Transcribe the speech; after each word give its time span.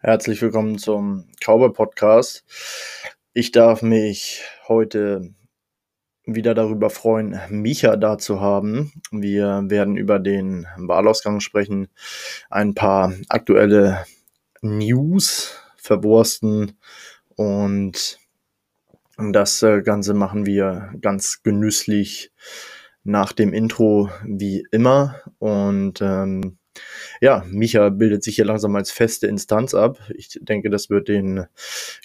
Herzlich 0.00 0.40
willkommen 0.42 0.78
zum 0.78 1.24
Cowboy 1.44 1.72
Podcast. 1.72 2.44
Ich 3.32 3.50
darf 3.50 3.82
mich 3.82 4.44
heute 4.68 5.34
wieder 6.24 6.54
darüber 6.54 6.88
freuen, 6.88 7.40
Micha 7.50 7.96
da 7.96 8.16
zu 8.16 8.40
haben. 8.40 8.92
Wir 9.10 9.64
werden 9.66 9.96
über 9.96 10.20
den 10.20 10.68
Wahlausgang 10.76 11.40
sprechen, 11.40 11.88
ein 12.48 12.74
paar 12.74 13.12
aktuelle 13.28 14.04
News 14.62 15.60
verwursten 15.76 16.78
und 17.34 18.20
das 19.16 19.64
äh, 19.64 19.82
Ganze 19.82 20.14
machen 20.14 20.46
wir 20.46 20.92
ganz 21.00 21.42
genüsslich 21.42 22.30
nach 23.02 23.32
dem 23.32 23.52
Intro 23.52 24.10
wie 24.22 24.64
immer 24.70 25.16
und 25.40 26.00
ähm, 26.02 26.57
ja, 27.20 27.44
Micha 27.48 27.88
bildet 27.88 28.22
sich 28.22 28.36
hier 28.36 28.44
langsam 28.44 28.74
als 28.76 28.90
feste 28.90 29.26
Instanz 29.26 29.74
ab. 29.74 29.98
Ich 30.14 30.38
denke, 30.40 30.70
das 30.70 30.90
wird 30.90 31.08
den 31.08 31.46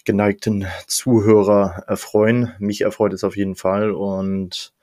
geneigten 0.06 0.66
Zuhörer 0.88 1.84
erfreuen. 1.88 2.54
Mich 2.60 2.82
erfreut 2.82 3.14
es 3.14 3.24
auf 3.24 3.38
jeden 3.38 3.56
Fall. 3.56 3.92
Und, 3.92 4.74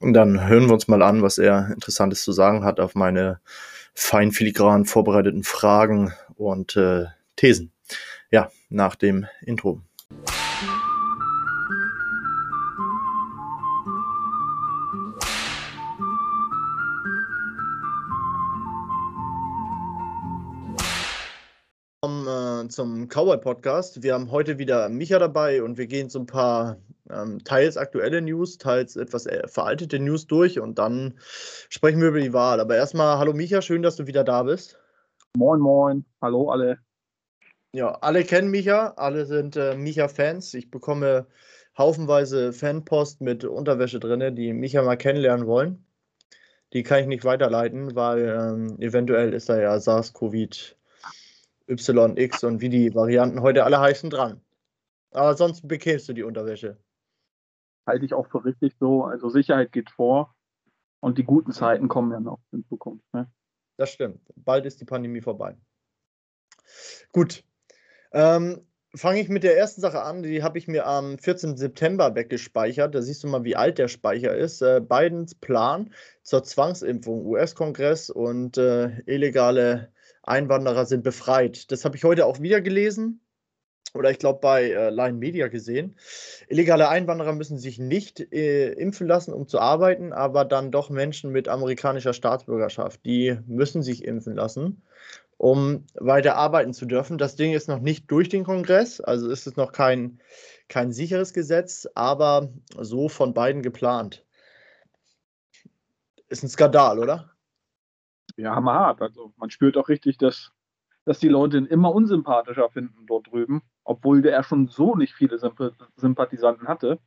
dann 0.00 0.46
hören 0.46 0.66
wir 0.66 0.74
uns 0.74 0.86
mal 0.86 1.02
an, 1.02 1.22
was 1.22 1.38
er 1.38 1.70
Interessantes 1.72 2.22
zu 2.22 2.32
sagen 2.32 2.62
hat 2.62 2.78
auf 2.78 2.94
meine 2.94 3.40
fein 3.94 4.32
filigran 4.32 4.84
vorbereiteten 4.84 5.42
Fragen 5.42 6.12
und 6.36 6.76
äh, 6.76 7.06
Thesen. 7.36 7.72
Ja, 8.30 8.50
nach 8.68 8.94
dem 8.94 9.26
Intro. 9.40 9.80
Zum 22.78 23.08
Cowboy 23.08 23.38
Podcast. 23.38 24.04
Wir 24.04 24.14
haben 24.14 24.30
heute 24.30 24.58
wieder 24.58 24.88
Micha 24.88 25.18
dabei 25.18 25.64
und 25.64 25.78
wir 25.78 25.88
gehen 25.88 26.08
so 26.10 26.20
ein 26.20 26.26
paar 26.26 26.76
ähm, 27.10 27.42
teils 27.42 27.76
aktuelle 27.76 28.22
News, 28.22 28.56
teils 28.56 28.94
etwas 28.94 29.26
äh, 29.26 29.48
veraltete 29.48 29.98
News 29.98 30.28
durch 30.28 30.60
und 30.60 30.78
dann 30.78 31.14
sprechen 31.70 32.00
wir 32.00 32.10
über 32.10 32.20
die 32.20 32.32
Wahl. 32.32 32.60
Aber 32.60 32.76
erstmal, 32.76 33.18
hallo 33.18 33.32
Micha, 33.32 33.62
schön, 33.62 33.82
dass 33.82 33.96
du 33.96 34.06
wieder 34.06 34.22
da 34.22 34.44
bist. 34.44 34.78
Moin, 35.36 35.58
moin, 35.58 36.04
hallo 36.22 36.50
alle. 36.50 36.78
Ja, 37.72 37.98
alle 38.00 38.22
kennen 38.22 38.52
Micha, 38.52 38.94
alle 38.96 39.26
sind 39.26 39.56
äh, 39.56 39.74
Micha-Fans. 39.74 40.54
Ich 40.54 40.70
bekomme 40.70 41.26
haufenweise 41.76 42.52
Fanpost 42.52 43.20
mit 43.20 43.44
Unterwäsche 43.44 43.98
drin, 43.98 44.36
die 44.36 44.52
Micha 44.52 44.84
mal 44.84 44.96
kennenlernen 44.96 45.48
wollen. 45.48 45.84
Die 46.72 46.84
kann 46.84 47.00
ich 47.00 47.06
nicht 47.08 47.24
weiterleiten, 47.24 47.96
weil 47.96 48.28
ähm, 48.28 48.76
eventuell 48.78 49.34
ist 49.34 49.48
da 49.48 49.58
ja 49.58 49.80
SARS-CoV 49.80 50.76
Y, 51.68 52.16
X 52.16 52.44
und 52.44 52.60
wie 52.60 52.68
die 52.68 52.94
Varianten 52.94 53.42
heute 53.42 53.64
alle 53.64 53.80
heißen 53.80 54.10
dran. 54.10 54.40
Aber 55.12 55.36
sonst 55.36 55.66
bekämst 55.66 56.08
du 56.08 56.12
die 56.12 56.22
Unterwäsche. 56.22 56.78
Halte 57.86 58.04
ich 58.04 58.14
auch 58.14 58.28
für 58.28 58.44
richtig 58.44 58.74
so. 58.78 59.04
Also 59.04 59.28
Sicherheit 59.28 59.72
geht 59.72 59.90
vor 59.90 60.34
und 61.00 61.18
die 61.18 61.24
guten 61.24 61.52
Zeiten 61.52 61.88
kommen 61.88 62.12
ja 62.12 62.20
noch 62.20 62.40
in 62.52 62.64
Zukunft. 62.66 63.04
Ne? 63.12 63.30
Das 63.76 63.90
stimmt. 63.90 64.20
Bald 64.36 64.66
ist 64.66 64.80
die 64.80 64.84
Pandemie 64.84 65.20
vorbei. 65.20 65.56
Gut. 67.12 67.44
Ähm, 68.12 68.66
Fange 68.94 69.20
ich 69.20 69.28
mit 69.28 69.42
der 69.42 69.56
ersten 69.56 69.82
Sache 69.82 70.02
an. 70.02 70.22
Die 70.22 70.42
habe 70.42 70.56
ich 70.56 70.66
mir 70.66 70.86
am 70.86 71.18
14. 71.18 71.58
September 71.58 72.14
weggespeichert. 72.14 72.94
Da 72.94 73.02
siehst 73.02 73.22
du 73.22 73.28
mal, 73.28 73.44
wie 73.44 73.54
alt 73.54 73.76
der 73.76 73.88
Speicher 73.88 74.34
ist. 74.34 74.62
Äh, 74.62 74.80
Bidens 74.80 75.34
Plan 75.34 75.92
zur 76.22 76.42
Zwangsimpfung, 76.42 77.26
US-Kongress 77.26 78.08
und 78.08 78.56
äh, 78.56 79.00
illegale 79.04 79.92
Einwanderer 80.28 80.86
sind 80.86 81.02
befreit. 81.02 81.70
Das 81.72 81.84
habe 81.84 81.96
ich 81.96 82.04
heute 82.04 82.26
auch 82.26 82.40
wieder 82.40 82.60
gelesen 82.60 83.20
oder 83.94 84.10
ich 84.10 84.18
glaube 84.18 84.40
bei 84.40 84.70
äh, 84.70 84.90
Line 84.90 85.18
Media 85.18 85.48
gesehen. 85.48 85.96
Illegale 86.48 86.88
Einwanderer 86.88 87.32
müssen 87.32 87.58
sich 87.58 87.78
nicht 87.78 88.20
äh, 88.32 88.72
impfen 88.72 89.06
lassen, 89.06 89.32
um 89.32 89.48
zu 89.48 89.58
arbeiten, 89.58 90.12
aber 90.12 90.44
dann 90.44 90.70
doch 90.70 90.90
Menschen 90.90 91.32
mit 91.32 91.48
amerikanischer 91.48 92.12
Staatsbürgerschaft, 92.12 93.04
die 93.04 93.38
müssen 93.46 93.82
sich 93.82 94.04
impfen 94.04 94.34
lassen, 94.34 94.82
um 95.36 95.86
weiter 95.94 96.36
arbeiten 96.36 96.74
zu 96.74 96.86
dürfen. 96.86 97.18
Das 97.18 97.36
Ding 97.36 97.52
ist 97.52 97.68
noch 97.68 97.80
nicht 97.80 98.10
durch 98.10 98.28
den 98.28 98.44
Kongress, 98.44 99.00
also 99.00 99.30
ist 99.30 99.46
es 99.46 99.56
noch 99.56 99.72
kein, 99.72 100.20
kein 100.68 100.92
sicheres 100.92 101.32
Gesetz, 101.32 101.88
aber 101.94 102.52
so 102.76 103.08
von 103.08 103.34
beiden 103.34 103.62
geplant. 103.62 104.24
Ist 106.28 106.42
ein 106.42 106.48
Skandal, 106.50 106.98
oder? 106.98 107.30
Ja, 108.38 108.54
hammerhart. 108.54 109.02
Also 109.02 109.32
man 109.36 109.50
spürt 109.50 109.76
auch 109.76 109.88
richtig, 109.88 110.16
dass, 110.16 110.52
dass 111.04 111.18
die 111.18 111.28
Leute 111.28 111.58
ihn 111.58 111.66
immer 111.66 111.94
unsympathischer 111.94 112.70
finden 112.70 113.04
dort 113.06 113.26
drüben, 113.26 113.62
obwohl 113.84 114.22
der 114.22 114.42
schon 114.44 114.68
so 114.68 114.94
nicht 114.94 115.14
viele 115.14 115.38
Symp 115.38 115.74
Sympathisanten 115.96 116.68
hatte. 116.68 116.98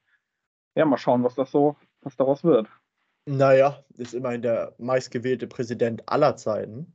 Ja, 0.75 0.85
mal 0.85 0.97
schauen, 0.97 1.23
was 1.23 1.35
das 1.35 1.51
so, 1.51 1.77
was 2.01 2.15
daraus 2.15 2.43
wird. 2.43 2.67
Naja, 3.25 3.83
ist 3.97 4.13
immerhin 4.13 4.41
der 4.41 4.75
meistgewählte 4.77 5.47
Präsident 5.47 6.07
aller 6.07 6.35
Zeiten. 6.35 6.93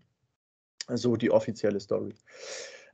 So 0.88 1.16
die 1.16 1.30
offizielle 1.30 1.80
Story. 1.80 2.14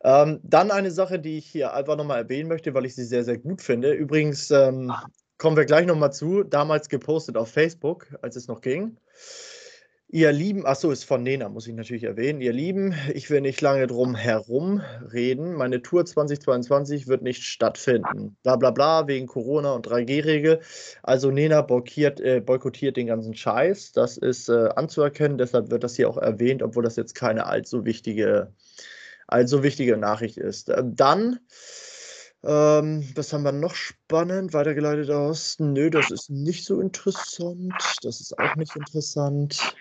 Ähm, 0.04 0.40
dann 0.42 0.70
eine 0.70 0.90
Sache, 0.90 1.18
die 1.18 1.38
ich 1.38 1.46
hier 1.46 1.74
einfach 1.74 1.96
nochmal 1.96 2.18
erwähnen 2.18 2.48
möchte, 2.48 2.74
weil 2.74 2.86
ich 2.86 2.94
sie 2.94 3.04
sehr, 3.04 3.24
sehr 3.24 3.38
gut 3.38 3.62
finde. 3.62 3.92
Übrigens 3.92 4.50
ähm, 4.50 4.92
kommen 5.38 5.56
wir 5.56 5.64
gleich 5.64 5.86
nochmal 5.86 6.12
zu. 6.12 6.42
Damals 6.42 6.88
gepostet 6.88 7.36
auf 7.36 7.50
Facebook, 7.50 8.06
als 8.22 8.36
es 8.36 8.48
noch 8.48 8.60
ging. 8.60 8.96
Ihr 10.14 10.30
Lieben, 10.30 10.66
achso, 10.66 10.90
ist 10.90 11.04
von 11.04 11.22
Nena, 11.22 11.48
muss 11.48 11.66
ich 11.66 11.72
natürlich 11.72 12.04
erwähnen. 12.04 12.42
Ihr 12.42 12.52
Lieben, 12.52 12.94
ich 13.14 13.30
will 13.30 13.40
nicht 13.40 13.62
lange 13.62 13.86
drum 13.86 14.14
herum 14.14 14.82
reden. 15.10 15.54
Meine 15.54 15.80
Tour 15.80 16.04
2022 16.04 17.08
wird 17.08 17.22
nicht 17.22 17.44
stattfinden. 17.44 18.36
Bla 18.42 18.56
bla 18.56 18.72
bla, 18.72 19.06
wegen 19.08 19.26
Corona 19.26 19.72
und 19.72 19.88
3G-Regel. 19.88 20.60
Also 21.02 21.30
Nena 21.30 21.60
äh, 21.60 22.40
boykottiert 22.40 22.98
den 22.98 23.06
ganzen 23.06 23.34
Scheiß. 23.34 23.92
Das 23.92 24.18
ist 24.18 24.50
äh, 24.50 24.68
anzuerkennen, 24.76 25.38
deshalb 25.38 25.70
wird 25.70 25.82
das 25.82 25.96
hier 25.96 26.10
auch 26.10 26.18
erwähnt, 26.18 26.62
obwohl 26.62 26.82
das 26.82 26.96
jetzt 26.96 27.14
keine 27.14 27.46
allzu 27.46 27.86
wichtige, 27.86 28.52
allzu 29.28 29.62
wichtige 29.62 29.96
Nachricht 29.96 30.36
ist. 30.36 30.68
Äh, 30.68 30.82
dann. 30.84 31.40
Ähm, 32.44 33.08
was 33.14 33.32
haben 33.32 33.44
wir 33.44 33.52
noch 33.52 33.74
spannend? 33.74 34.52
Weitergeleitet 34.52 35.08
aus. 35.08 35.56
Nö, 35.58 35.88
das 35.88 36.10
ist 36.10 36.28
nicht 36.28 36.66
so 36.66 36.82
interessant. 36.82 37.72
Das 38.02 38.20
ist 38.20 38.38
auch 38.38 38.56
nicht 38.56 38.76
interessant. 38.76 39.74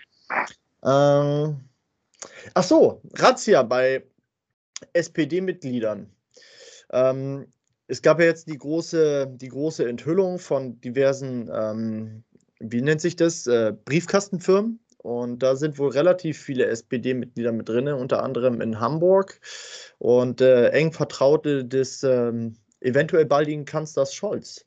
Ähm, 0.84 1.60
ach 2.54 2.62
so, 2.62 3.00
Razzia 3.14 3.62
bei 3.62 4.04
SPD-Mitgliedern. 4.92 6.10
Ähm, 6.90 7.46
es 7.86 8.02
gab 8.02 8.20
ja 8.20 8.26
jetzt 8.26 8.48
die 8.48 8.58
große, 8.58 9.28
die 9.34 9.48
große 9.48 9.88
Enthüllung 9.88 10.38
von 10.38 10.80
diversen, 10.80 11.50
ähm, 11.52 12.24
wie 12.58 12.82
nennt 12.82 13.00
sich 13.00 13.16
das, 13.16 13.46
äh, 13.46 13.72
Briefkastenfirmen. 13.84 14.78
Und 14.98 15.42
da 15.42 15.56
sind 15.56 15.78
wohl 15.78 15.90
relativ 15.90 16.38
viele 16.40 16.66
SPD-Mitglieder 16.66 17.50
mit 17.50 17.68
drin, 17.68 17.88
unter 17.88 18.22
anderem 18.22 18.60
in 18.60 18.78
Hamburg 18.78 19.40
und 19.98 20.40
äh, 20.40 20.68
eng 20.68 20.92
Vertraute 20.92 21.64
des 21.64 22.04
ähm, 22.04 22.54
eventuell 22.80 23.24
baldigen 23.24 23.64
Kanzlers 23.64 24.14
Scholz. 24.14 24.64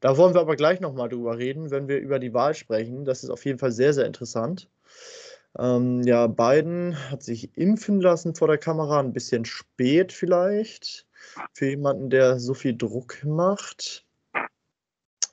Da 0.00 0.16
wollen 0.16 0.34
wir 0.34 0.40
aber 0.42 0.56
gleich 0.56 0.80
nochmal 0.80 1.08
drüber 1.08 1.38
reden, 1.38 1.70
wenn 1.70 1.88
wir 1.88 1.98
über 2.00 2.18
die 2.18 2.34
Wahl 2.34 2.54
sprechen. 2.54 3.04
Das 3.04 3.22
ist 3.22 3.30
auf 3.30 3.44
jeden 3.46 3.58
Fall 3.58 3.72
sehr, 3.72 3.94
sehr 3.94 4.04
interessant. 4.04 4.68
Ähm, 5.58 6.02
ja, 6.02 6.26
Biden 6.26 6.96
hat 7.10 7.22
sich 7.22 7.56
impfen 7.56 8.00
lassen 8.00 8.34
vor 8.34 8.48
der 8.48 8.58
Kamera, 8.58 9.00
ein 9.00 9.12
bisschen 9.12 9.44
spät 9.44 10.12
vielleicht, 10.12 11.06
für 11.52 11.66
jemanden, 11.66 12.10
der 12.10 12.38
so 12.38 12.54
viel 12.54 12.76
Druck 12.76 13.24
macht. 13.24 14.06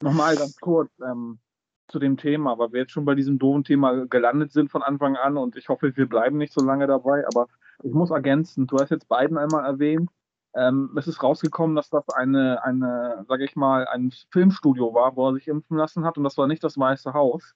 Nochmal 0.01 0.35
ganz 0.35 0.57
kurz 0.59 0.91
ähm, 0.99 1.39
zu 1.87 1.99
dem 1.99 2.17
Thema, 2.17 2.57
weil 2.57 2.71
wir 2.71 2.81
jetzt 2.81 2.91
schon 2.91 3.05
bei 3.05 3.15
diesem 3.15 3.39
doofen 3.39 3.63
Thema 3.63 4.05
gelandet 4.07 4.51
sind 4.51 4.71
von 4.71 4.83
Anfang 4.83 5.15
an 5.15 5.37
und 5.37 5.55
ich 5.55 5.69
hoffe, 5.69 5.95
wir 5.95 6.07
bleiben 6.07 6.37
nicht 6.37 6.53
so 6.53 6.61
lange 6.61 6.87
dabei, 6.87 7.25
aber 7.27 7.47
ich 7.83 7.93
muss 7.93 8.11
ergänzen, 8.11 8.67
du 8.67 8.77
hast 8.77 8.91
jetzt 8.91 9.09
Biden 9.09 9.37
einmal 9.37 9.65
erwähnt, 9.65 10.09
ähm, 10.55 10.95
es 10.97 11.07
ist 11.07 11.21
rausgekommen, 11.21 11.75
dass 11.75 11.89
das 11.89 12.07
eine, 12.09 12.63
eine, 12.63 13.25
sage 13.27 13.45
ich 13.45 13.55
mal, 13.55 13.87
ein 13.87 14.11
Filmstudio 14.31 14.93
war, 14.93 15.15
wo 15.15 15.29
er 15.29 15.33
sich 15.35 15.47
impfen 15.47 15.77
lassen 15.77 16.05
hat 16.05 16.17
und 16.17 16.23
das 16.23 16.37
war 16.37 16.47
nicht 16.47 16.63
das 16.63 16.77
Weiße 16.77 17.13
Haus. 17.13 17.55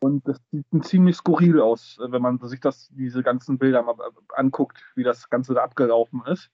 Und 0.00 0.26
das 0.26 0.40
sieht 0.50 0.66
ziemlich 0.84 1.16
skurril 1.16 1.60
aus, 1.60 1.98
wenn 2.00 2.22
man 2.22 2.38
sich 2.38 2.60
das, 2.60 2.88
diese 2.92 3.22
ganzen 3.22 3.58
Bilder 3.58 3.82
mal 3.82 3.96
anguckt, 4.34 4.82
wie 4.96 5.04
das 5.04 5.28
Ganze 5.28 5.54
da 5.54 5.62
abgelaufen 5.62 6.22
ist. 6.26 6.50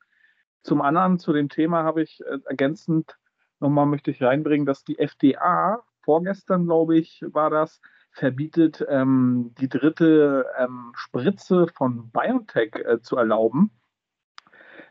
Zum 0.62 0.82
anderen, 0.82 1.19
zu 1.19 1.32
dem 1.32 1.48
Thema 1.48 1.84
habe 1.84 2.02
ich 2.02 2.20
äh, 2.26 2.38
ergänzend 2.46 3.16
nochmal 3.60 3.87
möchte 3.87 4.10
ich 4.10 4.22
reinbringen, 4.22 4.66
dass 4.66 4.84
die 4.84 4.98
FDA 4.98 5.82
vorgestern, 6.02 6.66
glaube 6.66 6.96
ich, 6.98 7.25
war 7.32 7.50
das, 7.50 7.81
verbietet, 8.12 8.84
ähm, 8.88 9.54
die 9.58 9.69
dritte 9.69 10.46
ähm, 10.58 10.93
Spritze 10.94 11.66
von 11.69 12.10
BioNTech 12.10 12.75
äh, 12.76 13.00
zu 13.00 13.16
erlauben. 13.16 13.70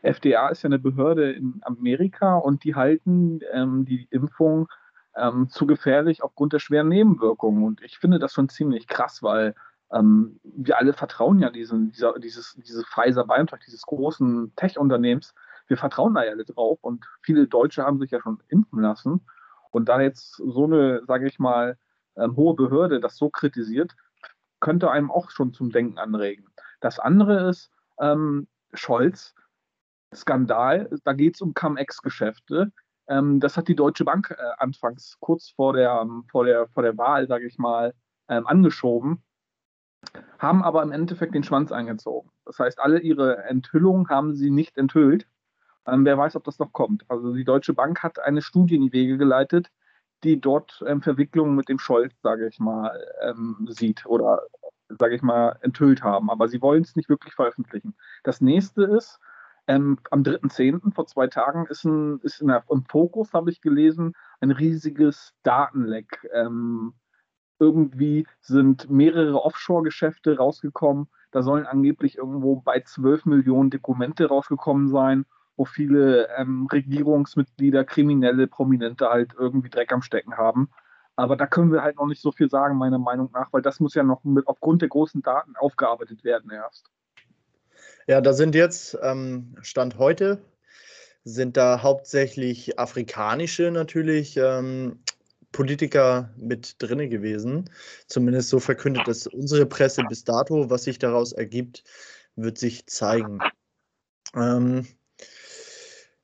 FDA 0.02 0.48
ist 0.48 0.62
ja 0.62 0.68
eine 0.68 0.78
Behörde 0.78 1.32
in 1.32 1.60
Amerika 1.62 2.36
und 2.36 2.62
die 2.62 2.74
halten 2.74 3.40
ähm, 3.52 3.84
die 3.84 4.06
Impfung 4.10 4.68
ähm, 5.16 5.48
zu 5.48 5.66
gefährlich 5.66 6.22
aufgrund 6.22 6.52
der 6.52 6.58
schweren 6.58 6.88
Nebenwirkungen. 6.88 7.64
Und 7.64 7.82
ich 7.82 7.98
finde 7.98 8.18
das 8.18 8.32
schon 8.32 8.48
ziemlich 8.48 8.86
krass, 8.86 9.22
weil 9.22 9.54
ähm, 9.92 10.40
wir 10.42 10.78
alle 10.78 10.92
vertrauen 10.92 11.38
ja 11.38 11.50
diesen, 11.50 11.92
dieser, 11.92 12.18
dieses, 12.18 12.54
dieses 12.54 12.84
Pfizer-BioNTech, 12.86 13.60
dieses 13.66 13.82
großen 13.82 14.52
Tech-Unternehmens. 14.56 15.34
Wir 15.68 15.76
vertrauen 15.76 16.14
da 16.14 16.24
ja 16.24 16.32
alle 16.32 16.44
drauf 16.44 16.78
und 16.82 17.04
viele 17.22 17.46
Deutsche 17.46 17.84
haben 17.84 17.98
sich 17.98 18.10
ja 18.10 18.20
schon 18.20 18.42
impfen 18.48 18.80
lassen. 18.80 19.26
Und 19.70 19.88
da 19.88 20.00
jetzt 20.00 20.36
so 20.36 20.64
eine, 20.64 21.04
sage 21.06 21.26
ich 21.26 21.38
mal, 21.38 21.76
ähm, 22.16 22.36
hohe 22.36 22.54
Behörde 22.54 23.00
das 23.00 23.16
so 23.16 23.30
kritisiert, 23.30 23.94
könnte 24.60 24.90
einem 24.90 25.10
auch 25.10 25.30
schon 25.30 25.52
zum 25.52 25.70
Denken 25.70 25.98
anregen. 25.98 26.46
Das 26.80 26.98
andere 26.98 27.48
ist 27.50 27.70
ähm, 28.00 28.48
Scholz, 28.72 29.34
Skandal, 30.14 30.88
da 31.04 31.12
geht 31.12 31.34
es 31.34 31.40
um 31.40 31.52
Cum-Ex-Geschäfte. 31.52 32.72
Ähm, 33.08 33.40
das 33.40 33.56
hat 33.56 33.68
die 33.68 33.76
Deutsche 33.76 34.04
Bank 34.04 34.30
äh, 34.30 34.42
anfangs 34.58 35.16
kurz 35.20 35.50
vor 35.50 35.72
der, 35.72 36.06
vor 36.30 36.44
der, 36.44 36.68
vor 36.68 36.82
der 36.82 36.96
Wahl, 36.98 37.26
sage 37.28 37.46
ich 37.46 37.58
mal, 37.58 37.94
ähm, 38.28 38.46
angeschoben 38.46 39.22
haben 40.38 40.62
aber 40.62 40.82
im 40.82 40.92
Endeffekt 40.92 41.34
den 41.34 41.44
Schwanz 41.44 41.72
eingezogen. 41.72 42.30
Das 42.44 42.58
heißt, 42.58 42.78
alle 42.78 43.00
ihre 43.00 43.44
Enthüllungen 43.44 44.08
haben 44.08 44.34
sie 44.34 44.50
nicht 44.50 44.76
enthüllt. 44.76 45.26
Ähm, 45.86 46.04
wer 46.04 46.18
weiß, 46.18 46.36
ob 46.36 46.44
das 46.44 46.58
noch 46.58 46.72
kommt. 46.72 47.04
Also 47.08 47.32
die 47.32 47.44
Deutsche 47.44 47.74
Bank 47.74 48.02
hat 48.02 48.18
eine 48.18 48.42
Studie 48.42 48.76
in 48.76 48.82
die 48.82 48.92
Wege 48.92 49.18
geleitet, 49.18 49.70
die 50.24 50.40
dort 50.40 50.82
ähm, 50.86 51.02
Verwicklungen 51.02 51.54
mit 51.54 51.68
dem 51.68 51.78
Scholz, 51.78 52.14
sage 52.22 52.48
ich 52.48 52.58
mal, 52.58 52.92
ähm, 53.22 53.66
sieht 53.70 54.04
oder, 54.06 54.42
sage 54.88 55.14
ich 55.14 55.22
mal, 55.22 55.58
enthüllt 55.60 56.02
haben. 56.02 56.30
Aber 56.30 56.48
sie 56.48 56.60
wollen 56.60 56.82
es 56.82 56.96
nicht 56.96 57.08
wirklich 57.08 57.34
veröffentlichen. 57.34 57.94
Das 58.24 58.40
nächste 58.40 58.84
ist, 58.84 59.20
ähm, 59.66 59.98
am 60.10 60.22
3.10., 60.22 60.94
vor 60.94 61.06
zwei 61.06 61.26
Tagen, 61.26 61.66
ist, 61.66 61.84
ein, 61.84 62.20
ist 62.20 62.40
der, 62.40 62.64
im 62.70 62.84
Fokus, 62.84 63.32
habe 63.32 63.50
ich 63.50 63.60
gelesen, 63.60 64.14
ein 64.40 64.50
riesiges 64.50 65.34
Datenleck 65.42 66.28
ähm, 66.32 66.94
irgendwie 67.58 68.26
sind 68.40 68.90
mehrere 68.90 69.42
Offshore-Geschäfte 69.42 70.36
rausgekommen. 70.36 71.08
Da 71.30 71.42
sollen 71.42 71.66
angeblich 71.66 72.18
irgendwo 72.18 72.56
bei 72.56 72.80
12 72.80 73.26
Millionen 73.26 73.70
Dokumente 73.70 74.26
rausgekommen 74.26 74.88
sein, 74.88 75.24
wo 75.56 75.64
viele 75.64 76.28
ähm, 76.36 76.66
Regierungsmitglieder, 76.70 77.84
Kriminelle, 77.84 78.46
Prominente 78.46 79.08
halt 79.08 79.34
irgendwie 79.38 79.70
Dreck 79.70 79.92
am 79.92 80.02
Stecken 80.02 80.36
haben. 80.36 80.70
Aber 81.16 81.36
da 81.36 81.46
können 81.46 81.72
wir 81.72 81.82
halt 81.82 81.96
noch 81.96 82.06
nicht 82.06 82.20
so 82.20 82.30
viel 82.30 82.50
sagen, 82.50 82.76
meiner 82.76 82.98
Meinung 82.98 83.30
nach, 83.32 83.52
weil 83.52 83.62
das 83.62 83.80
muss 83.80 83.94
ja 83.94 84.02
noch 84.02 84.22
mit, 84.22 84.46
aufgrund 84.46 84.82
der 84.82 84.90
großen 84.90 85.22
Daten 85.22 85.56
aufgearbeitet 85.56 86.24
werden 86.24 86.50
erst. 86.50 86.90
Ja, 88.06 88.20
da 88.20 88.32
sind 88.32 88.54
jetzt, 88.54 88.96
ähm, 89.02 89.56
Stand 89.62 89.98
heute, 89.98 90.40
sind 91.24 91.56
da 91.56 91.82
hauptsächlich 91.82 92.78
afrikanische 92.78 93.72
natürlich 93.72 94.36
ähm, 94.36 95.00
Politiker 95.50 96.30
mit 96.36 96.76
drin 96.78 97.10
gewesen. 97.10 97.68
Zumindest 98.06 98.50
so 98.50 98.60
verkündet 98.60 99.08
es 99.08 99.26
unsere 99.26 99.66
Presse 99.66 100.04
bis 100.08 100.22
dato. 100.22 100.70
Was 100.70 100.84
sich 100.84 101.00
daraus 101.00 101.32
ergibt, 101.32 101.82
wird 102.36 102.58
sich 102.58 102.86
zeigen. 102.86 103.40
Ähm, 104.36 104.86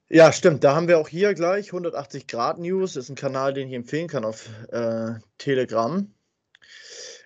ja, 0.09 0.31
stimmt. 0.31 0.63
Da 0.63 0.77
haben 0.77 0.87
wir 0.87 0.99
auch 0.99 1.09
hier 1.09 1.35
gleich 1.35 1.69
180 1.69 2.29
Grad 2.29 2.59
News. 2.59 2.95
Ist 2.95 3.09
ein 3.09 3.17
Kanal, 3.17 3.55
den 3.55 3.69
ich 3.69 3.75
empfehlen 3.75 4.07
kann 4.07 4.25
auf 4.25 4.49
äh, 4.71 5.15
Telegram. 5.39 6.07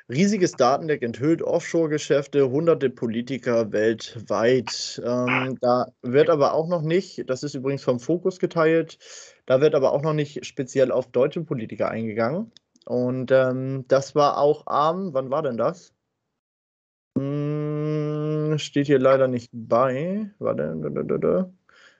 Riesiges 0.08 0.52
Datendeck 0.52 1.02
enthüllt 1.02 1.42
Offshore-Geschäfte, 1.42 2.48
hunderte 2.48 2.90
Politiker 2.90 3.72
weltweit. 3.72 5.02
Ähm, 5.04 5.58
da 5.60 5.86
wird 6.02 6.30
aber 6.30 6.54
auch 6.54 6.68
noch 6.68 6.82
nicht, 6.82 7.28
das 7.28 7.42
ist 7.42 7.54
übrigens 7.54 7.82
vom 7.82 7.98
Fokus 7.98 8.38
geteilt, 8.38 8.98
da 9.46 9.60
wird 9.60 9.74
aber 9.74 9.92
auch 9.92 10.02
noch 10.02 10.12
nicht 10.12 10.46
speziell 10.46 10.92
auf 10.92 11.10
deutsche 11.10 11.42
Politiker 11.42 11.88
eingegangen. 11.90 12.52
Und 12.84 13.32
ähm, 13.32 13.84
das 13.88 14.14
war 14.14 14.38
auch 14.38 14.68
am, 14.68 15.12
wann 15.12 15.30
war 15.30 15.42
denn 15.42 15.56
das? 15.56 15.92
Hm, 17.18 18.58
steht 18.58 18.86
hier 18.86 19.00
leider 19.00 19.26
nicht 19.26 19.50
bei. 19.52 20.30
Warte, 20.38 20.76
da, 20.82 21.02
da, 21.02 21.18
da. 21.18 21.50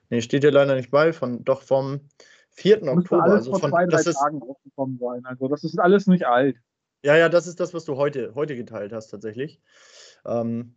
Nee, 0.09 0.21
steht 0.21 0.43
hier 0.43 0.53
leider 0.53 0.75
nicht 0.75 0.91
bei, 0.91 1.11
von, 1.11 1.43
doch 1.43 1.61
vom 1.61 1.99
4. 2.51 2.83
Oktober. 2.83 3.23
also 3.23 3.53
von 3.53 3.69
zwei, 3.69 3.85
drei 3.85 4.01
Tagen 4.01 4.41
rausgekommen 4.41 4.97
sein. 4.97 5.25
Also 5.25 5.49
das 5.49 5.65
ist 5.65 5.77
alles 5.77 6.07
nicht 6.07 6.25
alt. 6.25 6.55
Ja, 7.03 7.15
ja, 7.15 7.29
das 7.29 7.47
ist 7.47 7.59
das, 7.59 7.73
was 7.73 7.85
du 7.85 7.95
heute, 7.95 8.33
heute 8.35 8.55
geteilt 8.55 8.91
hast, 8.91 9.07
tatsächlich. 9.09 9.61
Ähm, 10.25 10.75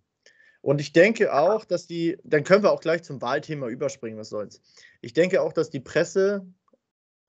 und 0.63 0.81
ich 0.81 0.93
denke 0.93 1.33
auch, 1.33 1.65
dass 1.65 1.87
die, 1.87 2.19
dann 2.25 2.45
können 2.45 2.63
wir 2.63 2.73
auch 2.73 2.81
gleich 2.81 3.03
zum 3.03 3.23
Wahlthema 3.23 3.69
überspringen, 3.69 4.19
was 4.19 4.29
soll's. 4.29 4.61
Ich 5.01 5.15
denke 5.15 5.41
auch, 5.41 5.53
dass 5.53 5.71
die 5.71 5.81
Presse, 5.81 6.47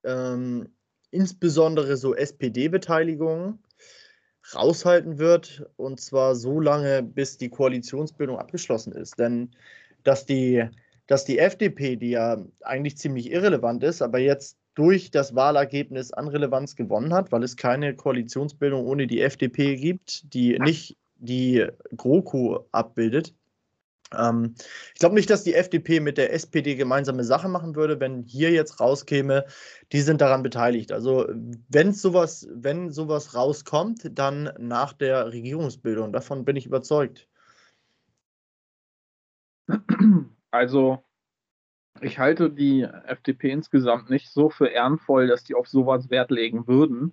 ähm, 0.04 0.68
insbesondere 1.10 1.96
so 1.96 2.14
SPD-Beteiligungen, 2.14 3.62
raushalten 4.54 5.18
wird. 5.18 5.64
Und 5.76 6.00
zwar 6.00 6.34
so 6.34 6.60
lange, 6.60 7.02
bis 7.02 7.38
die 7.38 7.48
Koalitionsbildung 7.48 8.38
abgeschlossen 8.38 8.92
ist. 8.92 9.18
Denn 9.18 9.54
dass 10.02 10.26
die, 10.26 10.68
dass 11.06 11.24
die 11.24 11.38
FDP, 11.38 11.96
die 11.96 12.10
ja 12.10 12.44
eigentlich 12.60 12.98
ziemlich 12.98 13.30
irrelevant 13.30 13.82
ist, 13.84 14.02
aber 14.02 14.18
jetzt 14.18 14.58
durch 14.74 15.10
das 15.10 15.34
Wahlergebnis 15.34 16.12
an 16.12 16.28
Relevanz 16.28 16.76
gewonnen 16.76 17.12
hat, 17.12 17.32
weil 17.32 17.42
es 17.42 17.56
keine 17.56 17.94
Koalitionsbildung 17.94 18.84
ohne 18.84 19.06
die 19.06 19.20
FDP 19.20 19.76
gibt, 19.76 20.32
die 20.32 20.58
nicht 20.58 20.96
die 21.16 21.66
GroKo 21.96 22.66
abbildet. 22.72 23.34
Ähm, 24.18 24.54
ich 24.94 25.00
glaube 25.00 25.14
nicht, 25.14 25.30
dass 25.30 25.44
die 25.44 25.54
FDP 25.54 26.00
mit 26.00 26.18
der 26.18 26.32
SPD 26.32 26.74
gemeinsame 26.74 27.24
Sache 27.24 27.48
machen 27.48 27.76
würde, 27.76 28.00
wenn 28.00 28.24
hier 28.24 28.50
jetzt 28.50 28.80
rauskäme, 28.80 29.44
die 29.92 30.00
sind 30.00 30.20
daran 30.20 30.42
beteiligt. 30.42 30.92
Also 30.92 31.26
wenn 31.68 31.92
sowas, 31.92 32.48
wenn 32.52 32.90
sowas 32.90 33.34
rauskommt, 33.34 34.10
dann 34.18 34.52
nach 34.58 34.92
der 34.92 35.32
Regierungsbildung. 35.32 36.12
Davon 36.12 36.44
bin 36.44 36.56
ich 36.56 36.66
überzeugt. 36.66 37.28
Also 40.50 41.02
ich 42.02 42.18
halte 42.18 42.50
die 42.50 42.82
FDP 42.82 43.50
insgesamt 43.50 44.10
nicht 44.10 44.30
so 44.30 44.50
für 44.50 44.66
ehrenvoll, 44.66 45.28
dass 45.28 45.44
die 45.44 45.54
auf 45.54 45.68
sowas 45.68 46.10
Wert 46.10 46.30
legen 46.30 46.66
würden. 46.66 47.12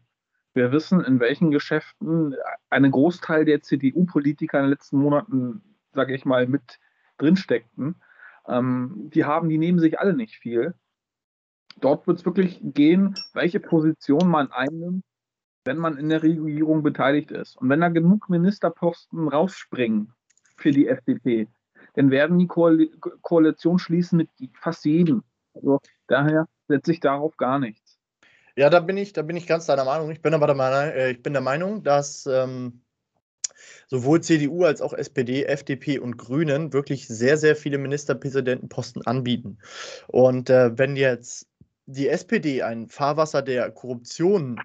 Wir 0.53 0.71
wissen, 0.71 1.01
in 1.01 1.19
welchen 1.19 1.51
Geschäften 1.51 2.35
ein 2.69 2.89
Großteil 2.89 3.45
der 3.45 3.61
CDU-Politiker 3.61 4.57
in 4.57 4.65
den 4.65 4.71
letzten 4.71 4.97
Monaten, 4.97 5.61
sage 5.93 6.15
ich 6.15 6.25
mal, 6.25 6.47
mit 6.47 6.79
drinsteckten. 7.17 7.95
Ähm, 8.47 9.09
die 9.13 9.25
haben, 9.25 9.49
die 9.49 9.59
nehmen 9.59 9.79
sich 9.79 9.99
alle 9.99 10.13
nicht 10.13 10.35
viel. 10.35 10.73
Dort 11.81 12.07
wird 12.07 12.19
es 12.19 12.25
wirklich 12.25 12.59
gehen, 12.61 13.15
welche 13.33 13.59
Position 13.59 14.27
man 14.27 14.51
einnimmt, 14.51 15.03
wenn 15.65 15.77
man 15.77 15.97
in 15.97 16.09
der 16.09 16.23
Regierung 16.23 16.81
beteiligt 16.81 17.31
ist. 17.31 17.55
Und 17.57 17.69
wenn 17.69 17.81
da 17.81 17.89
genug 17.89 18.29
Ministerposten 18.29 19.27
rausspringen 19.27 20.13
für 20.57 20.71
die 20.71 20.87
FDP, 20.87 21.47
dann 21.95 22.11
werden 22.11 22.39
die 22.39 22.47
Koal 22.47 22.87
Koalition 23.21 23.79
schließen 23.79 24.17
mit 24.17 24.29
fast 24.53 24.85
jedem. 24.85 25.23
Also 25.53 25.79
daher 26.07 26.47
setze 26.67 26.91
ich 26.91 26.99
darauf 26.99 27.37
gar 27.37 27.59
nichts. 27.59 27.97
Ja, 28.55 28.69
da 28.69 28.79
bin 28.79 28.97
ich, 28.97 29.13
da 29.13 29.21
bin 29.21 29.37
ich 29.37 29.47
ganz 29.47 29.65
deiner 29.65 29.85
Meinung. 29.85 30.11
Ich 30.11 30.21
bin 30.21 30.33
aber 30.33 30.47
der 30.47 30.55
Meinung, 30.55 30.93
äh, 30.93 31.11
ich 31.11 31.23
bin 31.23 31.33
der 31.33 31.41
Meinung 31.41 31.83
dass 31.83 32.25
ähm, 32.25 32.81
sowohl 33.87 34.21
CDU 34.21 34.63
als 34.63 34.81
auch 34.81 34.93
SPD, 34.93 35.45
FDP 35.45 35.99
und 35.99 36.17
Grünen 36.17 36.73
wirklich 36.73 37.07
sehr, 37.07 37.37
sehr 37.37 37.55
viele 37.55 37.77
Ministerpräsidentenposten 37.77 39.05
anbieten. 39.05 39.57
Und 40.07 40.49
äh, 40.49 40.77
wenn 40.77 40.95
jetzt 40.95 41.47
die 41.85 42.07
SPD 42.07 42.61
ein 42.61 42.87
Fahrwasser 42.87 43.41
der 43.41 43.71
Korruption 43.71 44.61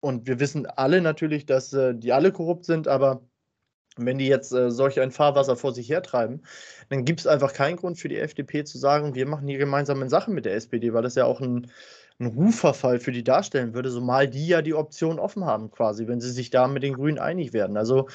und 0.00 0.26
wir 0.26 0.38
wissen 0.38 0.66
alle 0.66 1.00
natürlich, 1.00 1.46
dass 1.46 1.72
äh, 1.72 1.94
die 1.94 2.12
alle 2.12 2.32
korrupt 2.32 2.64
sind, 2.64 2.86
aber 2.86 3.22
wenn 3.96 4.18
die 4.18 4.28
jetzt 4.28 4.52
äh, 4.52 4.70
solch 4.70 5.00
ein 5.00 5.10
Fahrwasser 5.10 5.56
vor 5.56 5.72
sich 5.72 5.88
hertreiben, 5.88 6.42
dann 6.88 7.04
gibt 7.04 7.20
es 7.20 7.26
einfach 7.26 7.52
keinen 7.52 7.76
Grund 7.76 7.98
für 7.98 8.08
die 8.08 8.18
FDP 8.18 8.64
zu 8.64 8.78
sagen, 8.78 9.14
wir 9.14 9.26
machen 9.26 9.48
hier 9.48 9.58
gemeinsame 9.58 10.08
Sachen 10.08 10.34
mit 10.34 10.44
der 10.44 10.54
SPD, 10.54 10.92
weil 10.92 11.02
das 11.02 11.14
ja 11.14 11.24
auch 11.24 11.40
ein, 11.40 11.70
ein 12.18 12.26
Rufverfall 12.26 13.00
für 13.00 13.12
die 13.12 13.24
darstellen 13.24 13.74
würde, 13.74 13.90
zumal 13.90 14.28
die 14.28 14.46
ja 14.46 14.62
die 14.62 14.74
Option 14.74 15.18
offen 15.18 15.44
haben, 15.44 15.70
quasi, 15.70 16.06
wenn 16.06 16.20
sie 16.20 16.30
sich 16.30 16.50
da 16.50 16.68
mit 16.68 16.82
den 16.82 16.94
Grünen 16.94 17.18
einig 17.18 17.52
werden. 17.52 17.76
Also 17.76 18.08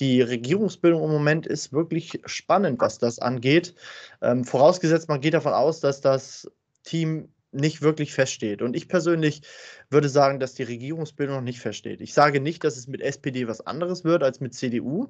die 0.00 0.22
Regierungsbildung 0.22 1.02
im 1.02 1.10
Moment 1.10 1.46
ist 1.46 1.72
wirklich 1.72 2.20
spannend, 2.26 2.80
was 2.80 2.98
das 2.98 3.18
angeht. 3.18 3.74
Ähm, 4.22 4.44
vorausgesetzt, 4.44 5.08
man 5.08 5.20
geht 5.20 5.34
davon 5.34 5.54
aus, 5.54 5.80
dass 5.80 6.00
das 6.00 6.50
Team 6.84 7.28
nicht 7.52 7.82
wirklich 7.82 8.12
feststeht. 8.12 8.62
Und 8.62 8.76
ich 8.76 8.88
persönlich 8.88 9.42
würde 9.90 10.08
sagen, 10.08 10.38
dass 10.38 10.54
die 10.54 10.64
Regierungsbildung 10.64 11.36
noch 11.36 11.42
nicht 11.42 11.60
feststeht. 11.60 12.00
Ich 12.00 12.12
sage 12.14 12.40
nicht, 12.40 12.62
dass 12.64 12.76
es 12.76 12.88
mit 12.88 13.00
SPD 13.00 13.48
was 13.48 13.66
anderes 13.66 14.04
wird 14.04 14.22
als 14.22 14.40
mit 14.40 14.54
CDU, 14.54 15.08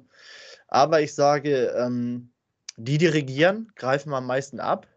aber 0.67 1.01
ich 1.01 1.13
sage, 1.13 1.73
ähm, 1.77 2.29
die, 2.77 2.97
die 2.97 3.07
regieren, 3.07 3.71
greifen 3.75 4.13
am 4.13 4.25
meisten 4.25 4.59
ab, 4.59 4.87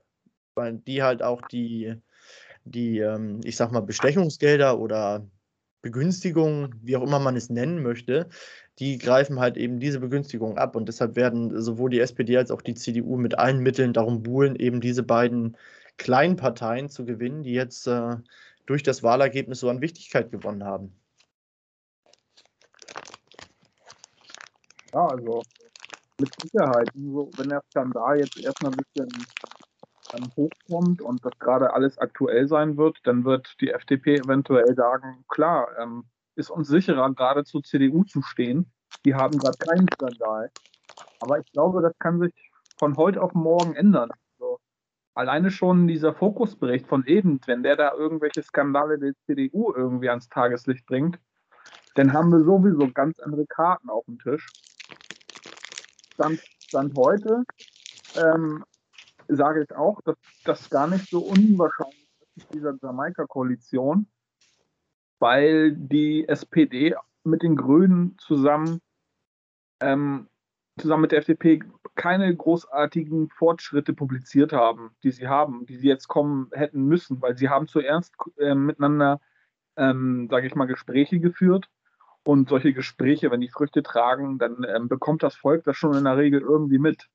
weil 0.54 0.74
die 0.74 1.02
halt 1.02 1.22
auch 1.22 1.42
die, 1.42 1.94
die 2.64 2.98
ähm, 2.98 3.40
ich 3.44 3.56
sag 3.56 3.72
mal, 3.72 3.80
Bestechungsgelder 3.80 4.78
oder 4.78 5.26
Begünstigungen, 5.82 6.76
wie 6.82 6.96
auch 6.96 7.02
immer 7.02 7.18
man 7.18 7.34
es 7.34 7.50
nennen 7.50 7.82
möchte, 7.82 8.28
die 8.78 8.98
greifen 8.98 9.40
halt 9.40 9.56
eben 9.56 9.80
diese 9.80 9.98
Begünstigungen 9.98 10.56
ab. 10.56 10.76
Und 10.76 10.86
deshalb 10.86 11.16
werden 11.16 11.60
sowohl 11.60 11.90
die 11.90 12.00
SPD 12.00 12.36
als 12.36 12.52
auch 12.52 12.62
die 12.62 12.74
CDU 12.74 13.16
mit 13.16 13.36
allen 13.36 13.58
Mitteln 13.58 13.92
darum 13.92 14.22
buhlen, 14.22 14.54
eben 14.56 14.80
diese 14.80 15.02
beiden 15.02 15.56
kleinen 15.96 16.36
Parteien 16.36 16.88
zu 16.88 17.04
gewinnen, 17.04 17.42
die 17.42 17.52
jetzt 17.52 17.86
äh, 17.86 18.16
durch 18.66 18.82
das 18.82 19.02
Wahlergebnis 19.02 19.60
so 19.60 19.68
an 19.68 19.80
Wichtigkeit 19.80 20.30
gewonnen 20.30 20.64
haben. 20.64 20.98
Ja, 24.92 25.06
also 25.06 25.42
mit 26.18 26.30
Sicherheit. 26.40 26.88
So, 26.94 27.30
wenn 27.36 27.48
der 27.48 27.62
Skandal 27.70 28.18
jetzt 28.18 28.38
erstmal 28.38 28.72
ein 28.72 28.78
bisschen 28.94 29.08
hochkommt 30.36 31.00
und 31.00 31.24
das 31.24 31.32
gerade 31.38 31.72
alles 31.72 31.98
aktuell 31.98 32.46
sein 32.46 32.76
wird, 32.76 32.98
dann 33.04 33.24
wird 33.24 33.56
die 33.60 33.70
FDP 33.70 34.16
eventuell 34.16 34.74
sagen, 34.74 35.24
klar, 35.28 35.68
ähm, 35.78 36.04
ist 36.34 36.50
uns 36.50 36.68
sicherer, 36.68 37.12
gerade 37.14 37.44
zur 37.44 37.62
CDU 37.62 38.04
zu 38.04 38.22
stehen. 38.22 38.70
Die 39.04 39.14
haben 39.14 39.38
gerade 39.38 39.56
keinen 39.58 39.86
Skandal. 39.94 40.50
Aber 41.20 41.38
ich 41.38 41.50
glaube, 41.52 41.82
das 41.82 41.98
kann 41.98 42.20
sich 42.20 42.32
von 42.78 42.96
heute 42.96 43.22
auf 43.22 43.32
morgen 43.32 43.74
ändern. 43.74 44.10
Alleine 45.14 45.50
schon 45.50 45.86
dieser 45.88 46.14
Fokusbericht 46.14 46.86
von 46.86 47.04
eben, 47.06 47.40
wenn 47.46 47.62
der 47.62 47.76
da 47.76 47.92
irgendwelche 47.92 48.42
Skandale 48.42 48.98
der 48.98 49.12
CDU 49.26 49.72
irgendwie 49.74 50.08
ans 50.08 50.28
Tageslicht 50.28 50.86
bringt, 50.86 51.18
dann 51.94 52.12
haben 52.12 52.30
wir 52.30 52.42
sowieso 52.42 52.90
ganz 52.92 53.20
andere 53.20 53.46
Karten 53.46 53.90
auf 53.90 54.04
dem 54.06 54.18
Tisch. 54.18 54.46
Stand, 56.14 56.40
Stand 56.66 56.96
heute 56.96 57.44
ähm, 58.16 58.64
sage 59.28 59.62
ich 59.62 59.76
auch, 59.76 60.00
dass 60.02 60.16
das 60.44 60.70
gar 60.70 60.86
nicht 60.86 61.08
so 61.08 61.20
unwahrscheinlich 61.20 62.08
ist 62.36 62.52
dieser 62.54 62.74
Jamaika-Koalition, 62.80 64.06
weil 65.18 65.72
die 65.72 66.26
SPD 66.28 66.94
mit 67.24 67.42
den 67.42 67.56
Grünen 67.56 68.16
zusammen, 68.18 68.80
ähm, 69.80 70.28
zusammen 70.78 71.02
mit 71.02 71.12
der 71.12 71.18
FDP 71.18 71.62
keine 71.94 72.34
großartigen 72.34 73.28
Fortschritte 73.28 73.92
publiziert 73.92 74.52
haben, 74.52 74.90
die 75.02 75.10
sie 75.10 75.28
haben, 75.28 75.66
die 75.66 75.76
sie 75.76 75.88
jetzt 75.88 76.08
kommen 76.08 76.48
hätten 76.52 76.84
müssen, 76.84 77.20
weil 77.20 77.36
sie 77.36 77.48
haben 77.48 77.68
zuerst 77.68 78.14
äh, 78.38 78.54
miteinander, 78.54 79.20
ähm, 79.76 80.28
sage 80.30 80.46
ich 80.46 80.54
mal, 80.54 80.66
Gespräche 80.66 81.20
geführt 81.20 81.68
und 82.24 82.48
solche 82.48 82.72
Gespräche, 82.72 83.30
wenn 83.30 83.40
die 83.40 83.48
Früchte 83.48 83.82
tragen, 83.82 84.38
dann 84.38 84.64
ähm, 84.68 84.88
bekommt 84.88 85.22
das 85.22 85.34
Volk 85.34 85.64
das 85.64 85.76
schon 85.76 85.94
in 85.94 86.04
der 86.04 86.16
Regel 86.16 86.40
irgendwie 86.40 86.78
mit. 86.78 87.08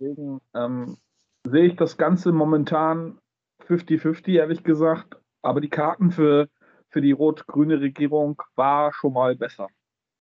Deswegen 0.00 0.40
ähm, 0.54 0.96
sehe 1.44 1.66
ich 1.66 1.76
das 1.76 1.96
Ganze 1.96 2.32
momentan 2.32 3.18
50-50, 3.66 4.32
ehrlich 4.32 4.62
gesagt. 4.62 5.16
Aber 5.42 5.60
die 5.60 5.70
Karten 5.70 6.10
für, 6.10 6.48
für 6.88 7.00
die 7.00 7.12
rot-grüne 7.12 7.80
Regierung 7.80 8.42
war 8.54 8.92
schon 8.92 9.12
mal 9.12 9.36
besser. 9.36 9.68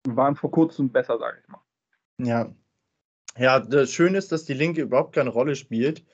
Waren 0.06 0.36
vor 0.36 0.50
kurzem 0.50 0.90
besser, 0.90 1.18
sage 1.18 1.38
ich 1.42 1.48
mal. 1.48 1.60
Ja. 2.18 2.50
Ja, 3.38 3.60
das 3.60 3.92
Schöne 3.92 4.18
ist, 4.18 4.32
dass 4.32 4.44
die 4.44 4.54
Linke 4.54 4.82
überhaupt 4.82 5.14
keine 5.14 5.30
Rolle 5.30 5.54
spielt. 5.56 6.04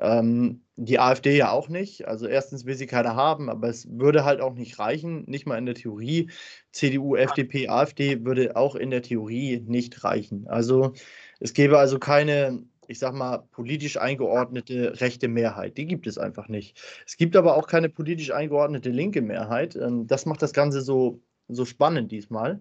Ähm, 0.00 0.62
die 0.76 0.98
AfD 1.00 1.36
ja 1.36 1.50
auch 1.50 1.68
nicht. 1.68 2.06
Also 2.06 2.26
erstens 2.26 2.64
will 2.64 2.74
sie 2.74 2.86
keine 2.86 3.16
haben, 3.16 3.50
aber 3.50 3.68
es 3.68 3.88
würde 3.90 4.24
halt 4.24 4.40
auch 4.40 4.54
nicht 4.54 4.78
reichen, 4.78 5.24
nicht 5.26 5.46
mal 5.46 5.58
in 5.58 5.66
der 5.66 5.74
Theorie. 5.74 6.30
CDU, 6.72 7.16
FDP, 7.16 7.68
AfD 7.68 8.24
würde 8.24 8.56
auch 8.56 8.76
in 8.76 8.90
der 8.90 9.02
Theorie 9.02 9.60
nicht 9.66 10.04
reichen. 10.04 10.46
Also 10.48 10.92
es 11.40 11.52
gäbe 11.52 11.78
also 11.78 11.98
keine, 11.98 12.62
ich 12.86 12.98
sag 13.00 13.14
mal, 13.14 13.38
politisch 13.50 13.96
eingeordnete 13.96 15.00
rechte 15.00 15.28
Mehrheit. 15.28 15.76
Die 15.78 15.86
gibt 15.86 16.06
es 16.06 16.18
einfach 16.18 16.48
nicht. 16.48 16.80
Es 17.06 17.16
gibt 17.16 17.36
aber 17.36 17.56
auch 17.56 17.66
keine 17.66 17.88
politisch 17.88 18.30
eingeordnete 18.32 18.90
linke 18.90 19.22
Mehrheit. 19.22 19.76
Ähm, 19.76 20.06
das 20.06 20.26
macht 20.26 20.42
das 20.42 20.52
Ganze 20.52 20.80
so, 20.80 21.20
so 21.48 21.64
spannend 21.64 22.12
diesmal. 22.12 22.60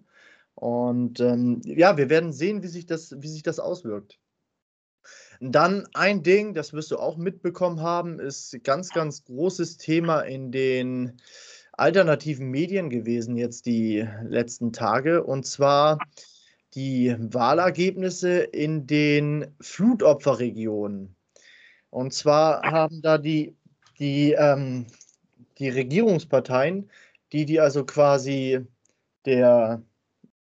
Und 0.60 1.20
ähm, 1.20 1.62
ja, 1.66 1.98
wir 1.98 2.10
werden 2.10 2.34
sehen, 2.34 2.64
wie 2.64 2.68
sich 2.68 2.88
das, 2.88 3.14
wie 3.20 3.28
sich 3.28 3.44
das 3.44 3.60
auswirkt. 3.60 4.20
Dann 5.40 5.88
ein 5.94 6.24
Ding, 6.24 6.56
das 6.56 6.74
wirst 6.74 6.90
du 6.90 6.98
auch 6.98 7.16
mitbekommen 7.16 7.82
haben, 7.82 8.20
ist 8.20 8.58
ganz, 8.64 8.90
ganz 8.90 9.24
großes 9.24 9.78
Thema 9.78 10.22
in 10.22 10.52
den 10.52 11.22
alternativen 11.74 12.50
Medien 12.50 12.90
gewesen 12.90 13.38
jetzt 13.38 13.68
die 13.68 14.08
letzten 14.24 14.74
Tage. 14.74 15.24
Und 15.24 15.46
zwar 15.46 16.00
die 16.74 17.16
Wahlergebnisse 17.20 18.40
in 18.40 18.88
den 18.88 19.54
Flutopferregionen. 19.62 21.16
Und 21.92 22.16
zwar 22.16 22.64
haben 22.64 23.04
da 23.04 23.20
die, 23.20 23.56
die, 24.00 24.32
ähm, 24.32 24.88
die 25.60 25.70
Regierungsparteien, 25.70 26.90
die 27.32 27.46
die 27.46 27.60
also 27.60 27.86
quasi 27.86 28.66
der 29.26 29.84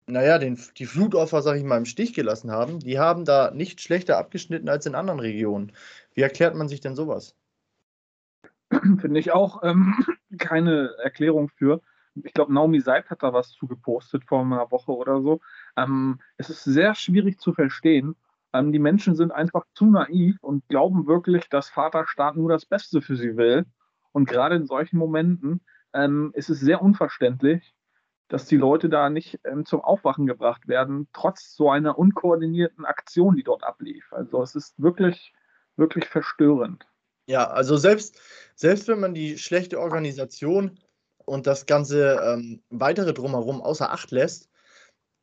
naja, 0.07 0.39
den, 0.39 0.57
die 0.77 0.85
Flutopfer, 0.85 1.41
sag 1.41 1.57
ich 1.57 1.63
mal, 1.63 1.77
im 1.77 1.85
Stich 1.85 2.13
gelassen 2.13 2.51
haben, 2.51 2.79
die 2.79 2.97
haben 2.97 3.25
da 3.25 3.51
nicht 3.51 3.81
schlechter 3.81 4.17
abgeschnitten 4.17 4.69
als 4.69 4.85
in 4.85 4.95
anderen 4.95 5.19
Regionen. 5.19 5.73
Wie 6.13 6.21
erklärt 6.21 6.55
man 6.55 6.69
sich 6.69 6.79
denn 6.79 6.95
sowas? 6.95 7.35
Finde 8.71 9.19
ich 9.19 9.31
auch 9.31 9.63
ähm, 9.63 9.93
keine 10.39 10.95
Erklärung 11.03 11.49
für. 11.49 11.81
Ich 12.23 12.33
glaube, 12.33 12.53
Naomi 12.53 12.79
Seid 12.79 13.09
hat 13.09 13.21
da 13.21 13.33
was 13.33 13.51
zu 13.51 13.67
gepostet 13.67 14.23
vor 14.25 14.41
einer 14.41 14.71
Woche 14.71 14.91
oder 14.91 15.21
so. 15.21 15.41
Ähm, 15.75 16.19
es 16.37 16.49
ist 16.49 16.63
sehr 16.63 16.95
schwierig 16.95 17.39
zu 17.39 17.53
verstehen. 17.53 18.15
Ähm, 18.53 18.71
die 18.71 18.79
Menschen 18.79 19.15
sind 19.15 19.31
einfach 19.31 19.65
zu 19.73 19.85
naiv 19.85 20.37
und 20.41 20.67
glauben 20.69 21.05
wirklich, 21.05 21.49
dass 21.49 21.69
Vaterstaat 21.69 22.37
nur 22.37 22.49
das 22.49 22.65
Beste 22.65 23.01
für 23.01 23.17
sie 23.17 23.35
will. 23.37 23.65
Und 24.13 24.27
gerade 24.27 24.55
in 24.55 24.65
solchen 24.65 24.97
Momenten 24.97 25.61
ähm, 25.93 26.31
ist 26.33 26.49
es 26.49 26.59
sehr 26.59 26.81
unverständlich, 26.81 27.75
dass 28.27 28.45
die 28.45 28.57
Leute 28.57 28.89
da 28.89 29.09
nicht 29.09 29.39
ähm, 29.45 29.65
zum 29.65 29.81
Aufwachen 29.81 30.27
gebracht 30.27 30.67
werden, 30.67 31.07
trotz 31.13 31.55
so 31.55 31.69
einer 31.69 31.97
unkoordinierten 31.97 32.85
Aktion, 32.85 33.35
die 33.35 33.43
dort 33.43 33.63
ablief. 33.63 34.11
Also 34.11 34.41
es 34.41 34.55
ist 34.55 34.73
wirklich, 34.77 35.33
wirklich 35.75 36.05
verstörend. 36.05 36.85
Ja, 37.27 37.45
also 37.47 37.77
selbst, 37.77 38.19
selbst 38.55 38.87
wenn 38.87 38.99
man 38.99 39.13
die 39.13 39.37
schlechte 39.37 39.79
Organisation 39.79 40.79
und 41.25 41.45
das 41.45 41.65
ganze 41.65 42.19
ähm, 42.23 42.61
weitere 42.69 43.13
drumherum 43.13 43.61
außer 43.61 43.91
Acht 43.91 44.11
lässt, 44.11 44.49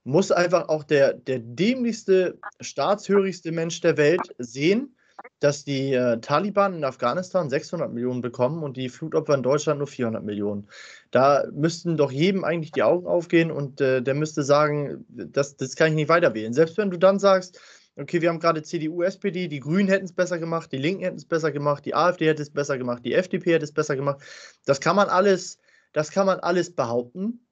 muss 0.05 0.31
einfach 0.31 0.69
auch 0.69 0.85
der, 0.85 1.15
der 1.15 1.39
dämlichste, 1.39 2.39
staatshörigste 2.61 3.53
Mensch 3.53 3.81
der 3.81 3.97
Welt 3.97 4.35
sehen, 4.39 4.94
dass 5.41 5.65
die 5.65 5.93
äh, 5.93 6.21
Taliban 6.21 6.75
in 6.75 6.85
Afghanistan 6.85 7.51
600 7.51 7.93
Millionen 7.93 8.21
bekommen 8.21 8.63
und 8.63 8.77
die 8.77 8.89
Flutopfer 8.89 9.35
in 9.35 9.43
Deutschland 9.43 9.79
nur 9.79 9.87
400 9.87 10.25
Millionen. 10.25 10.69
Da 11.11 11.45
müssten 11.53 11.97
doch 11.97 12.11
jedem 12.11 12.45
eigentlich 12.45 12.73
die 12.73 12.83
Augen 12.83 13.07
aufgehen 13.07 13.51
und 13.51 13.81
äh, 13.81 14.03
der 14.03 14.15
müsste 14.15 14.43
sagen, 14.43 15.05
das, 15.09 15.57
das 15.57 15.77
kann 15.77 15.89
ich 15.89 15.95
nicht 15.95 16.09
weiter 16.09 16.35
wählen. 16.35 16.53
Selbst 16.53 16.77
wenn 16.79 16.91
du 16.91 16.99
dann 16.99 17.19
sagst, 17.19 17.61
okay, 17.97 18.21
wir 18.21 18.29
haben 18.29 18.41
gerade 18.41 18.63
CDU, 18.63 19.03
SPD, 19.03 19.49
die 19.49 19.61
Grünen 19.61 19.89
hätten 19.89 20.07
es 20.07 20.13
besser 20.13 20.39
gemacht, 20.39 20.73
die 20.73 20.79
Linken 20.79 21.05
hätten 21.05 21.17
es 21.17 21.25
besser 21.25 21.53
gemacht, 21.53 21.85
die 21.85 21.95
AfD 21.95 22.27
hätte 22.27 22.43
es 22.43 22.51
besser 22.51 22.79
gemacht, 22.79 23.05
die 23.05 23.15
FDP 23.15 23.55
hätte 23.55 23.65
es 23.65 23.73
besser 23.73 23.97
gemacht. 23.97 24.23
Das 24.65 24.81
kann 24.81 24.97
man 24.97 25.09
alles, 25.09 25.59
das 25.93 26.11
kann 26.11 26.27
man 26.27 26.41
alles 26.41 26.75
behaupten. 26.75 27.47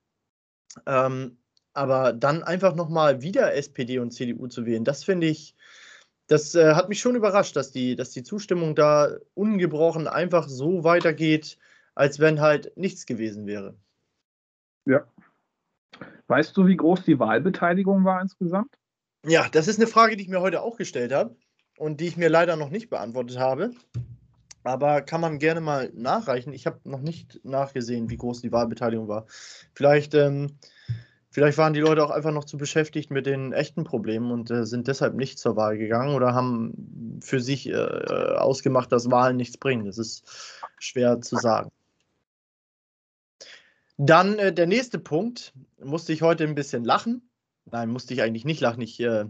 Ähm, 0.87 1.39
aber 1.75 2.13
dann 2.13 2.43
einfach 2.43 2.75
nochmal 2.75 3.23
wieder 3.23 3.55
SPD 3.55 3.99
und 3.99 4.13
CDU 4.13 4.47
zu 4.49 4.67
wählen, 4.67 4.85
das 4.85 5.05
finde 5.05 5.27
ich, 5.27 5.55
das 6.27 6.55
äh, 6.55 6.75
hat 6.75 6.89
mich 6.89 7.01
schon 7.01 7.17
überrascht, 7.17 7.57
dass 7.57 7.73
die, 7.73 7.97
dass 7.97 8.11
die 8.11 8.23
Zustimmung 8.23 8.75
da 8.75 9.17
ungebrochen 9.35 10.09
einfach 10.09 10.49
so 10.49 10.85
weitergeht, 10.85 11.59
als 11.95 12.21
wenn 12.21 12.41
halt 12.41 12.77
nichts 12.77 13.07
gewesen 13.07 13.47
wäre. 13.47 13.77
Ja. 14.87 15.07
Weißt 16.27 16.57
du, 16.57 16.67
wie 16.67 16.77
groß 16.77 17.05
die 17.05 17.19
Wahlbeteiligung 17.19 18.05
war 18.05 18.21
insgesamt? 18.21 18.75
Ja, 19.27 19.49
das 19.49 19.69
ist 19.69 19.79
eine 19.79 19.87
Frage, 19.87 20.17
die 20.17 20.23
ich 20.25 20.29
mir 20.29 20.41
heute 20.41 20.63
auch 20.63 20.77
gestellt 20.77 21.13
habe 21.13 21.37
und 21.79 22.01
die 22.01 22.09
ich 22.09 22.17
mir 22.17 22.29
leider 22.29 22.57
noch 22.57 22.71
nicht 22.71 22.91
beantwortet 22.91 23.39
habe. 23.39 23.73
Aber 24.65 25.03
kann 25.03 25.21
man 25.21 25.39
gerne 25.39 25.61
mal 25.61 25.91
nachreichen. 25.95 26.53
Ich 26.53 26.67
habe 26.67 26.81
noch 26.85 27.01
nicht 27.01 27.45
nachgesehen, 27.45 28.11
wie 28.11 28.17
groß 28.17 28.41
die 28.41 28.53
Wahlbeteiligung 28.53 29.09
war. 29.09 29.27
Vielleicht 29.75 30.15
ähm, 30.15 30.59
Vielleicht 31.33 31.57
waren 31.57 31.73
die 31.73 31.81
Leute 31.81 32.05
auch 32.05 32.11
einfach 32.11 32.31
noch 32.31 32.45
zu 32.45 32.59
beschäftigt 32.59 33.11
mit 33.11 33.25
den 33.25 33.55
echten 33.55 33.85
Problemen 33.85 34.31
und 34.31 34.51
äh, 34.51 34.67
sind 34.67 34.87
deshalb 34.87 35.15
nicht 35.15 35.39
zur 35.39 35.57
Wahl 35.57 35.79
gegangen 35.79 36.15
oder 36.15 36.35
haben 36.35 37.19
für 37.23 37.41
sich 37.41 37.69
äh, 37.69 37.73
äh, 37.73 38.37
ausgemacht, 38.37 38.93
dass 38.93 39.11
Wahlen 39.11 39.39
nichts 39.39 39.57
bringen. 39.57 39.87
Das 39.87 39.97
ist 39.97 40.25
schwer 40.79 41.23
zu 41.23 41.37
sagen. 41.37 41.71
Dann 43.97 44.39
äh, 44.39 44.53
der 44.53 44.67
nächste 44.67 44.99
Punkt. 44.99 45.55
Musste 45.83 46.13
ich 46.13 46.23
heute 46.23 46.45
ein 46.45 46.55
bisschen 46.55 46.85
lachen. 46.85 47.29
Nein, 47.65 47.89
musste 47.91 48.15
ich 48.15 48.23
eigentlich 48.23 48.45
nicht 48.45 48.61
lachen. 48.61 48.83
Ich, 48.83 49.01
äh, 49.01 49.25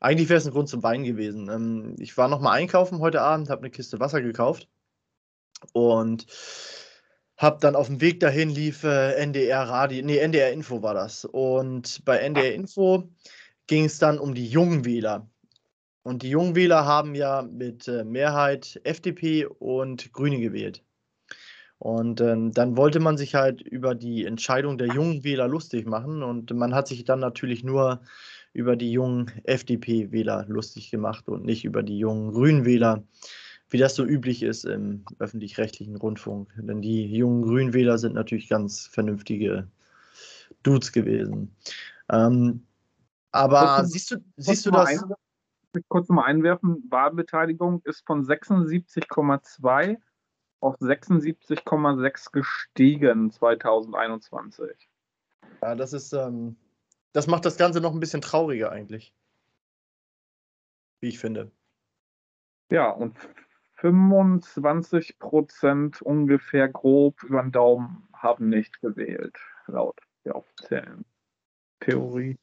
eigentlich 0.00 0.28
wäre 0.28 0.38
es 0.38 0.46
ein 0.46 0.52
Grund 0.52 0.68
zum 0.68 0.82
Weinen 0.82 1.04
gewesen. 1.04 1.50
Ähm, 1.50 1.94
ich 1.98 2.16
war 2.16 2.28
noch 2.28 2.40
mal 2.40 2.52
einkaufen 2.52 3.00
heute 3.00 3.20
Abend, 3.20 3.50
habe 3.50 3.60
eine 3.60 3.70
Kiste 3.70 4.00
Wasser 4.00 4.22
gekauft 4.22 4.66
und 5.72 6.26
hab 7.38 7.60
dann 7.60 7.76
auf 7.76 7.86
dem 7.86 8.00
Weg 8.00 8.18
dahin 8.18 8.50
lief 8.50 8.82
äh, 8.82 9.12
NDR 9.14 9.62
Radio, 9.62 10.04
nee, 10.04 10.18
NDR 10.18 10.52
Info 10.52 10.82
war 10.82 10.92
das. 10.92 11.24
Und 11.24 12.04
bei 12.04 12.18
NDR 12.18 12.52
Info 12.52 13.08
ging 13.68 13.84
es 13.84 13.98
dann 13.98 14.18
um 14.18 14.34
die 14.34 14.48
Jungwähler. 14.48 15.30
Und 16.02 16.22
die 16.22 16.30
Jungwähler 16.30 16.84
haben 16.84 17.14
ja 17.14 17.42
mit 17.42 17.86
äh, 17.86 18.02
Mehrheit 18.02 18.80
FDP 18.82 19.46
und 19.46 20.12
Grüne 20.12 20.40
gewählt. 20.40 20.82
Und 21.78 22.20
ähm, 22.20 22.50
dann 22.52 22.76
wollte 22.76 22.98
man 22.98 23.16
sich 23.16 23.36
halt 23.36 23.60
über 23.62 23.94
die 23.94 24.24
Entscheidung 24.24 24.76
der 24.76 24.88
jungen 24.88 25.22
Wähler 25.22 25.46
lustig 25.46 25.86
machen. 25.86 26.24
Und 26.24 26.52
man 26.52 26.74
hat 26.74 26.88
sich 26.88 27.04
dann 27.04 27.20
natürlich 27.20 27.62
nur 27.62 28.00
über 28.52 28.74
die 28.74 28.90
jungen 28.90 29.30
FDP-Wähler 29.44 30.46
lustig 30.48 30.90
gemacht 30.90 31.28
und 31.28 31.44
nicht 31.44 31.64
über 31.64 31.84
die 31.84 31.98
jungen 31.98 32.32
Grünwähler. 32.32 33.04
Wie 33.70 33.78
das 33.78 33.94
so 33.94 34.04
üblich 34.04 34.42
ist 34.42 34.64
im 34.64 35.04
öffentlich-rechtlichen 35.18 35.96
Rundfunk. 35.96 36.52
Denn 36.56 36.80
die 36.80 37.06
jungen 37.14 37.42
Grünwähler 37.42 37.98
sind 37.98 38.14
natürlich 38.14 38.48
ganz 38.48 38.86
vernünftige 38.86 39.68
Dudes 40.62 40.92
gewesen. 40.92 41.54
Ähm, 42.10 42.66
Aber 43.32 43.76
Kurz- 43.76 43.90
siehst 43.92 44.10
du, 44.10 44.16
siehst 44.36 44.66
du 44.66 44.70
das? 44.70 45.04
kurz 45.88 46.08
mal 46.08 46.24
einwerfen, 46.24 46.82
Wahlbeteiligung 46.88 47.82
ist 47.84 48.04
von 48.06 48.24
76,2 48.24 49.98
auf 50.60 50.74
76,6 50.80 52.32
gestiegen 52.32 53.30
2021. 53.30 54.88
Ja, 55.62 55.74
das 55.74 55.92
ist, 55.92 56.12
ähm, 56.14 56.56
das 57.12 57.26
macht 57.26 57.44
das 57.44 57.58
Ganze 57.58 57.80
noch 57.80 57.92
ein 57.92 58.00
bisschen 58.00 58.22
trauriger 58.22 58.72
eigentlich. 58.72 59.14
Wie 61.00 61.08
ich 61.08 61.18
finde. 61.18 61.52
Ja, 62.70 62.90
und 62.90 63.16
25 63.80 65.18
Prozent 65.18 66.02
ungefähr 66.02 66.68
grob 66.68 67.22
über 67.22 67.42
den 67.42 67.52
Daumen 67.52 68.08
haben 68.12 68.48
nicht 68.48 68.80
gewählt, 68.80 69.36
laut 69.66 69.98
der 70.24 70.36
offiziellen 70.36 71.04
Theorie. 71.80 72.36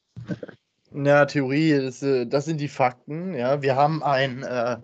Ja, 0.91 1.25
Theorie, 1.25 1.77
das, 1.77 2.01
äh, 2.01 2.25
das 2.25 2.45
sind 2.45 2.61
die 2.61 2.69
Fakten. 2.69 3.33
Ja, 3.33 3.61
wir 3.61 3.75
haben 3.75 4.01
ein, 4.01 4.43
äh, 4.43 4.77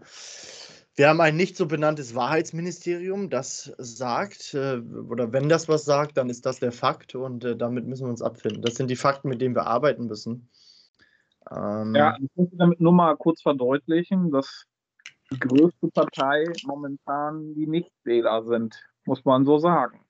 wir 0.96 1.08
haben 1.08 1.22
ein 1.22 1.38
nicht 1.38 1.56
so 1.56 1.68
benanntes 1.68 2.16
Wahrheitsministerium, 2.16 3.30
das 3.30 3.74
sagt, 3.78 4.54
äh, 4.54 4.80
oder 5.10 5.32
wenn 5.32 5.48
das 5.48 5.70
was 5.70 5.86
sagt, 5.86 6.18
dann 6.18 6.30
ist 6.30 6.46
das 6.46 6.60
der 6.60 6.74
Fakt 6.74 7.16
und 7.16 7.46
äh, 7.46 7.56
damit 7.56 7.86
müssen 7.88 8.08
wir 8.08 8.12
uns 8.12 8.22
abfinden. 8.22 8.62
Das 8.62 8.76
sind 8.76 8.90
die 8.90 8.98
Fakten, 8.98 9.30
mit 9.30 9.40
denen 9.40 9.56
wir 9.56 9.68
arbeiten 9.68 10.08
müssen. 10.08 10.50
Ähm, 11.50 11.96
Ja, 11.96 12.18
ich 12.22 12.30
muss 12.36 12.50
damit 12.52 12.82
nur 12.82 12.92
mal 12.92 13.16
kurz 13.16 13.42
verdeutlichen, 13.42 14.32
dass 14.32 14.68
die 15.32 15.40
größte 15.40 15.88
Partei 15.94 16.46
momentan 16.66 17.54
die 17.56 17.68
Nichtwähler 17.68 18.44
sind, 18.44 18.84
muss 19.06 19.24
man 19.26 19.46
so 19.46 19.58
sagen. 19.58 20.06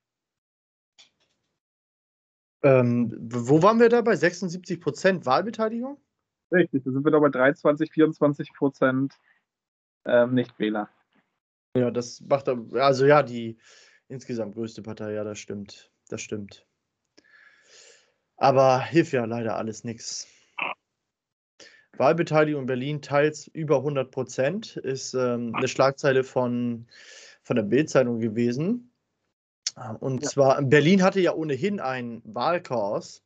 ähm, 2.64 3.12
wo 3.22 3.64
waren 3.64 3.80
wir 3.80 3.90
da 3.90 4.02
bei 4.02 4.16
76 4.16 4.80
Prozent 4.80 5.26
Wahlbeteiligung? 5.26 5.98
Richtig, 6.52 6.84
da 6.84 6.92
sind 6.92 7.04
wir 7.04 7.12
da 7.12 7.20
bei 7.20 7.30
23, 7.30 7.92
24 7.92 8.54
Prozent 8.54 9.16
ähm, 10.06 10.34
Nichtwähler. 10.34 10.90
Ja, 11.76 11.90
das 11.90 12.22
macht 12.22 12.50
also 12.50 13.06
ja 13.06 13.24
die 13.24 13.58
insgesamt 14.10 14.56
größte 14.56 14.82
Partei, 14.82 15.14
ja, 15.14 15.24
das 15.24 15.40
stimmt. 15.40 15.92
Das 16.10 16.22
stimmt. 16.22 16.68
Aber 18.36 18.82
hilft 18.82 19.14
ja 19.14 19.26
leider 19.26 19.56
alles 19.56 19.84
nichts. 19.84 20.28
Wahlbeteiligung 21.98 22.62
in 22.62 22.68
Berlin 22.68 23.02
teils 23.02 23.48
über 23.48 23.78
100 23.78 24.12
Prozent 24.12 24.78
ist 24.78 25.14
ähm, 25.14 25.54
eine 25.56 25.68
Schlagzeile 25.68 26.24
von, 26.24 26.88
von 27.44 27.56
der 27.56 27.64
Bild-Zeitung 27.64 28.20
gewesen. 28.20 28.92
Äh, 29.76 29.94
Und 30.00 30.24
Ja. 30.24 30.30
zwar, 30.30 30.62
Berlin 30.62 31.04
hatte 31.04 31.20
ja 31.20 31.34
ohnehin 31.34 31.80
ein 31.80 32.22
Wahlchaos. 32.24 33.24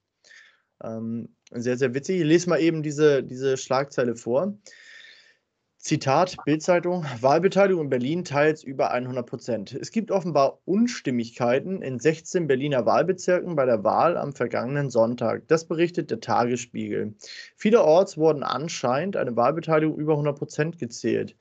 Ähm, 0.83 1.29
sehr, 1.51 1.77
sehr 1.77 1.93
witzig. 1.93 2.19
Ich 2.19 2.25
lese 2.25 2.49
mal 2.49 2.59
eben 2.59 2.83
diese, 2.83 3.23
diese 3.23 3.55
Schlagzeile 3.57 4.15
vor. 4.15 4.57
Zitat, 5.85 6.37
Bildzeitung, 6.45 7.05
Wahlbeteiligung 7.21 7.83
in 7.83 7.89
Berlin 7.91 8.25
teils 8.25 8.63
über 8.63 8.89
100 8.89 9.23
Prozent. 9.23 9.71
Es 9.71 9.91
gibt 9.91 10.09
offenbar 10.09 10.57
Unstimmigkeiten 10.65 11.83
in 11.83 11.99
16 11.99 12.47
Berliner 12.47 12.87
Wahlbezirken 12.87 13.55
bei 13.55 13.67
der 13.67 13.83
Wahl 13.83 14.17
am 14.17 14.33
vergangenen 14.33 14.89
Sonntag. 14.89 15.47
Das 15.47 15.67
berichtet 15.67 16.09
der 16.09 16.21
Tagesspiegel. 16.21 17.13
Vielerorts 17.55 18.17
wurden 18.17 18.41
anscheinend 18.41 19.15
eine 19.15 19.35
Wahlbeteiligung 19.35 19.95
über 19.95 20.13
100 20.13 20.35
Prozent 20.35 20.79
gezählt. 20.79 21.35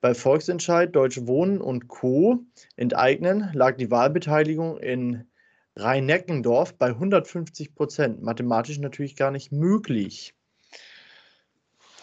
Bei 0.00 0.12
Volksentscheid, 0.12 0.92
Deutsche 0.96 1.28
Wohnen 1.28 1.60
und 1.60 1.86
Co. 1.86 2.40
enteignen 2.74 3.50
lag 3.52 3.76
die 3.76 3.92
Wahlbeteiligung 3.92 4.76
in 4.76 5.28
Rhein-Neckendorf 5.76 6.74
bei 6.74 6.88
150 6.88 7.76
Prozent. 7.76 8.22
Mathematisch 8.22 8.80
natürlich 8.80 9.14
gar 9.14 9.30
nicht 9.30 9.52
möglich. 9.52 10.34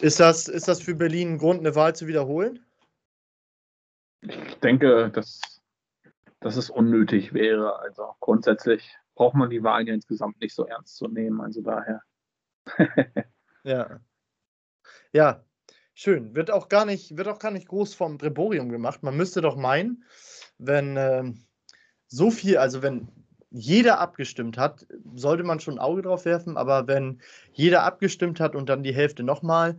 Ist 0.02 0.18
das, 0.18 0.48
ist 0.48 0.66
das 0.66 0.82
für 0.82 0.96
Berlin 0.96 1.34
ein 1.34 1.38
Grund, 1.38 1.60
eine 1.60 1.76
Wahl 1.76 1.94
zu 1.94 2.08
wiederholen? 2.08 2.58
Ich 4.22 4.56
denke, 4.56 5.10
dass, 5.10 5.40
dass 6.40 6.56
es 6.56 6.70
unnötig 6.70 7.32
wäre. 7.32 7.78
Also 7.78 8.16
grundsätzlich 8.18 8.96
braucht 9.14 9.36
man 9.36 9.48
die 9.48 9.62
Wahlen 9.62 9.86
ja 9.86 9.94
insgesamt 9.94 10.40
nicht 10.40 10.56
so 10.56 10.66
ernst 10.66 10.96
zu 10.96 11.06
nehmen. 11.06 11.40
Also 11.40 11.62
daher. 11.62 12.02
Ja. 13.64 14.00
Ja, 15.12 15.44
schön. 15.94 16.34
Wird 16.34 16.50
auch 16.50 16.68
gar 16.68 16.84
nicht, 16.84 17.16
wird 17.16 17.28
auch 17.28 17.38
gar 17.38 17.52
nicht 17.52 17.68
groß 17.68 17.94
vom 17.94 18.18
Breborium 18.18 18.70
gemacht. 18.70 19.04
Man 19.04 19.16
müsste 19.16 19.40
doch 19.40 19.54
meinen, 19.54 20.02
wenn 20.58 20.96
ähm, 20.96 21.46
so 22.08 22.32
viel, 22.32 22.56
also 22.56 22.82
wenn 22.82 23.06
jeder 23.52 24.00
abgestimmt 24.00 24.58
hat, 24.58 24.86
sollte 25.14 25.44
man 25.44 25.60
schon 25.60 25.74
ein 25.74 25.80
Auge 25.80 26.02
drauf 26.02 26.24
werfen, 26.24 26.56
aber 26.56 26.86
wenn 26.86 27.20
jeder 27.52 27.84
abgestimmt 27.84 28.40
hat 28.40 28.56
und 28.56 28.68
dann 28.68 28.82
die 28.82 28.94
Hälfte 28.94 29.22
nochmal, 29.22 29.76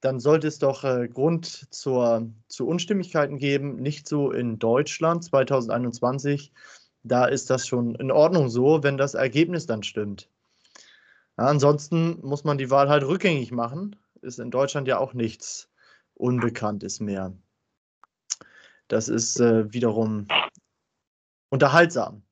dann 0.00 0.20
sollte 0.20 0.46
es 0.46 0.58
doch 0.58 0.84
äh, 0.84 1.08
Grund 1.08 1.66
zur, 1.70 2.30
zu 2.48 2.66
Unstimmigkeiten 2.66 3.38
geben. 3.38 3.76
Nicht 3.76 4.06
so 4.08 4.30
in 4.30 4.58
Deutschland 4.58 5.24
2021. 5.24 6.52
Da 7.02 7.26
ist 7.26 7.50
das 7.50 7.66
schon 7.66 7.94
in 7.96 8.10
Ordnung 8.10 8.48
so, 8.48 8.82
wenn 8.82 8.96
das 8.96 9.14
Ergebnis 9.14 9.66
dann 9.66 9.82
stimmt. 9.82 10.28
Ja, 11.38 11.46
ansonsten 11.46 12.20
muss 12.22 12.44
man 12.44 12.58
die 12.58 12.70
Wahl 12.70 12.88
halt 12.88 13.04
rückgängig 13.04 13.52
machen. 13.52 13.96
Ist 14.22 14.38
in 14.38 14.50
Deutschland 14.50 14.88
ja 14.88 14.98
auch 14.98 15.14
nichts 15.14 15.68
Unbekanntes 16.14 17.00
mehr. 17.00 17.32
Das 18.88 19.08
ist 19.08 19.40
äh, 19.40 19.72
wiederum 19.72 20.28
unterhaltsam. 21.50 22.22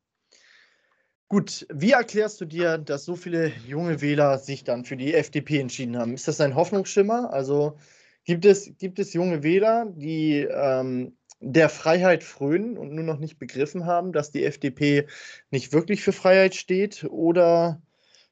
Gut, 1.28 1.66
wie 1.72 1.92
erklärst 1.92 2.40
du 2.40 2.44
dir, 2.44 2.78
dass 2.78 3.04
so 3.04 3.16
viele 3.16 3.48
junge 3.66 4.00
Wähler 4.00 4.38
sich 4.38 4.62
dann 4.62 4.84
für 4.84 4.96
die 4.96 5.14
FDP 5.14 5.58
entschieden 5.58 5.96
haben? 5.98 6.14
Ist 6.14 6.28
das 6.28 6.40
ein 6.40 6.54
Hoffnungsschimmer? 6.54 7.32
Also 7.32 7.78
gibt 8.24 8.44
es, 8.44 8.76
gibt 8.78 8.98
es 8.98 9.14
junge 9.14 9.42
Wähler, 9.42 9.86
die 9.86 10.40
ähm, 10.42 11.16
der 11.40 11.68
Freiheit 11.68 12.24
frönen 12.24 12.76
und 12.76 12.92
nur 12.92 13.04
noch 13.04 13.18
nicht 13.18 13.38
begriffen 13.38 13.86
haben, 13.86 14.12
dass 14.12 14.30
die 14.30 14.44
FDP 14.44 15.06
nicht 15.50 15.72
wirklich 15.72 16.02
für 16.02 16.12
Freiheit 16.12 16.54
steht? 16.54 17.04
Oder 17.04 17.82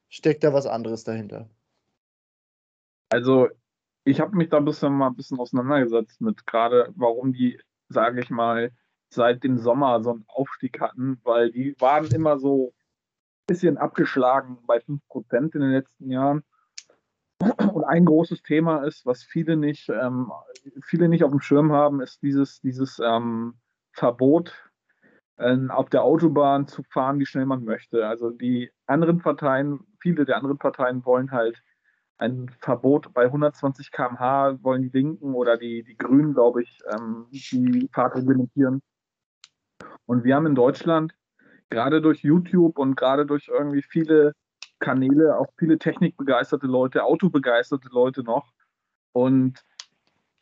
steckt 0.09 0.45
da 0.45 0.53
was 0.53 0.67
anderes 0.67 1.05
dahinter? 1.05 1.49
Also 3.09 3.49
ich 4.05 4.21
habe 4.21 4.37
mich 4.37 4.51
da 4.51 4.59
ein 4.59 4.65
bisschen 4.65 4.93
mal 4.93 5.09
ein 5.09 5.17
bisschen 5.17 5.39
auseinandergesetzt 5.39 6.21
mit 6.21 6.47
gerade, 6.47 6.93
warum 6.95 7.33
die, 7.33 7.61
sage 7.89 8.21
ich 8.21 8.31
mal, 8.31 8.73
seit 9.09 9.45
dem 9.45 9.59
Sommer 9.59 10.03
so 10.03 10.11
einen 10.11 10.25
Aufstieg 10.29 10.81
hatten, 10.81 11.21
weil 11.23 11.51
die 11.51 11.75
waren 11.79 12.07
immer 12.07 12.39
so 12.39 12.75
bisschen 13.47 13.79
abgeschlagen 13.79 14.59
bei 14.67 14.79
5% 14.79 15.55
in 15.55 15.61
den 15.61 15.73
letzten 15.73 16.11
Jahren. 16.11 16.43
Und 17.73 17.85
ein 17.85 18.05
großes 18.05 18.43
Thema 18.43 18.85
ist, 18.85 19.05
was 19.05 19.25
viele 19.25 19.57
nicht, 19.57 19.89
ähm, 19.89 20.31
viele 20.85 21.09
nicht 21.09 21.25
auf 21.25 21.31
dem 21.31 21.41
Schirm 21.41 21.73
haben, 21.73 22.01
ist 22.01 22.23
dieses, 22.23 22.61
dieses 22.61 23.01
ähm, 23.05 23.55
Verbot, 23.93 24.71
äh, 25.37 25.57
auf 25.69 25.91
der 25.91 26.05
Autobahn 26.05 26.69
zu 26.69 26.83
fahren, 26.85 27.19
wie 27.19 27.27
schnell 27.27 27.47
man 27.47 27.65
möchte. 27.65 28.07
Also 28.07 28.31
die 28.31 28.71
anderen 28.87 29.19
Parteien, 29.19 29.81
viele 30.01 30.25
der 30.25 30.37
anderen 30.37 30.59
Parteien 30.59 31.05
wollen 31.05 31.33
halt 31.33 31.63
ein 32.19 32.49
Verbot 32.61 33.13
bei 33.13 33.25
120 33.25 33.91
km/h, 33.91 34.63
wollen 34.63 34.83
die 34.83 34.97
Linken 34.97 35.35
oder 35.35 35.57
die, 35.57 35.83
die 35.83 35.97
Grünen, 35.97 36.35
glaube 36.35 36.63
ich, 36.63 36.79
ähm, 36.95 37.27
die 37.33 37.89
Fahrt 37.93 38.15
reglementieren. 38.15 38.81
Und 40.07 40.23
wir 40.23 40.37
haben 40.37 40.47
in 40.47 40.55
Deutschland 40.55 41.15
gerade 41.73 42.03
durch 42.03 42.23
YouTube 42.23 42.79
und 42.79 42.97
gerade 42.97 43.27
durch 43.27 43.49
irgendwie 43.49 43.83
viele 43.83 44.35
Kanäle 44.79 45.39
auch 45.39 45.49
viele 45.59 45.79
technikbegeisterte 45.79 46.67
Leute, 46.67 47.05
autobegeisterte 47.05 47.89
Leute 47.91 48.23
noch. 48.23 48.53
Und 49.13 49.65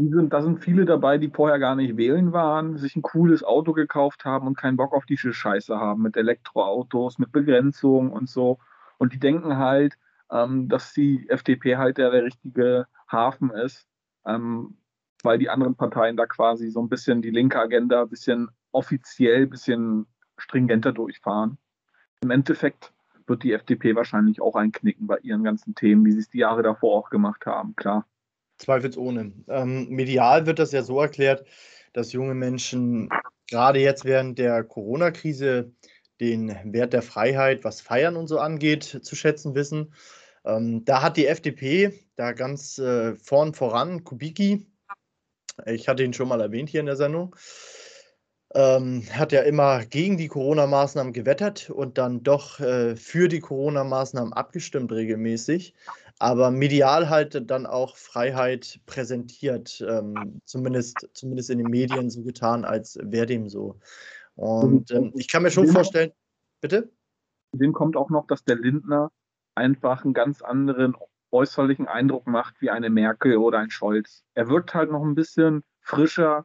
sind, 0.00 0.32
da 0.32 0.42
sind 0.42 0.64
viele 0.64 0.86
dabei, 0.86 1.18
die 1.18 1.28
vorher 1.28 1.58
gar 1.58 1.76
nicht 1.76 1.96
wählen 1.96 2.32
waren, 2.32 2.78
sich 2.78 2.96
ein 2.96 3.02
cooles 3.02 3.44
Auto 3.44 3.72
gekauft 3.72 4.24
haben 4.24 4.46
und 4.46 4.56
keinen 4.56 4.76
Bock 4.76 4.92
auf 4.94 5.04
die 5.04 5.18
Scheiße 5.18 5.78
haben 5.78 6.02
mit 6.02 6.16
Elektroautos, 6.16 7.18
mit 7.18 7.32
Begrenzung 7.32 8.10
und 8.10 8.28
so. 8.28 8.58
Und 8.98 9.12
die 9.12 9.20
denken 9.20 9.58
halt, 9.58 9.94
ähm, 10.32 10.68
dass 10.68 10.92
die 10.94 11.28
FDP 11.28 11.76
halt 11.76 11.98
der, 11.98 12.10
der 12.10 12.24
richtige 12.24 12.86
Hafen 13.10 13.50
ist, 13.50 13.86
ähm, 14.26 14.78
weil 15.22 15.38
die 15.38 15.50
anderen 15.50 15.76
Parteien 15.76 16.16
da 16.16 16.26
quasi 16.26 16.70
so 16.70 16.80
ein 16.80 16.88
bisschen 16.88 17.20
die 17.20 17.30
linke 17.30 17.60
Agenda 17.60 18.02
ein 18.02 18.08
bisschen 18.08 18.48
offiziell, 18.72 19.42
ein 19.42 19.50
bisschen 19.50 20.06
stringenter 20.40 20.92
durchfahren. 20.92 21.59
Im 22.22 22.31
Endeffekt 22.31 22.92
wird 23.26 23.42
die 23.42 23.53
FDP 23.53 23.94
wahrscheinlich 23.94 24.40
auch 24.40 24.57
einknicken 24.57 25.07
bei 25.07 25.18
ihren 25.18 25.44
ganzen 25.44 25.74
Themen, 25.74 26.05
wie 26.05 26.12
sie 26.12 26.20
es 26.20 26.29
die 26.29 26.38
Jahre 26.38 26.62
davor 26.62 26.98
auch 26.98 27.11
gemacht 27.11 27.46
haben, 27.46 27.76
klar. 27.76 28.07
Zweifelsohne. 28.59 29.33
Ähm, 29.48 29.88
medial 29.88 30.46
wird 30.46 30.59
das 30.59 30.72
ja 30.72 30.83
so 30.83 31.00
erklärt, 31.00 31.46
dass 31.92 32.12
junge 32.12 32.35
Menschen 32.35 33.09
gerade 33.48 33.81
jetzt 33.81 34.05
während 34.05 34.38
der 34.38 34.64
Corona-Krise 34.64 35.72
den 36.20 36.55
Wert 36.64 36.92
der 36.92 37.03
Freiheit, 37.03 37.64
was 37.64 37.81
Feiern 37.81 38.16
und 38.16 38.26
so 38.26 38.38
angeht, 38.38 38.85
zu 38.85 39.16
schätzen 39.16 39.55
wissen. 39.55 39.94
Ähm, 40.44 40.85
da 40.85 41.03
hat 41.03 41.16
die 41.16 41.26
FDP 41.26 42.05
da 42.16 42.33
ganz 42.33 42.79
äh, 42.79 43.16
vorn 43.16 43.55
voran, 43.55 44.05
Kubicki, 44.05 44.66
ich 45.66 45.88
hatte 45.88 46.05
ihn 46.05 46.12
schon 46.12 46.29
mal 46.29 46.40
erwähnt 46.40 46.68
hier 46.68 46.81
in 46.81 46.87
der 46.87 46.96
Sendung, 46.96 47.37
ähm, 48.54 49.04
hat 49.12 49.32
ja 49.32 49.42
immer 49.42 49.84
gegen 49.84 50.16
die 50.16 50.28
Corona-Maßnahmen 50.28 51.12
gewettert 51.12 51.70
und 51.70 51.98
dann 51.98 52.22
doch 52.22 52.60
äh, 52.60 52.96
für 52.96 53.28
die 53.28 53.40
Corona-Maßnahmen 53.40 54.32
abgestimmt 54.32 54.92
regelmäßig. 54.92 55.74
aber 56.20 56.50
medial 56.50 57.08
halt 57.08 57.50
dann 57.50 57.64
auch 57.66 57.96
Freiheit 57.96 58.78
präsentiert, 58.84 59.82
ähm, 59.88 60.40
zumindest, 60.44 61.08
zumindest 61.14 61.48
in 61.48 61.58
den 61.58 61.70
Medien 61.70 62.10
so 62.10 62.22
getan, 62.22 62.66
als 62.66 62.98
wäre 63.02 63.24
dem 63.24 63.48
so. 63.48 63.80
Und 64.36 64.90
ähm, 64.90 65.12
ich 65.16 65.28
kann 65.28 65.42
mir 65.42 65.50
schon 65.50 65.66
vorstellen, 65.68 66.12
bitte? 66.60 66.92
Dem 67.52 67.72
kommt 67.72 67.96
auch 67.96 68.10
noch, 68.10 68.26
dass 68.26 68.44
der 68.44 68.56
Lindner 68.56 69.10
einfach 69.54 70.04
einen 70.04 70.12
ganz 70.12 70.42
anderen 70.42 70.94
äußerlichen 71.32 71.88
Eindruck 71.88 72.26
macht 72.26 72.60
wie 72.60 72.70
eine 72.70 72.90
Merkel 72.90 73.38
oder 73.38 73.58
ein 73.58 73.70
Scholz. 73.70 74.22
Er 74.34 74.48
wirkt 74.48 74.74
halt 74.74 74.90
noch 74.90 75.02
ein 75.02 75.14
bisschen 75.14 75.62
frischer, 75.80 76.44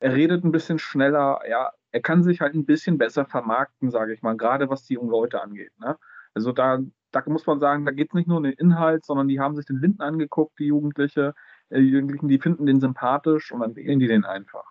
er 0.00 0.14
redet 0.14 0.44
ein 0.44 0.52
bisschen 0.52 0.78
schneller, 0.78 1.40
ja, 1.48 1.72
er 1.92 2.00
kann 2.00 2.22
sich 2.22 2.40
halt 2.40 2.54
ein 2.54 2.66
bisschen 2.66 2.98
besser 2.98 3.24
vermarkten, 3.24 3.90
sage 3.90 4.12
ich 4.12 4.22
mal, 4.22 4.36
gerade 4.36 4.68
was 4.68 4.84
die 4.84 4.94
jungen 4.94 5.10
Leute 5.10 5.40
angeht. 5.40 5.72
Ne? 5.78 5.96
Also 6.34 6.52
da, 6.52 6.78
da 7.10 7.22
muss 7.26 7.46
man 7.46 7.58
sagen, 7.60 7.86
da 7.86 7.92
geht 7.92 8.08
es 8.08 8.14
nicht 8.14 8.28
nur 8.28 8.36
um 8.36 8.42
den 8.42 8.52
Inhalt, 8.52 9.06
sondern 9.06 9.28
die 9.28 9.40
haben 9.40 9.56
sich 9.56 9.64
den 9.64 9.80
Linden 9.80 10.02
angeguckt, 10.02 10.58
die 10.58 10.66
Jugendliche, 10.66 11.34
äh, 11.70 11.80
die 11.80 11.88
Jugendlichen, 11.88 12.28
die 12.28 12.38
finden 12.38 12.66
den 12.66 12.80
sympathisch 12.80 13.52
und 13.52 13.60
dann 13.60 13.74
wählen 13.74 13.98
die 13.98 14.08
den 14.08 14.24
einfach. 14.24 14.64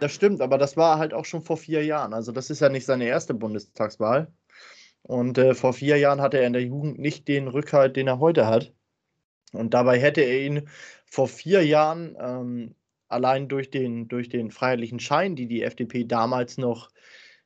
Das 0.00 0.12
stimmt, 0.12 0.40
aber 0.40 0.58
das 0.58 0.76
war 0.76 0.98
halt 0.98 1.14
auch 1.14 1.24
schon 1.24 1.42
vor 1.42 1.56
vier 1.56 1.84
Jahren. 1.84 2.14
Also 2.14 2.32
das 2.32 2.50
ist 2.50 2.60
ja 2.60 2.68
nicht 2.68 2.86
seine 2.86 3.06
erste 3.06 3.34
Bundestagswahl. 3.34 4.32
Und 5.02 5.38
äh, 5.38 5.54
vor 5.54 5.72
vier 5.72 5.98
Jahren 5.98 6.20
hatte 6.20 6.38
er 6.38 6.46
in 6.46 6.52
der 6.52 6.62
Jugend 6.62 6.98
nicht 6.98 7.28
den 7.28 7.48
Rückhalt, 7.48 7.96
den 7.96 8.08
er 8.08 8.20
heute 8.20 8.46
hat. 8.46 8.72
Und 9.52 9.74
dabei 9.74 9.98
hätte 10.00 10.22
er 10.22 10.40
ihn 10.42 10.68
vor 11.04 11.28
vier 11.28 11.64
Jahren 11.64 12.16
ähm, 12.18 12.74
allein 13.14 13.48
durch 13.48 13.70
den, 13.70 14.08
durch 14.08 14.28
den 14.28 14.50
freiheitlichen 14.50 15.00
Schein, 15.00 15.36
die 15.36 15.46
die 15.46 15.62
FDP 15.62 16.04
damals 16.04 16.58
noch 16.58 16.90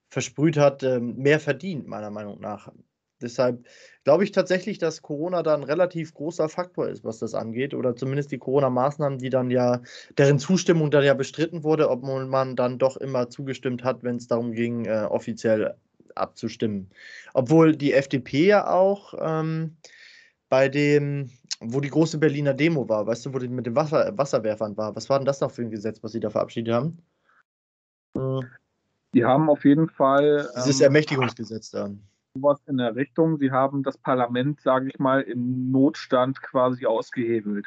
versprüht 0.09 0.57
hat, 0.57 0.83
ähm, 0.83 1.17
mehr 1.17 1.39
verdient, 1.39 1.87
meiner 1.87 2.11
Meinung 2.11 2.41
nach. 2.41 2.73
Deshalb 3.21 3.67
glaube 4.05 4.25
ich 4.25 4.33
tatsächlich, 4.33 4.79
dass 4.79 5.03
Corona 5.03 5.43
da 5.43 5.55
ein 5.55 5.65
relativ 5.65 6.15
großer 6.15 6.49
Faktor 6.49 6.89
ist, 6.89 7.05
was 7.05 7.19
das 7.19 7.35
angeht. 7.35 7.75
Oder 7.75 7.97
zumindest 7.97 8.31
die 8.31 8.39
Corona-Maßnahmen, 8.39 9.19
die 9.19 9.31
dann 9.31 9.51
ja, 9.51 9.83
deren 10.17 10.39
Zustimmung 10.39 10.91
dann 10.91 11.05
ja 11.05 11.15
bestritten 11.15 11.65
wurde, 11.65 11.91
ob 11.91 12.03
man 12.03 12.57
dann 12.57 12.79
doch 12.79 12.97
immer 12.97 13.29
zugestimmt 13.29 13.85
hat, 13.85 14.03
wenn 14.05 14.17
es 14.17 14.29
darum 14.29 14.53
ging, 14.53 14.87
äh, 14.87 15.07
offiziell 15.09 15.75
abzustimmen. 16.15 16.91
Obwohl 17.35 17.77
die 17.77 17.93
FDP 17.93 18.47
ja 18.47 18.71
auch 18.71 19.15
ähm, 19.21 19.77
bei 20.49 20.69
dem, 20.69 21.31
wo 21.61 21.81
die 21.81 21.91
große 21.91 22.19
Berliner 22.19 22.55
Demo 22.55 22.89
war, 22.89 23.07
weißt 23.07 23.27
du, 23.27 23.35
wo 23.35 23.39
die 23.39 23.49
mit 23.49 23.67
den 23.67 23.75
Wasser, 23.75 24.17
Wasserwerfern 24.17 24.77
war. 24.77 24.95
Was 24.95 25.09
war 25.11 25.19
denn 25.19 25.27
das 25.27 25.41
noch 25.41 25.51
für 25.51 25.63
ein 25.63 25.71
Gesetz, 25.71 26.03
was 26.03 26.13
sie 26.13 26.21
da 26.21 26.31
verabschiedet 26.31 26.73
haben? 26.73 26.99
Hm. 28.17 28.45
Die 29.15 29.25
haben 29.25 29.49
auf 29.49 29.65
jeden 29.65 29.89
Fall. 29.89 30.49
Dieses 30.57 30.81
ähm, 30.81 30.87
Ermächtigungsgesetz 30.87 31.71
da. 31.71 31.91
Was 32.35 32.61
in 32.67 32.77
der 32.77 32.95
Richtung. 32.95 33.39
Sie 33.39 33.51
haben 33.51 33.83
das 33.83 33.97
Parlament, 33.99 34.61
sage 34.61 34.89
ich 34.89 34.99
mal, 34.99 35.23
im 35.23 35.71
Notstand 35.71 36.41
quasi 36.43 36.87
ausgehebelt. 36.87 37.67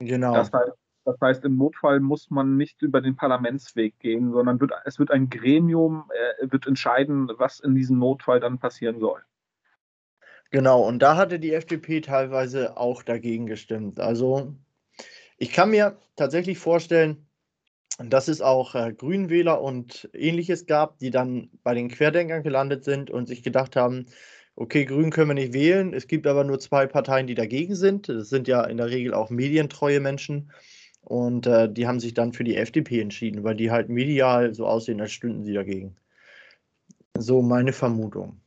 Genau. 0.00 0.34
Das 0.34 0.50
heißt, 0.52 0.72
das 1.04 1.20
heißt, 1.20 1.44
im 1.44 1.56
Notfall 1.56 2.00
muss 2.00 2.30
man 2.30 2.56
nicht 2.56 2.80
über 2.82 3.00
den 3.00 3.16
Parlamentsweg 3.16 3.98
gehen, 3.98 4.32
sondern 4.32 4.60
wird, 4.60 4.72
es 4.84 4.98
wird 4.98 5.10
ein 5.10 5.28
Gremium, 5.28 6.10
äh, 6.40 6.50
wird 6.50 6.66
entscheiden, 6.66 7.30
was 7.38 7.60
in 7.60 7.74
diesem 7.74 7.98
Notfall 7.98 8.40
dann 8.40 8.58
passieren 8.58 9.00
soll. 9.00 9.22
Genau, 10.52 10.82
und 10.86 10.98
da 10.98 11.16
hatte 11.16 11.40
die 11.40 11.54
FDP 11.54 12.02
teilweise 12.02 12.76
auch 12.76 13.02
dagegen 13.02 13.46
gestimmt. 13.46 13.98
Also 13.98 14.54
ich 15.38 15.50
kann 15.50 15.70
mir 15.70 15.96
tatsächlich 16.14 16.58
vorstellen, 16.58 17.26
dass 17.98 18.28
es 18.28 18.42
auch 18.42 18.74
äh, 18.74 18.92
Grünwähler 18.92 19.62
und 19.62 20.10
ähnliches 20.12 20.66
gab, 20.66 20.98
die 20.98 21.10
dann 21.10 21.48
bei 21.62 21.72
den 21.74 21.88
Querdenkern 21.88 22.42
gelandet 22.42 22.84
sind 22.84 23.10
und 23.10 23.28
sich 23.28 23.42
gedacht 23.42 23.76
haben, 23.76 24.06
okay, 24.54 24.84
Grün 24.84 25.10
können 25.10 25.30
wir 25.30 25.34
nicht 25.34 25.54
wählen, 25.54 25.94
es 25.94 26.06
gibt 26.06 26.26
aber 26.26 26.44
nur 26.44 26.60
zwei 26.60 26.86
Parteien, 26.86 27.26
die 27.26 27.34
dagegen 27.34 27.74
sind. 27.74 28.10
Das 28.10 28.28
sind 28.28 28.46
ja 28.46 28.62
in 28.64 28.76
der 28.76 28.90
Regel 28.90 29.14
auch 29.14 29.30
medientreue 29.30 30.00
Menschen. 30.00 30.52
Und 31.00 31.46
äh, 31.46 31.72
die 31.72 31.86
haben 31.86 31.98
sich 31.98 32.12
dann 32.12 32.34
für 32.34 32.44
die 32.44 32.56
FDP 32.56 33.00
entschieden, 33.00 33.42
weil 33.42 33.56
die 33.56 33.70
halt 33.70 33.88
medial 33.88 34.54
so 34.54 34.66
aussehen, 34.66 35.00
als 35.00 35.12
stünden 35.12 35.44
sie 35.44 35.54
dagegen. 35.54 35.96
So 37.16 37.40
meine 37.40 37.72
Vermutung. 37.72 38.41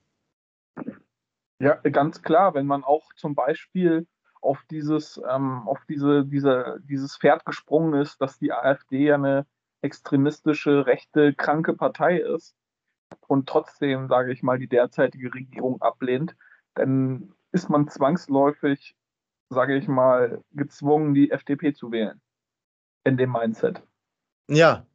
Ja, 1.66 1.74
ganz 1.78 2.22
klar, 2.22 2.54
wenn 2.54 2.68
man 2.68 2.84
auch 2.84 3.12
zum 3.16 3.34
Beispiel 3.34 4.06
auf 4.40 4.64
dieses, 4.70 5.20
ähm, 5.28 5.68
auf 5.68 5.80
diese, 5.90 6.24
diese, 6.24 6.78
dieses 6.84 7.18
Pferd 7.18 7.44
gesprungen 7.44 8.00
ist, 8.00 8.22
dass 8.22 8.38
die 8.38 8.54
AfD 8.54 9.06
ja 9.06 9.16
eine 9.16 9.48
extremistische, 9.82 10.86
rechte, 10.86 11.34
kranke 11.34 11.74
Partei 11.74 12.20
ist 12.20 12.56
und 13.26 13.50
trotzdem, 13.50 14.08
sage 14.10 14.32
ich 14.32 14.44
mal, 14.44 14.60
die 14.60 14.68
derzeitige 14.68 15.34
Regierung 15.34 15.82
ablehnt, 15.82 16.36
dann 16.76 17.34
ist 17.52 17.68
man 17.68 17.88
zwangsläufig, 17.88 18.96
sage 19.50 19.76
ich 19.76 19.88
mal, 19.88 20.44
gezwungen, 20.52 21.16
die 21.16 21.32
FDP 21.32 21.74
zu 21.74 21.92
wählen. 21.92 22.22
In 23.06 23.18
dem 23.18 23.32
Mindset. 23.32 23.82
Ja, 24.48 24.86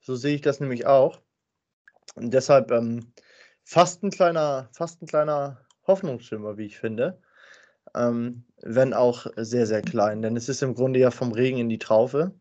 so 0.00 0.14
sehe 0.16 0.36
ich 0.36 0.40
das 0.40 0.58
nämlich 0.58 0.86
auch. 0.86 1.20
Und 2.14 2.32
deshalb 2.32 2.70
ähm, 2.70 3.12
fast 3.62 4.02
ein 4.02 4.10
kleiner, 4.10 4.70
fast 4.72 5.02
ein 5.02 5.06
kleiner 5.06 5.60
Hoffnungsschimmer, 5.86 6.56
wie 6.56 6.66
ich 6.66 6.78
finde. 6.78 7.18
Ähm, 7.94 8.44
wenn 8.62 8.94
auch 8.94 9.26
sehr, 9.36 9.66
sehr 9.66 9.82
klein, 9.82 10.22
denn 10.22 10.36
es 10.36 10.48
ist 10.48 10.62
im 10.62 10.74
Grunde 10.74 10.98
ja 10.98 11.10
vom 11.10 11.32
Regen 11.32 11.58
in 11.58 11.68
die 11.68 11.78
Traufe. 11.78 12.32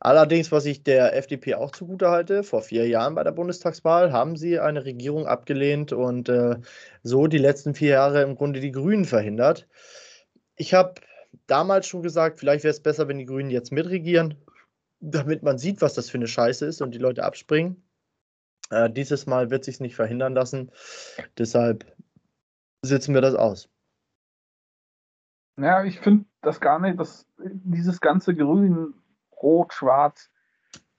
Allerdings, 0.00 0.52
was 0.52 0.66
ich 0.66 0.82
der 0.82 1.16
FDP 1.16 1.54
auch 1.54 1.72
zugute 1.72 2.10
halte, 2.10 2.42
vor 2.42 2.62
vier 2.62 2.86
Jahren 2.86 3.14
bei 3.14 3.24
der 3.24 3.32
Bundestagswahl 3.32 4.12
haben 4.12 4.36
sie 4.36 4.60
eine 4.60 4.84
Regierung 4.84 5.26
abgelehnt 5.26 5.92
und 5.92 6.28
äh, 6.28 6.56
so 7.02 7.26
die 7.26 7.38
letzten 7.38 7.74
vier 7.74 7.90
Jahre 7.90 8.22
im 8.22 8.36
Grunde 8.36 8.60
die 8.60 8.72
Grünen 8.72 9.04
verhindert. 9.04 9.66
Ich 10.56 10.74
habe 10.74 11.00
damals 11.46 11.86
schon 11.86 12.02
gesagt, 12.02 12.40
vielleicht 12.40 12.64
wäre 12.64 12.72
es 12.72 12.82
besser, 12.82 13.08
wenn 13.08 13.18
die 13.18 13.26
Grünen 13.26 13.50
jetzt 13.50 13.72
mitregieren, 13.72 14.34
damit 15.00 15.42
man 15.42 15.58
sieht, 15.58 15.80
was 15.80 15.94
das 15.94 16.10
für 16.10 16.18
eine 16.18 16.28
Scheiße 16.28 16.66
ist 16.66 16.82
und 16.82 16.94
die 16.94 16.98
Leute 16.98 17.24
abspringen. 17.24 17.82
Äh, 18.70 18.90
dieses 18.90 19.26
Mal 19.26 19.50
wird 19.50 19.64
sich 19.64 19.80
nicht 19.80 19.96
verhindern 19.96 20.34
lassen. 20.34 20.70
Deshalb 21.38 21.86
sitzen 22.88 23.14
wir 23.14 23.20
das 23.20 23.34
aus. 23.34 23.68
Ja, 25.58 25.84
ich 25.84 26.00
finde 26.00 26.26
das 26.42 26.60
gar 26.60 26.78
nicht, 26.78 27.00
dass 27.00 27.26
dieses 27.38 28.00
ganze 28.00 28.34
Grün, 28.34 28.94
Rot, 29.42 29.72
Schwarz, 29.72 30.30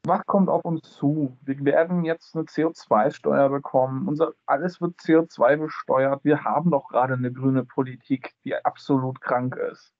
was 0.03 0.25
kommt 0.25 0.49
auf 0.49 0.63
uns 0.63 0.89
zu? 0.93 1.37
Wir 1.41 1.63
werden 1.65 2.05
jetzt 2.05 2.35
eine 2.35 2.45
CO2-Steuer 2.45 3.49
bekommen. 3.49 4.07
Unser, 4.07 4.33
alles 4.45 4.79
wird 4.79 4.99
CO2 4.99 5.57
besteuert. 5.57 6.23
Wir 6.23 6.43
haben 6.43 6.71
doch 6.71 6.87
gerade 6.87 7.15
eine 7.15 7.31
grüne 7.31 7.65
Politik, 7.65 8.33
die 8.43 8.55
absolut 8.55 9.19
krank 9.21 9.55
ist. 9.57 9.93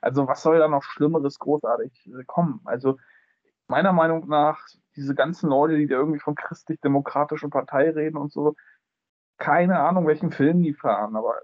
Also 0.00 0.28
was 0.28 0.42
soll 0.42 0.58
da 0.58 0.68
noch 0.68 0.82
Schlimmeres 0.82 1.38
großartig 1.38 2.10
kommen? 2.26 2.60
Also 2.64 2.98
meiner 3.68 3.92
Meinung 3.92 4.28
nach, 4.28 4.66
diese 4.96 5.14
ganzen 5.14 5.48
Leute, 5.48 5.76
die 5.76 5.86
da 5.86 5.96
irgendwie 5.96 6.20
von 6.20 6.34
christlich-demokratischen 6.34 7.50
Partei 7.50 7.90
reden 7.90 8.16
und 8.16 8.32
so, 8.32 8.54
keine 9.38 9.78
Ahnung, 9.78 10.06
welchen 10.06 10.30
Film 10.30 10.62
die 10.62 10.74
fahren, 10.74 11.16
aber 11.16 11.36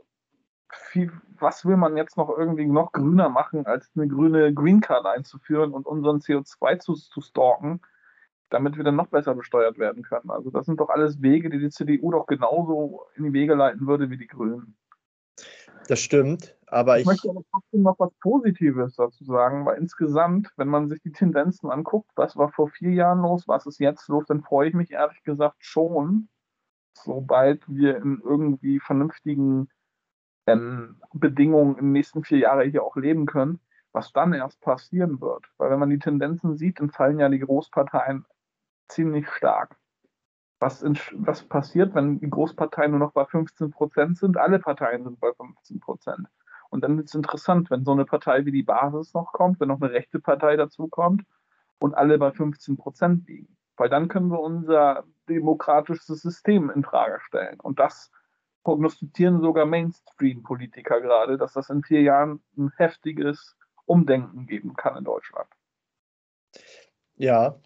viel, 0.73 1.13
was 1.39 1.65
will 1.65 1.77
man 1.77 1.97
jetzt 1.97 2.17
noch 2.17 2.29
irgendwie 2.37 2.67
noch 2.67 2.93
grüner 2.93 3.29
machen, 3.29 3.67
als 3.67 3.91
eine 3.97 4.09
grüne 4.09 4.53
Green 4.53 4.81
Card 4.81 5.07
einzuführen 5.07 5.73
und 5.73 5.87
unseren 5.87 6.19
CO2 6.19 6.79
zu, 6.79 6.95
zu 6.95 7.21
stalken, 7.21 7.81
damit 8.51 8.77
wir 8.77 8.85
dann 8.85 8.97
noch 8.97 9.09
besser 9.09 9.35
besteuert 9.35 9.79
werden 9.79 10.03
können? 10.03 10.31
Also 10.31 10.51
das 10.51 10.67
sind 10.67 10.81
doch 10.81 10.91
alles 10.91 11.23
Wege, 11.23 11.51
die 11.51 11.59
die 11.59 11.71
CDU 11.71 12.11
doch 12.11 12.27
genauso 12.27 13.07
in 13.15 13.25
die 13.25 13.33
Wege 13.33 13.55
leiten 13.55 13.87
würde 13.87 14.11
wie 14.11 14.19
die 14.19 14.27
Grünen. 14.27 14.77
Das 15.89 16.01
stimmt, 16.01 16.57
aber 16.67 16.97
ich. 16.97 17.03
Ich 17.03 17.07
möchte 17.07 17.29
aber 17.29 17.43
trotzdem 17.51 17.83
noch 17.83 17.99
was 17.99 18.11
Positives 18.21 18.97
dazu 18.97 19.23
sagen, 19.25 19.67
weil 19.67 19.79
insgesamt, 19.79 20.51
wenn 20.57 20.69
man 20.69 20.89
sich 20.89 21.01
die 21.03 21.13
Tendenzen 21.13 21.71
anguckt, 21.71 22.11
was 22.17 22.37
war 22.37 22.51
vor 22.51 22.69
vier 22.69 22.93
Jahren 22.93 23.21
los, 23.21 23.47
was 23.47 23.67
ist 23.67 23.79
jetzt 23.81 24.09
los, 24.09 24.25
dann 24.27 24.43
freue 24.43 24.69
ich 24.69 24.75
mich 24.75 24.93
ehrlich 24.93 25.23
gesagt 25.25 25.57
schon, 25.59 26.29
sobald 26.95 27.63
wir 27.69 27.97
in 27.97 28.21
irgendwie 28.25 28.81
vernünftigen 28.81 29.69
ähm, 30.47 31.01
Bedingungen 31.13 31.77
in 31.77 31.87
den 31.87 31.93
nächsten 31.93 32.25
vier 32.25 32.39
Jahren 32.39 32.71
hier 32.71 32.83
auch 32.83 32.97
leben 32.97 33.27
können, 33.27 33.61
was 33.93 34.13
dann 34.13 34.33
erst 34.33 34.61
passieren 34.61 35.21
wird. 35.21 35.47
Weil 35.57 35.71
wenn 35.71 35.79
man 35.79 35.91
die 35.91 35.99
Tendenzen 35.99 36.57
sieht, 36.57 36.81
dann 36.81 36.91
fallen 36.91 37.19
ja 37.19 37.29
die 37.29 37.39
Großparteien 37.39 38.25
ziemlich 38.89 39.29
stark. 39.31 39.77
Was, 40.61 40.83
in, 40.83 40.99
was 41.15 41.43
passiert, 41.45 41.95
wenn 41.95 42.21
die 42.21 42.31
Großparteien 42.31 42.91
nur 42.91 43.01
noch 43.01 43.13
bei 43.13 43.25
15 43.25 43.71
Prozent 43.71 44.19
sind? 44.19 44.37
Alle 44.37 44.59
Parteien 44.59 45.05
sind 45.05 45.21
bei 45.21 45.33
15 45.33 45.81
Prozent. 45.81 46.29
Und 46.71 46.83
dann 46.83 46.97
wird 46.97 47.09
es 47.09 47.15
interessant, 47.15 47.71
wenn 47.71 47.85
so 47.85 47.93
eine 47.93 48.05
Partei 48.05 48.45
wie 48.47 48.53
die 48.53 48.63
Basis 48.63 49.15
noch 49.15 49.33
kommt, 49.33 49.61
wenn 49.61 49.69
noch 49.69 49.81
eine 49.81 49.93
rechte 49.93 50.21
Partei 50.21 50.57
dazu 50.57 50.89
kommt 50.89 51.23
und 51.79 51.95
alle 51.95 52.19
bei 52.19 52.33
15 52.33 52.77
Prozent 52.77 53.29
liegen. 53.29 53.57
Weil 53.77 53.89
dann 53.89 54.09
können 54.09 54.29
wir 54.29 54.41
unser 54.41 55.05
demokratisches 55.29 56.23
System 56.23 56.71
in 56.71 56.85
Frage 56.85 57.21
stellen. 57.21 57.59
Und 57.61 57.79
das 57.79 58.11
prognostizieren 58.63 59.41
sogar 59.41 59.67
Mainstream-Politiker 59.67 61.01
gerade, 61.01 61.37
dass 61.37 61.53
das 61.53 61.71
in 61.71 61.83
vier 61.83 62.03
Jahren 62.03 62.43
ein 62.57 62.73
heftiges 62.77 63.57
Umdenken 63.87 64.47
geben 64.47 64.75
kann 64.75 64.97
in 64.97 65.05
Deutschland. 65.05 65.49
Ja, 67.17 67.61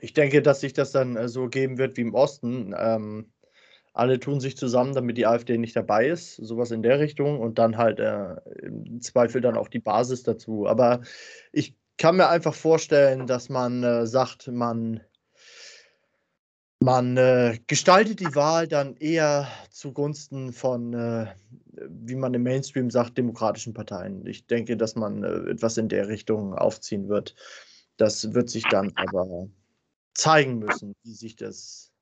ich 0.00 0.12
denke, 0.12 0.42
dass 0.42 0.60
sich 0.60 0.72
das 0.72 0.92
dann 0.92 1.16
äh, 1.16 1.28
so 1.28 1.48
geben 1.48 1.78
wird 1.78 1.96
wie 1.96 2.02
im 2.02 2.14
Osten. 2.14 2.74
Ähm, 2.76 3.32
alle 3.94 4.20
tun 4.20 4.40
sich 4.40 4.56
zusammen, 4.56 4.94
damit 4.94 5.16
die 5.16 5.26
AfD 5.26 5.58
nicht 5.58 5.74
dabei 5.74 6.08
ist, 6.08 6.36
sowas 6.36 6.70
in 6.70 6.82
der 6.82 7.00
Richtung 7.00 7.40
und 7.40 7.58
dann 7.58 7.78
halt 7.78 7.98
äh, 7.98 8.36
im 8.62 9.00
Zweifel 9.00 9.40
dann 9.40 9.56
auch 9.56 9.68
die 9.68 9.80
Basis 9.80 10.22
dazu. 10.22 10.66
Aber 10.66 11.00
ich 11.52 11.76
kann 11.96 12.16
mir 12.16 12.28
einfach 12.28 12.54
vorstellen, 12.54 13.26
dass 13.26 13.48
man 13.48 13.82
äh, 13.82 14.06
sagt, 14.06 14.48
man 14.48 15.00
man 16.80 17.16
äh, 17.16 17.58
gestaltet 17.66 18.20
die 18.20 18.34
Wahl 18.34 18.68
dann 18.68 18.96
eher 18.96 19.48
zugunsten 19.70 20.52
von, 20.52 20.94
äh, 20.94 21.26
wie 21.88 22.14
man 22.14 22.34
im 22.34 22.44
Mainstream 22.44 22.90
sagt, 22.90 23.18
demokratischen 23.18 23.74
Parteien. 23.74 24.24
Ich 24.26 24.46
denke, 24.46 24.76
dass 24.76 24.94
man 24.94 25.24
äh, 25.24 25.50
etwas 25.50 25.76
in 25.76 25.88
der 25.88 26.08
Richtung 26.08 26.54
aufziehen 26.54 27.08
wird. 27.08 27.34
Das 27.96 28.32
wird 28.32 28.48
sich 28.48 28.64
dann 28.70 28.92
aber 28.94 29.48
zeigen 30.14 30.58
müssen, 30.60 30.94
wie 31.02 31.14
sich 31.14 31.34
das, 31.34 31.92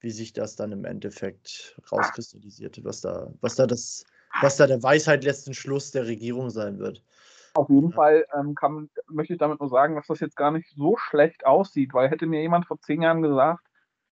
wie 0.00 0.10
sich 0.10 0.32
das 0.32 0.56
dann 0.56 0.72
im 0.72 0.84
Endeffekt 0.84 1.78
rauskristallisiert, 1.92 2.82
was 2.84 3.02
da, 3.02 3.30
was 3.40 3.56
da 3.56 3.66
das, 3.66 4.04
was 4.40 4.56
da 4.56 4.66
der 4.66 4.82
Weisheit 4.82 5.24
letzten 5.24 5.52
Schluss 5.52 5.90
der 5.90 6.06
Regierung 6.06 6.48
sein 6.48 6.78
wird. 6.78 7.02
Auf 7.54 7.68
jeden 7.68 7.92
Fall 7.92 8.24
ähm, 8.38 8.54
kann, 8.54 8.88
möchte 9.08 9.34
ich 9.34 9.38
damit 9.38 9.60
nur 9.60 9.68
sagen, 9.68 9.96
dass 9.96 10.06
das 10.06 10.20
jetzt 10.20 10.36
gar 10.36 10.50
nicht 10.50 10.68
so 10.76 10.96
schlecht 10.96 11.44
aussieht, 11.44 11.92
weil 11.92 12.08
hätte 12.08 12.26
mir 12.26 12.40
jemand 12.40 12.66
vor 12.66 12.80
zehn 12.80 13.02
Jahren 13.02 13.20
gesagt, 13.20 13.68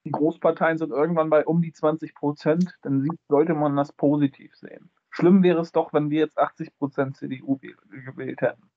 die 0.04 0.10
Großparteien 0.10 0.78
sind 0.78 0.90
irgendwann 0.90 1.30
bei 1.30 1.46
um 1.46 1.62
die 1.62 1.72
20 1.72 2.14
Prozent, 2.14 2.76
dann 2.82 3.08
sollte 3.28 3.54
man 3.54 3.76
das 3.76 3.92
positiv 3.92 4.54
sehen. 4.56 4.90
Schlimm 5.10 5.42
wäre 5.42 5.60
es 5.60 5.72
doch, 5.72 5.92
wenn 5.92 6.10
wir 6.10 6.20
jetzt 6.20 6.38
80 6.38 6.74
Prozent 6.76 7.16
CDU 7.16 7.58
gewählt 7.58 8.40
hätten. 8.40 8.70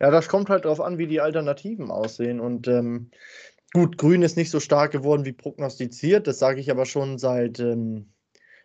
Ja, 0.00 0.10
das 0.10 0.28
kommt 0.28 0.50
halt 0.50 0.64
darauf 0.64 0.80
an, 0.80 0.98
wie 0.98 1.06
die 1.06 1.20
Alternativen 1.20 1.90
aussehen. 1.90 2.40
Und 2.40 2.66
ähm, 2.66 3.10
gut, 3.72 3.96
Grün 3.96 4.22
ist 4.22 4.36
nicht 4.36 4.50
so 4.50 4.60
stark 4.60 4.90
geworden 4.90 5.24
wie 5.24 5.32
prognostiziert. 5.32 6.26
Das 6.26 6.38
sage 6.38 6.60
ich 6.60 6.70
aber 6.70 6.84
schon 6.84 7.18
seit, 7.18 7.60
ähm, 7.60 8.12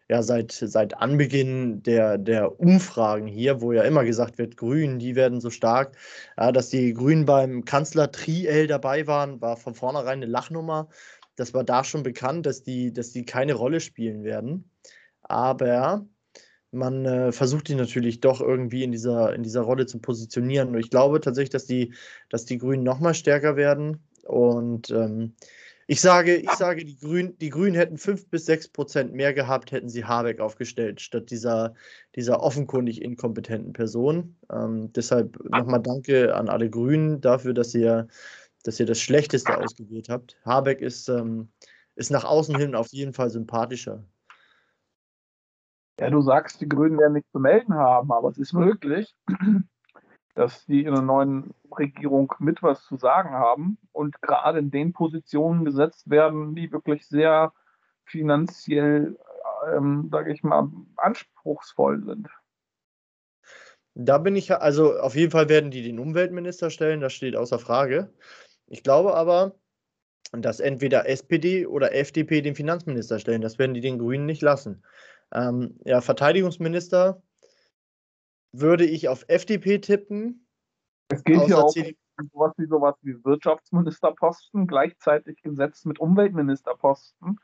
ja, 0.09 0.23
seit, 0.23 0.51
seit 0.51 0.97
Anbeginn 0.97 1.83
der, 1.83 2.17
der 2.17 2.59
Umfragen 2.59 3.27
hier, 3.27 3.61
wo 3.61 3.71
ja 3.71 3.83
immer 3.83 4.03
gesagt 4.03 4.39
wird, 4.39 4.57
Grün, 4.57 4.97
die 4.97 5.15
werden 5.15 5.39
so 5.39 5.51
stark. 5.51 5.95
Ja, 6.37 6.51
dass 6.51 6.69
die 6.69 6.93
Grünen 6.95 7.25
beim 7.25 7.63
Kanzler 7.63 8.11
Triel 8.11 8.65
dabei 8.65 9.05
waren, 9.05 9.39
war 9.39 9.55
von 9.55 9.75
vornherein 9.75 10.19
eine 10.19 10.25
Lachnummer. 10.25 10.89
Das 11.35 11.53
war 11.53 11.63
da 11.63 11.83
schon 11.83 12.01
bekannt, 12.01 12.47
dass 12.47 12.63
die, 12.63 12.91
dass 12.91 13.11
die 13.11 13.23
keine 13.23 13.53
Rolle 13.53 13.79
spielen 13.79 14.23
werden. 14.23 14.71
Aber 15.21 16.07
man 16.71 17.05
äh, 17.05 17.31
versucht 17.31 17.67
die 17.67 17.75
natürlich 17.75 18.19
doch 18.19 18.41
irgendwie 18.41 18.83
in 18.83 18.91
dieser, 18.91 19.33
in 19.35 19.43
dieser 19.43 19.61
Rolle 19.61 19.85
zu 19.85 19.99
positionieren. 19.99 20.69
Und 20.69 20.79
ich 20.79 20.89
glaube 20.89 21.21
tatsächlich, 21.21 21.51
dass 21.51 21.67
die, 21.67 21.93
dass 22.29 22.45
die 22.45 22.57
Grünen 22.57 22.83
noch 22.83 22.99
mal 22.99 23.13
stärker 23.13 23.55
werden. 23.55 24.03
Und 24.23 24.89
ähm, 24.89 25.35
ich 25.89 26.01
sage, 26.01 26.35
ich 26.35 26.51
sage, 26.51 26.85
die 26.85 26.99
Grünen, 26.99 27.35
die 27.39 27.49
Grünen 27.49 27.73
hätten 27.73 27.97
fünf 27.97 28.29
bis 28.29 28.45
sechs 28.45 28.67
Prozent 28.67 29.11
mehr 29.11 29.33
gehabt, 29.33 29.71
hätten 29.71 29.89
sie 29.89 30.05
Habeck 30.05 30.39
aufgestellt, 30.39 31.01
statt 31.01 31.31
dieser, 31.31 31.73
dieser 32.13 32.43
offenkundig 32.43 33.01
inkompetenten 33.01 33.73
Person. 33.73 34.35
Ähm, 34.51 34.93
deshalb 34.93 35.43
nochmal 35.49 35.81
danke 35.81 36.35
an 36.35 36.47
alle 36.47 36.69
Grünen 36.69 37.21
dafür, 37.21 37.55
dass 37.55 37.73
ihr, 37.73 38.07
dass 38.61 38.79
ihr 38.79 38.85
das 38.85 39.01
Schlechteste 39.01 39.57
ausgewählt 39.57 40.09
habt. 40.09 40.37
Habeck 40.45 40.81
ist, 40.81 41.09
ähm, 41.09 41.49
ist 41.95 42.11
nach 42.11 42.23
außen 42.23 42.55
hin 42.55 42.75
auf 42.75 42.89
jeden 42.89 43.13
Fall 43.13 43.31
sympathischer. 43.31 44.03
Ja, 45.99 46.11
du 46.11 46.21
sagst, 46.21 46.61
die 46.61 46.69
Grünen 46.69 46.99
werden 46.99 47.13
nichts 47.13 47.31
zu 47.31 47.39
melden 47.39 47.73
haben, 47.73 48.11
aber 48.11 48.29
es 48.29 48.37
ist 48.37 48.53
möglich, 48.53 49.15
dass 50.39 50.65
die 50.67 50.85
in 50.85 50.93
der 50.93 51.03
neuen 51.03 51.53
Regierung 51.77 52.33
mit 52.39 52.63
was 52.63 52.85
zu 52.85 52.95
sagen 52.95 53.31
haben 53.31 53.77
und 53.91 54.21
gerade 54.21 54.59
in 54.59 54.71
den 54.71 54.93
Positionen 54.93 55.65
gesetzt 55.65 56.09
werden, 56.09 56.55
die 56.55 56.71
wirklich 56.71 57.05
sehr 57.05 57.51
finanziell, 58.05 59.19
ähm, 59.75 60.07
sage 60.09 60.31
ich 60.31 60.41
mal, 60.41 60.71
anspruchsvoll 60.95 62.05
sind. 62.05 62.29
Da 63.95 64.17
bin 64.17 64.37
ich, 64.37 64.55
also 64.55 64.97
auf 64.97 65.13
jeden 65.13 65.31
Fall 65.31 65.49
werden 65.49 65.71
die 65.71 65.83
den 65.83 65.99
Umweltminister 65.99 66.69
stellen, 66.69 67.01
das 67.01 67.11
steht 67.11 67.35
außer 67.35 67.59
Frage. 67.59 68.13
Ich 68.67 68.81
glaube 68.81 69.15
aber, 69.15 69.55
dass 70.31 70.61
entweder 70.61 71.05
SPD 71.09 71.65
oder 71.65 71.93
FDP 71.93 72.41
den 72.41 72.55
Finanzminister 72.55 73.19
stellen. 73.19 73.41
Das 73.41 73.59
werden 73.59 73.73
die 73.73 73.81
den 73.81 73.99
Grünen 73.99 74.25
nicht 74.25 74.41
lassen. 74.41 74.85
Ähm, 75.33 75.77
ja, 75.83 75.99
Verteidigungsminister 75.99 77.21
würde 78.51 78.85
ich 78.85 79.07
auf 79.07 79.25
FDP 79.27 79.79
tippen. 79.79 80.47
Es 81.09 81.23
geht 81.23 81.41
hier 81.43 81.57
auch 81.57 81.75
um 81.75 82.29
sowas 82.33 82.53
wie 82.57 82.67
sowas 82.67 82.95
wie 83.01 83.23
Wirtschaftsministerposten, 83.23 84.67
gleichzeitig 84.67 85.41
gesetzt 85.41 85.85
mit 85.85 85.99
Umweltministerposten 85.99 87.39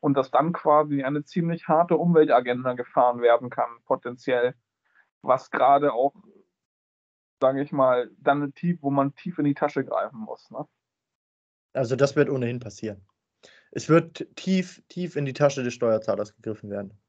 und 0.00 0.16
dass 0.16 0.30
dann 0.30 0.52
quasi 0.52 1.02
eine 1.02 1.24
ziemlich 1.24 1.68
harte 1.68 1.96
Umweltagenda 1.96 2.74
gefahren 2.74 3.20
werden 3.20 3.50
kann, 3.50 3.70
potenziell, 3.84 4.54
was 5.22 5.50
gerade 5.50 5.92
auch, 5.92 6.14
sage 7.40 7.62
ich 7.62 7.72
mal, 7.72 8.10
dann 8.18 8.54
tief, 8.54 8.78
wo 8.82 8.90
man 8.90 9.14
tief 9.14 9.38
in 9.38 9.44
die 9.44 9.54
Tasche 9.54 9.84
greifen 9.84 10.18
muss. 10.18 10.50
Ne? 10.50 10.66
Also 11.72 11.96
das 11.96 12.16
wird 12.16 12.30
ohnehin 12.30 12.60
passieren. 12.60 13.06
Es 13.70 13.88
wird 13.88 14.26
tief, 14.36 14.82
tief 14.88 15.16
in 15.16 15.24
die 15.24 15.32
Tasche 15.32 15.62
des 15.62 15.74
Steuerzahlers 15.74 16.34
gegriffen 16.34 16.70
werden. 16.70 17.01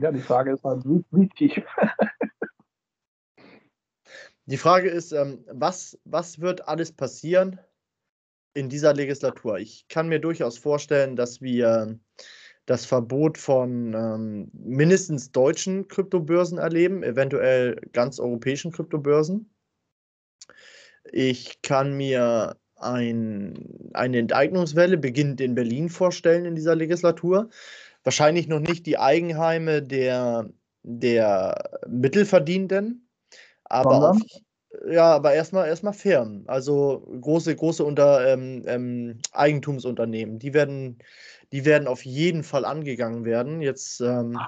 Ja, 0.00 0.12
die 0.12 0.20
Frage 0.20 0.52
ist 0.52 0.62
halt, 0.62 0.84
wie, 0.84 1.28
tief. 1.30 1.64
die 4.46 4.56
Frage 4.56 4.88
ist, 4.88 5.10
ähm, 5.10 5.44
was, 5.50 5.98
was 6.04 6.40
wird 6.40 6.68
alles 6.68 6.92
passieren 6.92 7.58
in 8.54 8.68
dieser 8.68 8.94
Legislatur? 8.94 9.58
Ich 9.58 9.88
kann 9.88 10.08
mir 10.08 10.20
durchaus 10.20 10.56
vorstellen, 10.56 11.16
dass 11.16 11.40
wir 11.40 11.98
das 12.66 12.84
Verbot 12.84 13.38
von 13.38 13.94
ähm, 13.94 14.50
mindestens 14.52 15.32
deutschen 15.32 15.88
Kryptobörsen 15.88 16.58
erleben, 16.58 17.02
eventuell 17.02 17.80
ganz 17.92 18.20
europäischen 18.20 18.70
Kryptobörsen. 18.70 19.50
Ich 21.10 21.60
kann 21.62 21.96
mir 21.96 22.56
ein, 22.76 23.90
eine 23.94 24.18
Enteignungswelle 24.18 24.98
beginnend 24.98 25.40
in 25.40 25.56
Berlin 25.56 25.88
vorstellen 25.88 26.44
in 26.44 26.54
dieser 26.54 26.76
Legislatur 26.76 27.48
wahrscheinlich 28.08 28.48
noch 28.48 28.60
nicht 28.60 28.86
die 28.86 28.98
Eigenheime 28.98 29.82
der, 29.82 30.48
der 30.82 31.82
Mittelverdienenden, 31.86 33.06
aber 33.64 34.12
auf, 34.12 34.16
ja, 34.88 35.14
aber 35.14 35.34
erstmal 35.34 35.68
erstmal 35.68 35.92
Firmen, 35.92 36.48
also 36.48 37.06
große, 37.20 37.54
große 37.54 37.84
Unter, 37.84 38.26
ähm, 38.26 38.62
ähm, 38.64 39.18
Eigentumsunternehmen, 39.32 40.38
die 40.38 40.54
werden, 40.54 41.00
die 41.52 41.66
werden 41.66 41.86
auf 41.86 42.02
jeden 42.06 42.44
Fall 42.44 42.64
angegangen 42.64 43.26
werden. 43.26 43.60
Jetzt 43.60 44.00
ähm, 44.00 44.38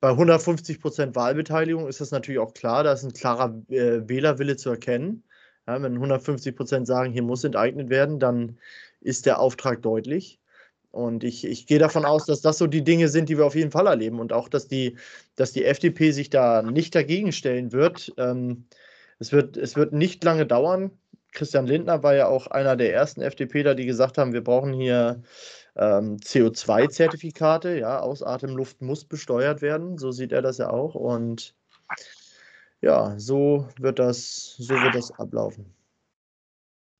bei 0.00 0.10
150 0.10 0.78
Prozent 0.78 1.16
Wahlbeteiligung 1.16 1.88
ist 1.88 2.02
das 2.02 2.10
natürlich 2.10 2.40
auch 2.40 2.52
klar, 2.52 2.84
da 2.84 2.92
ist 2.92 3.02
ein 3.02 3.14
klarer 3.14 3.62
äh, 3.70 4.06
Wählerwille 4.06 4.56
zu 4.56 4.68
erkennen. 4.68 5.24
Ja, 5.66 5.80
wenn 5.80 5.94
150 5.94 6.54
Prozent 6.54 6.86
sagen, 6.86 7.14
hier 7.14 7.22
muss 7.22 7.44
enteignet 7.44 7.88
werden, 7.88 8.20
dann 8.20 8.58
ist 9.00 9.24
der 9.24 9.40
Auftrag 9.40 9.80
deutlich. 9.80 10.38
Und 10.96 11.24
ich, 11.24 11.44
ich 11.44 11.66
gehe 11.66 11.78
davon 11.78 12.06
aus, 12.06 12.24
dass 12.24 12.40
das 12.40 12.56
so 12.56 12.66
die 12.66 12.82
Dinge 12.82 13.08
sind, 13.08 13.28
die 13.28 13.36
wir 13.36 13.44
auf 13.44 13.54
jeden 13.54 13.70
Fall 13.70 13.86
erleben. 13.86 14.18
Und 14.18 14.32
auch, 14.32 14.48
dass 14.48 14.66
die, 14.66 14.96
dass 15.36 15.52
die 15.52 15.66
FDP 15.66 16.10
sich 16.10 16.30
da 16.30 16.62
nicht 16.62 16.94
dagegen 16.94 17.32
stellen 17.32 17.70
wird. 17.72 18.14
Ähm, 18.16 18.64
es, 19.18 19.30
wird 19.30 19.58
es 19.58 19.76
wird 19.76 19.92
nicht 19.92 20.24
lange 20.24 20.46
dauern. 20.46 20.90
Christian 21.32 21.66
Lindner 21.66 22.02
war 22.02 22.14
ja 22.14 22.28
auch 22.28 22.46
einer 22.46 22.76
der 22.76 22.94
ersten 22.94 23.20
FDPler, 23.20 23.74
die 23.74 23.84
gesagt 23.84 24.16
haben, 24.16 24.32
wir 24.32 24.42
brauchen 24.42 24.72
hier 24.72 25.22
ähm, 25.76 26.16
CO2-Zertifikate. 26.16 27.78
Ja, 27.78 28.00
Ausatemluft 28.00 28.80
muss 28.80 29.04
besteuert 29.04 29.60
werden. 29.60 29.98
So 29.98 30.12
sieht 30.12 30.32
er 30.32 30.40
das 30.40 30.56
ja 30.56 30.70
auch. 30.70 30.94
Und 30.94 31.54
ja, 32.80 33.18
so 33.18 33.68
wird 33.78 33.98
das, 33.98 34.56
so 34.56 34.74
wird 34.74 34.94
das 34.94 35.12
ablaufen. 35.18 35.74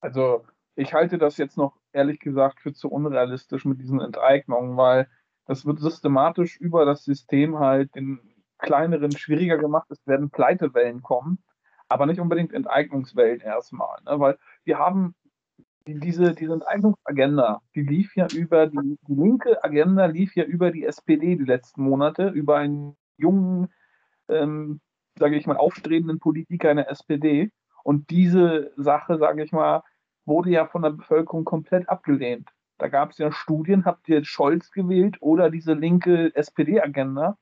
Also 0.01 0.45
ich 0.75 0.93
halte 0.93 1.17
das 1.17 1.39
jetzt 1.39 1.57
noch 1.57 1.73
ehrlich 1.97 2.21
gesagt 2.21 2.61
für 2.61 2.73
zu 2.73 2.89
unrealistisch 2.89 3.65
mit 3.65 3.81
diesen 3.81 4.01
Enteignungen, 4.01 4.77
weil 4.77 5.09
das 5.47 5.65
wird 5.67 5.81
systematisch 5.81 6.61
über 6.61 6.85
das 6.85 7.05
System 7.05 7.59
halt 7.59 7.95
den 7.95 8.21
kleineren 8.59 9.13
schwieriger 9.13 9.59
gemacht. 9.59 9.87
Es 9.91 10.07
werden 10.07 10.31
Pleitewellen 10.31 11.03
kommen, 11.03 11.39
aber 11.89 12.07
nicht 12.07 12.21
unbedingt 12.21 12.53
Enteignungswellen 12.53 13.41
erstmal, 13.41 13.99
ne? 14.05 14.21
weil 14.21 14.39
wir 14.65 14.79
haben 14.79 15.15
die, 15.87 15.99
diese, 16.01 16.35
diese 16.35 16.55
Enteignungsagenda, 16.55 17.63
die 17.75 17.83
lief 17.83 18.17
ja 18.17 18.27
über 18.35 18.67
die, 18.67 18.99
die 19.09 19.15
linke 19.15 19.63
Agenda 19.63 20.07
lief 20.07 20.35
ja 20.35 20.45
über 20.45 20.71
die 20.73 20.85
SPD 20.85 21.37
die 21.37 21.45
letzten 21.45 21.83
Monate, 21.83 22.29
über 22.29 22.57
einen 22.57 22.97
jungen, 23.17 23.69
ähm, 24.29 24.81
sage 25.19 25.37
ich 25.37 25.47
mal, 25.47 25.57
aufstrebenden 25.57 26.19
Politiker 26.19 26.71
in 26.71 26.79
der 26.79 26.91
SPD. 26.91 27.51
Und 27.85 28.11
diese 28.11 28.73
Sache, 28.77 29.17
sage 29.19 29.45
ich 29.45 29.53
mal, 29.53 29.83
wurde 30.27 30.51
ja 30.51 30.67
von 30.67 30.83
der 30.83 30.91
Bevölkerung 30.91 31.45
komplett 31.45 31.89
abgelehnt. 31.89 32.51
Da 32.79 32.89
gab 32.89 33.13
es 33.13 33.19
ja 33.19 33.33
Studien, 33.33 33.85
habt 33.85 34.09
ihr 34.09 34.25
Scholz 34.25 34.71
gewählt 34.71 35.17
oder 35.21 35.51
diese 35.51 35.73
linke 35.73 36.35
SPD-Agenda? 36.35 37.39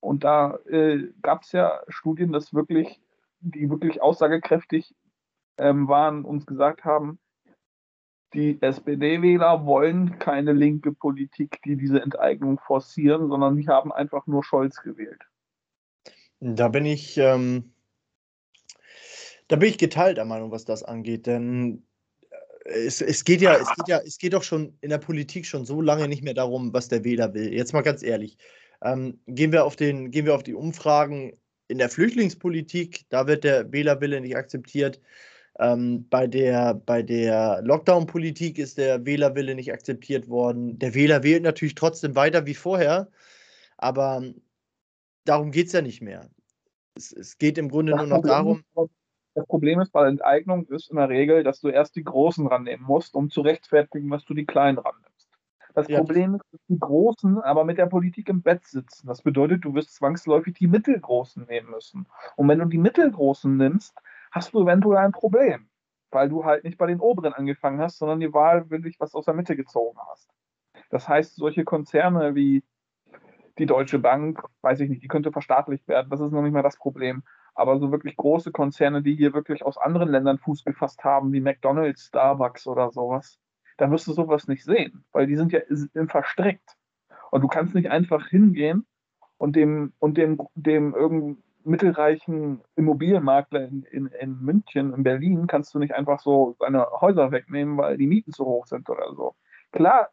Und 0.00 0.24
da 0.24 0.56
äh, 0.66 1.08
gab 1.22 1.42
es 1.42 1.52
ja 1.52 1.80
Studien, 1.88 2.32
dass 2.32 2.54
wirklich, 2.54 3.00
die 3.40 3.70
wirklich 3.70 4.02
aussagekräftig 4.02 4.94
ähm, 5.58 5.88
waren, 5.88 6.24
uns 6.24 6.46
gesagt 6.46 6.84
haben, 6.84 7.18
die 8.34 8.60
SPD-Wähler 8.60 9.64
wollen 9.64 10.18
keine 10.18 10.52
linke 10.52 10.92
Politik, 10.92 11.62
die 11.64 11.76
diese 11.76 12.02
Enteignung 12.02 12.58
forcieren, 12.58 13.28
sondern 13.28 13.56
die 13.56 13.68
haben 13.68 13.92
einfach 13.92 14.26
nur 14.26 14.44
Scholz 14.44 14.82
gewählt. 14.82 15.22
Da 16.40 16.68
bin 16.68 16.84
ich, 16.84 17.16
ähm, 17.16 17.72
da 19.48 19.56
bin 19.56 19.70
ich 19.70 19.78
geteilter 19.78 20.24
Meinung, 20.24 20.50
was 20.50 20.64
das 20.64 20.82
angeht, 20.82 21.26
denn 21.26 21.87
es, 22.68 23.00
es, 23.00 23.24
geht 23.24 23.40
ja, 23.40 23.54
es 23.54 23.68
geht 23.76 23.88
ja, 23.88 23.98
es 23.98 24.18
geht 24.18 24.32
doch 24.32 24.42
schon 24.42 24.76
in 24.80 24.90
der 24.90 24.98
Politik 24.98 25.46
schon 25.46 25.64
so 25.64 25.80
lange 25.80 26.08
nicht 26.08 26.22
mehr 26.22 26.34
darum, 26.34 26.72
was 26.72 26.88
der 26.88 27.04
Wähler 27.04 27.34
will. 27.34 27.52
Jetzt 27.52 27.72
mal 27.72 27.82
ganz 27.82 28.02
ehrlich. 28.02 28.36
Ähm, 28.82 29.20
gehen, 29.26 29.52
wir 29.52 29.64
auf 29.64 29.76
den, 29.76 30.10
gehen 30.10 30.26
wir 30.26 30.34
auf 30.34 30.42
die 30.42 30.54
Umfragen 30.54 31.32
in 31.68 31.78
der 31.78 31.88
Flüchtlingspolitik, 31.88 33.04
da 33.10 33.26
wird 33.26 33.44
der 33.44 33.70
Wählerwille 33.72 34.20
nicht 34.20 34.36
akzeptiert. 34.36 35.00
Ähm, 35.58 36.08
bei 36.08 36.26
der, 36.26 36.74
bei 36.74 37.02
der 37.02 37.60
Lockdown-Politik 37.62 38.58
ist 38.58 38.78
der 38.78 39.04
Wählerwille 39.04 39.54
nicht 39.54 39.72
akzeptiert 39.72 40.28
worden. 40.28 40.78
Der 40.78 40.94
Wähler 40.94 41.22
wählt 41.22 41.42
natürlich 41.42 41.74
trotzdem 41.74 42.14
weiter 42.14 42.46
wie 42.46 42.54
vorher, 42.54 43.10
aber 43.76 44.22
darum 45.24 45.50
geht 45.50 45.66
es 45.66 45.72
ja 45.72 45.82
nicht 45.82 46.00
mehr. 46.00 46.30
Es, 46.94 47.12
es, 47.12 47.38
geht 47.38 47.58
im 47.58 47.68
Grunde 47.68 47.96
nur 47.96 48.06
noch 48.06 48.22
darum. 48.22 48.62
Das 49.38 49.46
Problem 49.46 49.80
ist 49.80 49.92
bei 49.92 50.08
Enteignung 50.08 50.66
ist 50.66 50.90
in 50.90 50.96
der 50.96 51.08
Regel, 51.08 51.44
dass 51.44 51.60
du 51.60 51.68
erst 51.68 51.94
die 51.94 52.02
Großen 52.02 52.44
rannehmen 52.48 52.84
musst, 52.84 53.14
um 53.14 53.30
zu 53.30 53.40
rechtfertigen, 53.40 54.10
was 54.10 54.24
du 54.24 54.34
die 54.34 54.46
Kleinen 54.46 54.78
rannimmst. 54.78 55.28
Das 55.74 55.86
ja. 55.86 55.98
Problem 55.98 56.34
ist, 56.34 56.44
dass 56.50 56.60
die 56.66 56.80
Großen 56.80 57.40
aber 57.42 57.64
mit 57.64 57.78
der 57.78 57.86
Politik 57.86 58.28
im 58.30 58.42
Bett 58.42 58.64
sitzen. 58.64 59.06
Das 59.06 59.22
bedeutet, 59.22 59.64
du 59.64 59.74
wirst 59.74 59.94
zwangsläufig 59.94 60.54
die 60.54 60.66
Mittelgroßen 60.66 61.46
nehmen 61.46 61.70
müssen. 61.70 62.06
Und 62.34 62.48
wenn 62.48 62.58
du 62.58 62.64
die 62.64 62.78
Mittelgroßen 62.78 63.56
nimmst, 63.56 63.94
hast 64.32 64.52
du 64.54 64.62
eventuell 64.62 64.98
ein 64.98 65.12
Problem, 65.12 65.68
weil 66.10 66.28
du 66.28 66.44
halt 66.44 66.64
nicht 66.64 66.76
bei 66.76 66.88
den 66.88 66.98
Oberen 66.98 67.32
angefangen 67.32 67.80
hast, 67.80 67.98
sondern 67.98 68.18
die 68.18 68.34
Wahl 68.34 68.68
wirklich 68.70 68.98
was 68.98 69.14
aus 69.14 69.26
der 69.26 69.34
Mitte 69.34 69.54
gezogen 69.54 70.00
hast. 70.10 70.28
Das 70.90 71.08
heißt, 71.08 71.36
solche 71.36 71.62
Konzerne 71.62 72.34
wie 72.34 72.64
die 73.58 73.66
Deutsche 73.66 74.00
Bank, 74.00 74.42
weiß 74.62 74.80
ich 74.80 74.90
nicht, 74.90 75.04
die 75.04 75.08
könnte 75.08 75.30
verstaatlicht 75.30 75.86
werden, 75.86 76.10
das 76.10 76.18
ist 76.18 76.32
noch 76.32 76.42
nicht 76.42 76.52
mal 76.52 76.62
das 76.64 76.76
Problem. 76.76 77.22
Aber 77.58 77.80
so 77.80 77.90
wirklich 77.90 78.16
große 78.16 78.52
Konzerne, 78.52 79.02
die 79.02 79.16
hier 79.16 79.34
wirklich 79.34 79.64
aus 79.64 79.78
anderen 79.78 80.10
Ländern 80.10 80.38
Fuß 80.38 80.64
gefasst 80.64 81.02
haben, 81.02 81.32
wie 81.32 81.40
McDonalds, 81.40 82.04
Starbucks 82.06 82.68
oder 82.68 82.92
sowas, 82.92 83.40
da 83.78 83.90
wirst 83.90 84.06
du 84.06 84.12
sowas 84.12 84.46
nicht 84.46 84.62
sehen, 84.62 85.04
weil 85.10 85.26
die 85.26 85.34
sind 85.34 85.50
ja 85.50 85.60
verstrickt. 86.06 86.76
Und 87.32 87.40
du 87.42 87.48
kannst 87.48 87.74
nicht 87.74 87.90
einfach 87.90 88.28
hingehen 88.28 88.86
und 89.38 89.56
dem, 89.56 89.92
und 89.98 90.16
dem, 90.16 90.38
dem 90.54 90.94
irgendein 90.94 91.42
mittelreichen 91.64 92.62
Immobilienmakler 92.76 93.66
in, 93.66 93.82
in, 93.90 94.06
in 94.06 94.38
München, 94.40 94.94
in 94.94 95.02
Berlin, 95.02 95.48
kannst 95.48 95.74
du 95.74 95.80
nicht 95.80 95.94
einfach 95.96 96.20
so 96.20 96.54
seine 96.60 96.86
Häuser 97.00 97.32
wegnehmen, 97.32 97.76
weil 97.76 97.96
die 97.96 98.06
Mieten 98.06 98.32
zu 98.32 98.46
hoch 98.46 98.66
sind 98.66 98.88
oder 98.88 99.16
so. 99.16 99.34
Klar 99.72 100.10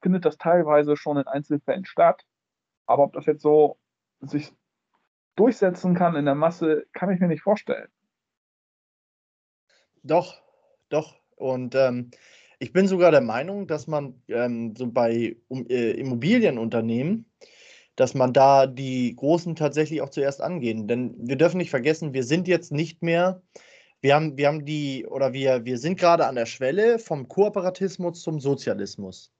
findet 0.00 0.24
das 0.24 0.38
teilweise 0.38 0.96
schon 0.96 1.18
in 1.18 1.26
Einzelfällen 1.26 1.84
statt, 1.84 2.24
aber 2.86 3.02
ob 3.02 3.12
das 3.12 3.26
jetzt 3.26 3.42
so 3.42 3.76
sich 4.22 4.54
durchsetzen 5.38 5.94
kann 5.94 6.16
in 6.16 6.24
der 6.24 6.34
Masse, 6.34 6.86
kann 6.92 7.10
ich 7.10 7.20
mir 7.20 7.28
nicht 7.28 7.42
vorstellen. 7.42 7.88
Doch, 10.02 10.42
doch. 10.88 11.16
Und 11.36 11.74
ähm, 11.74 12.10
ich 12.58 12.72
bin 12.72 12.88
sogar 12.88 13.10
der 13.10 13.20
Meinung, 13.20 13.66
dass 13.66 13.86
man 13.86 14.22
ähm, 14.28 14.74
so 14.76 14.90
bei 14.90 15.36
um, 15.48 15.66
äh, 15.68 15.92
Immobilienunternehmen 15.92 17.26
dass 17.98 18.14
man 18.14 18.32
da 18.32 18.68
die 18.68 19.16
Großen 19.16 19.56
tatsächlich 19.56 20.00
auch 20.02 20.10
zuerst 20.10 20.40
angehen. 20.40 20.86
Denn 20.86 21.16
wir 21.18 21.34
dürfen 21.34 21.58
nicht 21.58 21.70
vergessen, 21.70 22.14
wir 22.14 22.22
sind 22.22 22.46
jetzt 22.46 22.70
nicht 22.70 23.02
mehr, 23.02 23.42
wir 24.00 24.14
haben, 24.14 24.36
wir 24.38 24.46
haben 24.46 24.64
die, 24.64 25.04
oder 25.04 25.32
wir, 25.32 25.64
wir 25.64 25.78
sind 25.78 25.98
gerade 25.98 26.28
an 26.28 26.36
der 26.36 26.46
Schwelle 26.46 27.00
vom 27.00 27.26
Kooperatismus 27.26 28.22
zum 28.22 28.38
Sozialismus. 28.38 29.32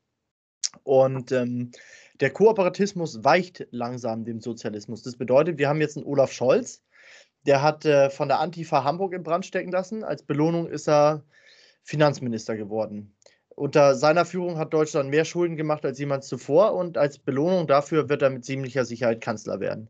Und 0.82 1.30
ähm, 1.30 1.70
der 2.20 2.31
Kooperatismus 2.31 3.24
weicht 3.24 3.66
langsam 3.70 4.24
dem 4.24 4.40
Sozialismus. 4.40 5.02
Das 5.02 5.16
bedeutet, 5.16 5.59
wir 5.59 5.68
haben 5.68 5.81
jetzt 5.81 5.96
einen 5.96 6.07
Olaf 6.07 6.33
Scholz, 6.33 6.83
der 7.46 7.62
hat 7.62 7.85
äh, 7.85 8.11
von 8.11 8.28
der 8.28 8.40
Antifa 8.40 8.85
Hamburg 8.85 9.14
in 9.14 9.22
Brand 9.22 9.46
stecken 9.46 9.70
lassen. 9.70 10.04
Als 10.04 10.22
Belohnung 10.22 10.66
ist 10.66 10.88
er 10.88 11.24
Finanzminister 11.83 12.57
geworden 12.57 13.14
unter 13.59 13.94
seiner 13.94 14.25
Führung 14.25 14.57
hat 14.57 14.73
Deutschland 14.73 15.11
mehr 15.11 15.25
Schulden 15.25 15.57
gemacht 15.57 15.85
als 15.85 15.99
jemals 15.99 16.29
zuvor 16.29 16.75
und 16.75 16.97
als 16.97 17.18
Belohnung 17.18 17.66
dafür 17.66 18.09
wird 18.09 18.23
er 18.23 18.31
mit 18.31 18.44
ziemlicher 18.44 18.85
Sicherheit 18.85 19.21
Kanzler 19.21 19.59
werden. 19.59 19.88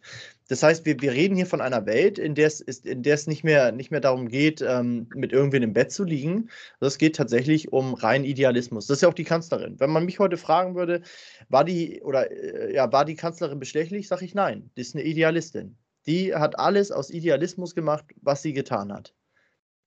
Das 0.49 0.63
heißt, 0.63 0.87
wir, 0.87 0.99
wir 1.01 1.13
reden 1.13 1.37
hier 1.37 1.47
von 1.47 1.61
einer 1.61 1.85
Welt, 1.85 2.19
in 2.19 2.35
der 2.35 2.47
es, 2.47 2.63
ist, 2.63 2.87
in 2.87 3.03
der 3.03 3.15
es 3.15 3.27
nicht, 3.27 3.45
mehr, 3.45 3.71
nicht 3.71 3.91
mehr 3.91 4.01
darum 4.01 4.29
geht, 4.29 4.63
ähm, 4.63 5.07
mit 5.15 5.33
irgendwen 5.33 5.63
im 5.63 5.75
Bett 5.75 5.93
zu 5.93 6.05
liegen. 6.05 6.49
Es 6.81 6.97
geht 6.97 7.17
tatsächlich 7.17 7.71
um 7.71 7.93
rein 7.93 8.25
Idealismus. 8.25 8.87
Das 8.87 8.99
ist 8.99 9.03
ja 9.03 9.09
auch 9.09 9.15
die 9.15 9.25
Kanzlerin. 9.25 9.79
Wenn 9.79 9.91
man 9.91 10.07
mich 10.07 10.19
heute 10.19 10.39
fragen 10.39 10.75
würde, 10.75 11.03
war 11.51 11.65
die 11.65 12.01
oder 12.03 12.31
äh, 12.31 12.75
ja, 12.75 12.91
war 12.91 13.05
die 13.05 13.17
Kanzlerin 13.17 13.59
bestechlich, 13.59 14.09
sage 14.09 14.25
ich 14.25 14.35
nein. 14.35 14.71
Die 14.77 14.81
ist 14.81 14.95
eine 14.95 15.05
Idealistin. 15.05 15.77
Die 16.07 16.35
hat 16.35 16.59
alles 16.59 16.91
aus 16.91 17.11
Idealismus 17.11 17.75
gemacht, 17.75 18.07
was 18.23 18.41
sie 18.41 18.55
getan 18.55 18.91
hat. 18.93 19.15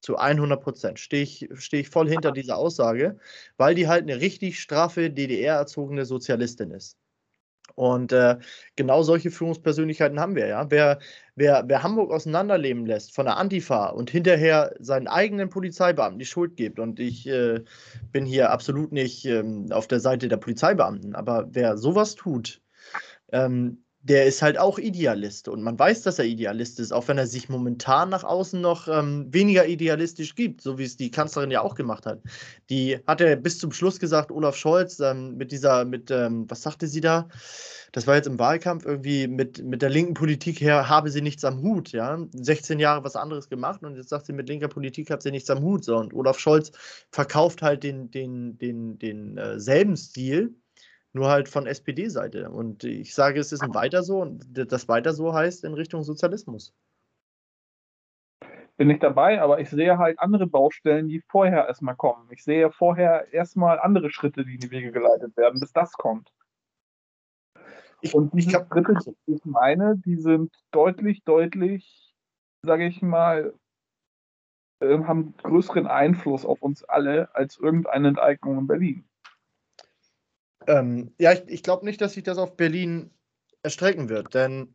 Zu 0.02 0.18
100 0.18 0.62
Prozent 0.62 1.00
stehe 1.00 1.24
ich, 1.24 1.48
steh 1.54 1.82
ich 1.82 1.90
voll 1.90 2.10
hinter 2.10 2.32
dieser 2.32 2.58
Aussage, 2.58 3.18
weil 3.58 3.76
die 3.76 3.88
halt 3.88 4.04
eine 4.04 4.20
richtig 4.20 4.60
straffe 4.60 5.10
DDR-erzogene 5.10 6.06
Sozialistin 6.06 6.72
ist. 6.72 6.98
Und 7.76 8.12
äh, 8.12 8.38
genau 8.76 9.04
solche 9.04 9.32
Führungspersönlichkeiten 9.32 10.20
haben 10.20 10.36
wir, 10.36 10.48
ja. 10.48 10.70
Wer, 10.70 11.00
wer, 11.36 11.64
wer 11.68 11.84
Hamburg 11.84 12.12
auseinanderleben 12.12 12.86
lässt 12.86 13.14
von 13.16 13.26
der 13.26 13.38
Antifa 13.38 13.88
und 13.88 14.10
hinterher 14.10 14.76
seinen 14.80 15.08
eigenen 15.08 15.50
Polizeibeamten 15.50 16.20
die 16.20 16.26
Schuld 16.26 16.58
gibt, 16.58 16.80
und 16.80 17.00
ich 17.00 17.28
äh, 17.28 17.64
bin 18.12 18.26
hier 18.26 18.52
absolut 18.52 18.92
nicht 18.92 19.26
ähm, 19.26 19.68
auf 19.72 19.88
der 19.88 20.00
Seite 20.00 20.28
der 20.28 20.38
Polizeibeamten, 20.38 21.16
aber 21.16 21.48
wer 21.52 21.78
sowas 21.78 22.16
tut, 22.16 22.62
ähm, 23.32 23.84
der 24.04 24.26
ist 24.26 24.42
halt 24.42 24.58
auch 24.58 24.80
Idealist 24.80 25.48
und 25.48 25.62
man 25.62 25.78
weiß, 25.78 26.02
dass 26.02 26.18
er 26.18 26.26
Idealist 26.26 26.80
ist, 26.80 26.92
auch 26.92 27.08
wenn 27.08 27.20
er 27.20 27.28
sich 27.28 27.50
momentan 27.50 28.10
nach 28.10 28.24
außen 28.24 28.60
noch 28.60 28.88
ähm, 28.88 29.32
weniger 29.32 29.68
idealistisch 29.68 30.34
gibt, 30.34 30.62
so 30.62 30.80
wie 30.80 30.86
es 30.86 30.98
die 30.98 31.12
Kanzlerin 31.12 31.52
ja 31.52 31.62
auch 31.62 31.76
gemacht 31.76 32.08
hat. 32.08 32.20
Die 32.72 32.98
hat 33.06 33.22
er 33.22 33.36
bis 33.36 33.60
zum 33.60 33.72
Schluss 33.72 34.00
gesagt, 34.00 34.32
Olaf 34.32 34.56
Scholz, 34.56 35.00
ähm, 35.00 35.38
mit 35.38 35.52
dieser, 35.52 35.86
mit, 35.86 36.10
ähm, 36.10 36.50
was 36.50 36.64
sagte 36.64 36.88
sie 36.88 37.02
da? 37.02 37.28
Das 37.92 38.08
war 38.08 38.16
jetzt 38.16 38.28
im 38.28 38.40
Wahlkampf 38.40 38.86
irgendwie 38.86 39.28
mit, 39.28 39.64
mit 39.64 39.82
der 39.82 39.90
linken 39.90 40.14
Politik 40.14 40.62
her, 40.62 40.88
habe 40.90 41.12
sie 41.12 41.22
nichts 41.22 41.44
am 41.44 41.62
Hut, 41.62 41.92
ja. 41.92 42.18
16 42.32 42.80
Jahre 42.80 43.04
was 43.04 43.16
anderes 43.16 43.50
gemacht 43.50 43.84
und 43.84 43.98
jetzt 43.98 44.10
sagt 44.10 44.26
sie, 44.26 44.34
mit 44.34 44.50
linker 44.50 44.70
Politik 44.70 45.12
hat 45.12 45.22
sie 45.22 45.32
nichts 45.32 45.50
am 45.50 45.62
Hut. 45.62 45.84
So. 45.84 45.98
Und 45.98 46.14
Olaf 46.14 46.40
Scholz 46.40 46.72
verkauft 47.12 47.62
halt 47.62 47.84
den, 47.84 48.10
den, 48.10 48.58
den, 48.58 48.98
den 48.98 49.38
äh, 49.38 49.60
selben 49.60 49.96
Stil 49.98 50.56
nur 51.14 51.30
halt 51.30 51.50
von 51.50 51.68
SPD-Seite. 51.68 52.50
Und 52.50 52.84
ich 52.84 53.14
sage, 53.14 53.40
es 53.40 53.52
ist 53.52 53.62
ein 53.62 53.74
Weiter 53.74 54.04
so 54.04 54.22
und 54.22 54.46
das 54.54 54.88
Weiter 54.88 55.14
so 55.14 55.34
heißt 55.34 55.64
in 55.64 55.74
Richtung 55.74 56.04
Sozialismus. 56.04 56.74
Bin 58.78 58.90
ich 58.90 59.00
dabei, 59.00 59.42
aber 59.42 59.60
ich 59.60 59.70
sehe 59.70 59.98
halt 59.98 60.18
andere 60.20 60.48
Baustellen, 60.48 61.08
die 61.08 61.22
vorher 61.28 61.68
erstmal 61.68 61.96
kommen. 61.96 62.28
Ich 62.32 62.44
sehe 62.44 62.72
vorher 62.72 63.32
erstmal 63.32 63.80
andere 63.80 64.10
Schritte, 64.10 64.46
die 64.46 64.56
in 64.56 64.60
die 64.60 64.72
Wege 64.72 64.92
geleitet 64.92 65.36
werden, 65.38 65.60
bis 65.60 65.74
das 65.74 65.94
kommt. 65.94 66.32
Ich, 68.02 68.16
und 68.16 68.34
diese 68.34 68.50
glaub, 68.50 68.68
Schritte, 68.70 69.16
die 69.28 69.34
ich 69.34 69.46
meine, 69.46 69.98
die 69.98 70.16
sind 70.16 70.52
deutlich, 70.72 71.24
deutlich, 71.24 72.16
sage 72.64 72.88
ich 72.88 73.04
mal, 73.04 73.54
äh, 74.80 74.98
haben 75.04 75.36
größeren 75.38 75.86
Einfluss 75.86 76.46
auf 76.46 76.62
uns 76.64 76.84
alle 76.84 77.34
als 77.36 77.58
irgendeine 77.58 78.08
Enteignung 78.08 78.58
in 78.58 78.68
Berlin. 78.68 79.11
Ähm, 80.68 81.14
ja, 81.18 81.34
ich, 81.34 81.44
ich 81.48 81.64
glaube 81.64 81.86
nicht, 81.86 82.02
dass 82.02 82.14
sich 82.14 82.24
das 82.24 82.38
auf 82.38 82.56
Berlin 82.56 83.12
erstrecken 83.64 84.10
wird, 84.10 84.34
denn 84.34 84.74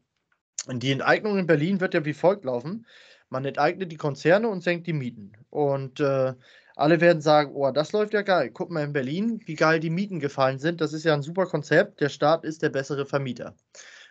die 0.68 0.92
Enteignung 0.92 1.38
in 1.38 1.46
Berlin 1.46 1.80
wird 1.80 1.94
ja 1.94 2.04
wie 2.04 2.12
folgt 2.12 2.44
laufen. 2.44 2.86
Man 3.28 3.44
enteignet 3.44 3.90
die 3.90 3.96
Konzerne 3.96 4.48
und 4.48 4.62
senkt 4.62 4.86
die 4.86 4.92
Mieten. 4.92 5.32
Und 5.50 6.00
äh, 6.00 6.34
alle 6.76 7.00
werden 7.00 7.22
sagen, 7.22 7.54
oh, 7.54 7.70
das 7.70 7.92
läuft 7.92 8.14
ja 8.14 8.22
geil. 8.22 8.50
Guck 8.52 8.70
mal 8.70 8.84
in 8.84 8.92
Berlin, 8.92 9.40
wie 9.46 9.54
geil 9.54 9.80
die 9.80 9.90
Mieten 9.90 10.20
gefallen 10.20 10.58
sind. 10.58 10.80
Das 10.80 10.92
ist 10.92 11.04
ja 11.04 11.14
ein 11.14 11.22
super 11.22 11.46
Konzept. 11.46 12.00
Der 12.00 12.08
Staat 12.08 12.44
ist 12.44 12.62
der 12.62 12.68
bessere 12.70 13.06
Vermieter. 13.06 13.54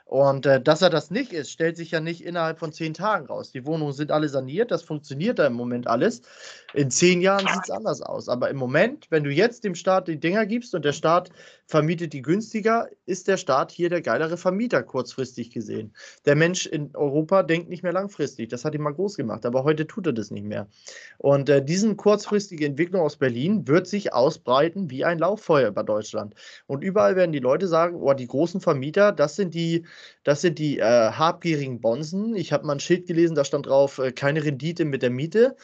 Und 0.06 0.46
äh, 0.46 0.62
dass 0.62 0.84
er 0.84 0.92
das 0.92 1.10
nicht 1.10 1.34
ist, 1.34 1.50
stellt 1.50 1.78
sich 1.78 1.90
ja 1.92 2.00
nicht 2.00 2.24
innerhalb 2.24 2.60
von 2.60 2.72
zehn 2.72 2.94
Tagen 2.94 3.26
raus. 3.26 3.52
Die 3.52 3.66
Wohnungen 3.66 3.94
sind 3.94 4.12
alle 4.12 4.30
saniert, 4.30 4.70
das 4.70 4.84
funktioniert 4.84 5.40
da 5.40 5.48
im 5.48 5.54
Moment 5.54 5.88
alles. 5.88 6.22
In 6.76 6.92
zehn 6.92 7.22
Jahren 7.22 7.48
sieht 7.48 7.64
es 7.64 7.72
anders 7.72 8.02
aus. 8.04 8.30
Aber 8.30 8.52
im 8.52 8.58
Moment, 8.58 9.08
wenn 9.10 9.24
du 9.24 9.32
jetzt 9.32 9.64
dem 9.64 9.74
Staat 9.74 10.08
die 10.08 10.20
Dinger 10.20 10.46
gibst 10.46 10.76
und 10.76 10.86
der 10.86 10.94
Staat 10.94 11.32
vermietet 11.68 12.14
die 12.14 12.22
günstiger, 12.22 12.88
ist 13.06 13.28
der 13.28 13.38
Staat 13.38 13.72
hier 13.72 13.90
der 13.90 14.02
geilere 14.02 14.38
Vermieter, 14.38 14.84
kurzfristig 14.84 15.50
gesehen. 15.50 15.94
Der 16.26 16.36
Mensch 16.36 16.66
in 16.66 16.96
Europa 16.96 17.44
denkt 17.44 17.70
nicht 17.70 17.84
mehr 17.84 17.94
langfristig. 17.94 18.50
Das 18.50 18.66
hat 18.66 18.76
ihn 18.76 18.82
mal 18.82 18.94
groß 18.94 19.18
gemacht, 19.18 19.46
aber 19.46 19.64
heute 19.64 19.88
tut 19.88 20.08
er 20.08 20.14
das 20.14 20.32
nicht 20.32 20.46
mehr. 20.46 20.68
Und 21.18 21.50
äh, 21.50 21.64
diese 21.64 21.96
kurzfristige 21.96 22.66
Entwicklung 22.66 23.02
aus 23.02 23.18
Berlin 23.18 23.68
wird 23.68 23.88
sich 23.88 24.14
ausbreiten 24.14 24.90
wie 24.90 25.06
ein 25.06 25.20
Lauffeuer 25.20 25.70
über 25.70 25.84
Deutschland. 25.84 26.36
Und 26.68 26.84
überall 26.84 27.16
werden 27.16 27.32
die 27.32 27.40
Leute 27.40 27.68
sagen, 27.68 27.96
oh, 27.96 28.14
die 28.14 28.28
großen 28.28 28.62
Vermieter, 28.62 29.12
das 29.12 29.36
sind 29.36 29.54
die 29.54 29.86
das 30.26 30.42
sind 30.42 30.58
die 30.58 30.80
äh, 30.80 31.12
habgierigen 31.12 31.82
Bonsen. 31.82 32.36
Ich 32.36 32.52
habe 32.52 32.66
mal 32.66 32.74
ein 32.74 32.80
Schild 32.80 33.06
gelesen, 33.08 33.36
da 33.36 33.46
stand 33.46 33.68
drauf, 33.68 34.00
äh, 34.00 34.12
keine 34.12 34.44
Rendite 34.44 34.84
mit 34.84 35.04
der 35.04 35.12
Miete. 35.12 35.56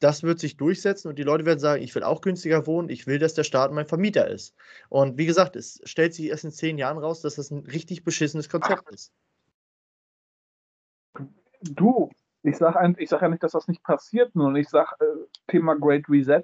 Das 0.00 0.22
wird 0.22 0.38
sich 0.38 0.56
durchsetzen 0.56 1.08
und 1.08 1.18
die 1.18 1.24
Leute 1.24 1.44
werden 1.44 1.58
sagen, 1.58 1.82
ich 1.82 1.94
will 1.94 2.04
auch 2.04 2.20
günstiger 2.20 2.66
wohnen, 2.66 2.88
ich 2.88 3.06
will, 3.06 3.18
dass 3.18 3.34
der 3.34 3.44
Staat 3.44 3.72
mein 3.72 3.86
Vermieter 3.86 4.28
ist. 4.28 4.54
Und 4.88 5.18
wie 5.18 5.26
gesagt, 5.26 5.56
es 5.56 5.80
stellt 5.84 6.14
sich 6.14 6.26
erst 6.26 6.44
in 6.44 6.52
zehn 6.52 6.78
Jahren 6.78 6.98
raus, 6.98 7.20
dass 7.20 7.34
das 7.34 7.50
ein 7.50 7.64
richtig 7.66 8.04
beschissenes 8.04 8.48
Konzept 8.48 8.88
ist. 8.90 9.12
Du, 11.62 12.10
ich 12.42 12.56
sage 12.56 12.94
ich 12.98 13.08
sag 13.08 13.22
ja 13.22 13.28
nicht, 13.28 13.42
dass 13.42 13.52
das 13.52 13.66
nicht 13.66 13.82
passiert, 13.82 14.34
nur 14.36 14.54
ich 14.54 14.68
sage 14.68 14.94
äh, 15.00 15.26
Thema 15.48 15.74
Great 15.74 16.08
Reset. 16.08 16.42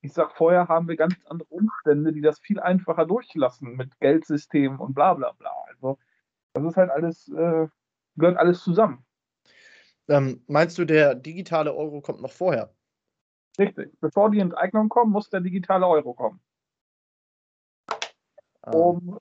Ich 0.00 0.12
sage, 0.12 0.32
vorher 0.34 0.68
haben 0.68 0.88
wir 0.88 0.96
ganz 0.96 1.14
andere 1.26 1.48
Umstände, 1.48 2.12
die 2.12 2.20
das 2.20 2.38
viel 2.38 2.60
einfacher 2.60 3.06
durchlassen 3.06 3.76
mit 3.76 3.98
Geldsystemen 4.00 4.78
und 4.78 4.94
bla 4.94 5.14
bla 5.14 5.32
bla. 5.32 5.50
Also, 5.68 5.98
das 6.52 6.64
ist 6.64 6.76
halt 6.76 6.90
alles, 6.90 7.28
äh, 7.28 7.68
gehört 8.16 8.36
alles 8.36 8.62
zusammen. 8.62 9.04
Ähm, 10.08 10.42
meinst 10.46 10.78
du, 10.78 10.84
der 10.84 11.14
digitale 11.14 11.74
Euro 11.74 12.00
kommt 12.00 12.20
noch 12.20 12.32
vorher? 12.32 12.74
Richtig. 13.58 13.92
Bevor 14.00 14.30
die 14.30 14.40
Enteignung 14.40 14.88
kommt, 14.88 15.12
muss 15.12 15.30
der 15.30 15.40
digitale 15.40 15.86
Euro 15.86 16.14
kommen. 16.14 16.40
Ah. 18.62 18.70
Um, 18.72 19.18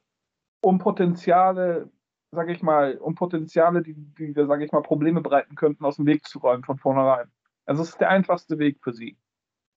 um 0.62 0.78
Potenziale 0.80 1.90
sage 2.34 2.52
ich 2.52 2.62
mal, 2.62 2.98
um 2.98 3.16
Potenziale, 3.16 3.82
die, 3.82 3.94
die 3.94 4.34
sage 4.34 4.66
ich 4.66 4.72
mal, 4.72 4.82
Probleme 4.82 5.22
bereiten 5.22 5.56
könnten, 5.56 5.86
aus 5.86 5.96
dem 5.98 6.06
Weg 6.06 6.26
zu 6.26 6.40
räumen 6.40 6.64
von 6.64 6.78
vornherein. 6.78 7.32
Also 7.66 7.84
es 7.84 7.90
ist 7.90 8.02
der 8.02 8.10
einfachste 8.10 8.60
Weg 8.60 8.80
für 8.82 8.94
sie. 8.94 9.18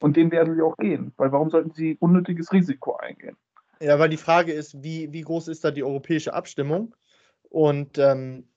Und 0.01 0.17
den 0.17 0.31
werden 0.31 0.55
sie 0.55 0.63
auch 0.63 0.77
gehen, 0.77 1.13
weil 1.17 1.33
warum 1.33 1.51
sollten 1.51 1.73
sie 1.73 1.97
unnötiges 2.01 2.53
Risiko 2.53 2.97
eingehen? 2.97 3.37
Ja, 3.81 3.99
weil 3.99 4.09
die 4.09 4.17
Frage 4.17 4.53
ist, 4.53 4.83
wie, 4.83 5.13
wie 5.13 5.23
groß 5.23 5.49
ist 5.49 5.65
da 5.65 5.71
die 5.71 5.85
europäische 5.85 6.35
Abstimmung 6.35 6.95
und 7.49 7.99
ähm, 7.99 8.49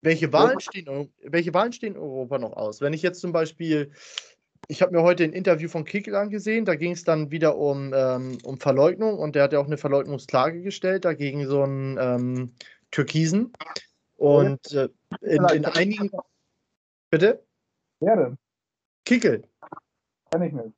welche, 0.00 0.32
Wahlen 0.32 0.60
stehen, 0.60 1.12
welche 1.22 1.52
Wahlen 1.52 1.72
stehen 1.72 1.94
in 1.94 2.00
Europa 2.00 2.38
noch 2.38 2.52
aus? 2.52 2.80
Wenn 2.80 2.92
ich 2.92 3.02
jetzt 3.02 3.20
zum 3.20 3.32
Beispiel, 3.32 3.92
ich 4.68 4.82
habe 4.82 4.92
mir 4.92 5.02
heute 5.02 5.24
ein 5.24 5.32
Interview 5.32 5.68
von 5.68 5.84
Kickel 5.84 6.14
angesehen, 6.14 6.64
da 6.64 6.74
ging 6.74 6.92
es 6.92 7.04
dann 7.04 7.30
wieder 7.30 7.56
um, 7.56 7.92
ähm, 7.94 8.38
um 8.44 8.58
Verleugnung 8.58 9.18
und 9.18 9.34
der 9.34 9.44
hat 9.44 9.52
ja 9.52 9.60
auch 9.60 9.66
eine 9.66 9.78
Verleugnungsklage 9.78 10.62
gestellt 10.62 11.04
dagegen 11.04 11.46
so 11.46 11.62
ein 11.62 11.98
ähm, 12.00 12.54
Türkisen. 12.90 13.52
Und 14.16 14.72
äh, 14.72 14.88
in, 15.20 15.44
in 15.50 15.64
einigen. 15.66 16.10
Bitte? 17.10 17.44
Wer 18.00 18.16
denn? 18.16 18.38
Kickel. 19.04 19.48
Kann 20.30 20.42
ich 20.42 20.52
nicht. 20.52 20.74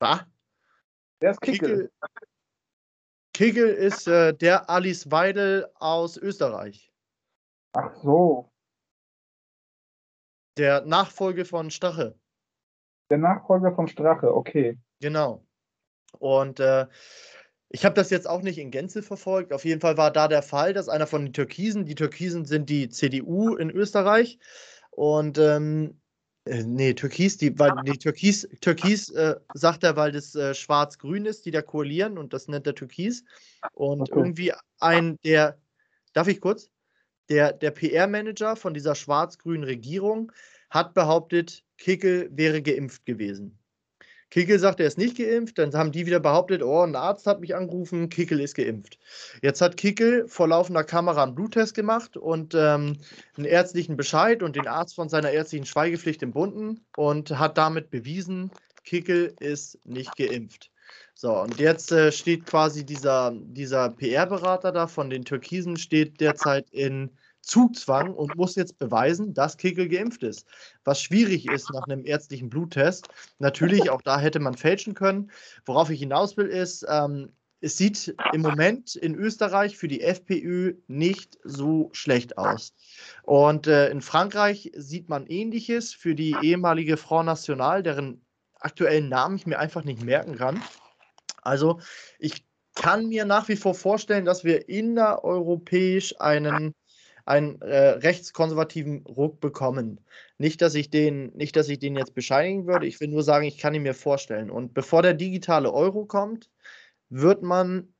Was? 0.00 0.24
Wer 1.20 1.30
ist 1.30 1.40
Kickel? 1.40 1.90
Kickel, 3.32 3.68
ist 3.68 4.08
äh, 4.08 4.34
der 4.34 4.68
Alice 4.68 5.10
Weidel 5.10 5.68
aus 5.74 6.16
Österreich. 6.16 6.92
Ach 7.72 7.94
so. 8.02 8.50
Der 10.56 10.84
Nachfolger 10.84 11.44
von 11.44 11.70
Strache. 11.70 12.19
Der 13.10 13.18
Nachfolger 13.18 13.74
von 13.74 13.88
Strache, 13.88 14.34
okay. 14.34 14.78
Genau. 15.00 15.44
Und 16.18 16.60
äh, 16.60 16.86
ich 17.68 17.84
habe 17.84 17.94
das 17.94 18.10
jetzt 18.10 18.28
auch 18.28 18.42
nicht 18.42 18.58
in 18.58 18.70
Gänze 18.70 19.02
verfolgt. 19.02 19.52
Auf 19.52 19.64
jeden 19.64 19.80
Fall 19.80 19.96
war 19.96 20.10
da 20.10 20.28
der 20.28 20.42
Fall, 20.42 20.72
dass 20.72 20.88
einer 20.88 21.06
von 21.06 21.26
den 21.26 21.32
Türkisen, 21.32 21.84
die 21.84 21.94
Türkisen 21.94 22.44
sind 22.44 22.68
die 22.68 22.88
CDU 22.88 23.54
in 23.56 23.70
Österreich. 23.70 24.38
Und 24.90 25.38
ähm, 25.38 26.00
äh, 26.44 26.62
nee, 26.64 26.94
Türkis, 26.94 27.36
die, 27.36 27.56
weil 27.58 27.72
die 27.84 27.98
Türkis, 27.98 28.48
Türkis 28.60 29.10
äh, 29.10 29.36
sagt 29.54 29.84
er, 29.84 29.96
weil 29.96 30.10
das 30.10 30.34
äh, 30.34 30.54
schwarz-grün 30.54 31.26
ist, 31.26 31.46
die 31.46 31.50
da 31.50 31.62
koalieren 31.62 32.18
und 32.18 32.32
das 32.32 32.48
nennt 32.48 32.66
er 32.66 32.74
Türkis. 32.74 33.24
Und 33.72 34.02
okay. 34.02 34.18
irgendwie 34.18 34.52
ein, 34.80 35.16
der, 35.24 35.58
darf 36.12 36.28
ich 36.28 36.40
kurz? 36.40 36.70
Der, 37.28 37.52
der 37.52 37.70
PR-Manager 37.70 38.56
von 38.56 38.74
dieser 38.74 38.96
schwarz-grünen 38.96 39.62
Regierung 39.62 40.32
hat 40.70 40.94
behauptet, 40.94 41.64
Kickel 41.80 42.30
wäre 42.32 42.62
geimpft 42.62 43.04
gewesen. 43.06 43.58
Kickel 44.30 44.60
sagt, 44.60 44.78
er 44.78 44.86
ist 44.86 44.98
nicht 44.98 45.18
geimpft. 45.18 45.58
Dann 45.58 45.74
haben 45.74 45.90
die 45.90 46.06
wieder 46.06 46.20
behauptet, 46.20 46.62
oh, 46.62 46.82
ein 46.82 46.94
Arzt 46.94 47.26
hat 47.26 47.40
mich 47.40 47.56
angerufen, 47.56 48.08
Kickel 48.10 48.38
ist 48.38 48.54
geimpft. 48.54 48.98
Jetzt 49.42 49.60
hat 49.60 49.76
Kickel 49.76 50.28
vor 50.28 50.46
laufender 50.46 50.84
Kamera 50.84 51.24
einen 51.24 51.34
Bluttest 51.34 51.74
gemacht 51.74 52.16
und 52.16 52.54
ähm, 52.54 52.98
einen 53.36 53.46
ärztlichen 53.46 53.96
Bescheid 53.96 54.44
und 54.44 54.54
den 54.54 54.68
Arzt 54.68 54.94
von 54.94 55.08
seiner 55.08 55.32
ärztlichen 55.32 55.66
Schweigepflicht 55.66 56.22
entbunden 56.22 56.84
und 56.96 57.36
hat 57.36 57.58
damit 57.58 57.90
bewiesen, 57.90 58.52
Kickel 58.84 59.34
ist 59.40 59.84
nicht 59.84 60.16
geimpft. 60.16 60.70
So, 61.14 61.36
und 61.40 61.58
jetzt 61.58 61.90
äh, 61.92 62.12
steht 62.12 62.46
quasi 62.46 62.84
dieser, 62.84 63.32
dieser 63.34 63.90
PR-Berater 63.90 64.70
da 64.70 64.86
von 64.86 65.10
den 65.10 65.24
Türkisen, 65.24 65.76
steht 65.76 66.20
derzeit 66.20 66.70
in 66.70 67.10
Zugzwang 67.42 68.14
und 68.14 68.36
muss 68.36 68.54
jetzt 68.54 68.78
beweisen, 68.78 69.34
dass 69.34 69.56
Kickel 69.56 69.88
geimpft 69.88 70.22
ist. 70.22 70.46
Was 70.84 71.02
schwierig 71.02 71.48
ist 71.48 71.70
nach 71.72 71.84
einem 71.84 72.04
ärztlichen 72.04 72.50
Bluttest. 72.50 73.08
Natürlich, 73.38 73.90
auch 73.90 74.02
da 74.02 74.18
hätte 74.18 74.40
man 74.40 74.54
fälschen 74.54 74.94
können. 74.94 75.30
Worauf 75.64 75.90
ich 75.90 76.00
hinaus 76.00 76.36
will, 76.36 76.46
ist, 76.46 76.86
ähm, 76.88 77.32
es 77.60 77.76
sieht 77.76 78.14
im 78.32 78.40
Moment 78.40 78.96
in 78.96 79.14
Österreich 79.14 79.76
für 79.76 79.88
die 79.88 80.00
FPÖ 80.00 80.74
nicht 80.86 81.38
so 81.44 81.90
schlecht 81.92 82.38
aus. 82.38 82.74
Und 83.22 83.66
äh, 83.66 83.90
in 83.90 84.00
Frankreich 84.00 84.72
sieht 84.74 85.08
man 85.08 85.26
ähnliches 85.26 85.92
für 85.92 86.14
die 86.14 86.34
ehemalige 86.40 86.96
Front 86.96 87.26
National, 87.26 87.82
deren 87.82 88.24
aktuellen 88.60 89.08
Namen 89.08 89.36
ich 89.36 89.46
mir 89.46 89.58
einfach 89.58 89.84
nicht 89.84 90.02
merken 90.02 90.36
kann. 90.36 90.62
Also 91.42 91.80
ich 92.18 92.46
kann 92.74 93.08
mir 93.08 93.26
nach 93.26 93.48
wie 93.48 93.56
vor 93.56 93.74
vorstellen, 93.74 94.24
dass 94.24 94.44
wir 94.44 94.68
innereuropäisch 94.68 96.18
einen 96.18 96.72
einen 97.24 97.60
äh, 97.62 97.90
rechtskonservativen 97.90 99.04
Ruck 99.06 99.40
bekommen. 99.40 100.00
Nicht, 100.38 100.62
dass 100.62 100.74
ich 100.74 100.90
den, 100.90 101.32
nicht, 101.36 101.56
dass 101.56 101.68
ich 101.68 101.78
den 101.78 101.96
jetzt 101.96 102.14
bescheinigen 102.14 102.66
würde. 102.66 102.86
Ich 102.86 103.00
will 103.00 103.08
nur 103.08 103.22
sagen, 103.22 103.46
ich 103.46 103.58
kann 103.58 103.74
ihn 103.74 103.82
mir 103.82 103.94
vorstellen. 103.94 104.50
Und 104.50 104.74
bevor 104.74 105.02
der 105.02 105.14
digitale 105.14 105.72
Euro 105.72 106.06
kommt, 106.06 106.50
wird 107.08 107.42
man 107.42 107.92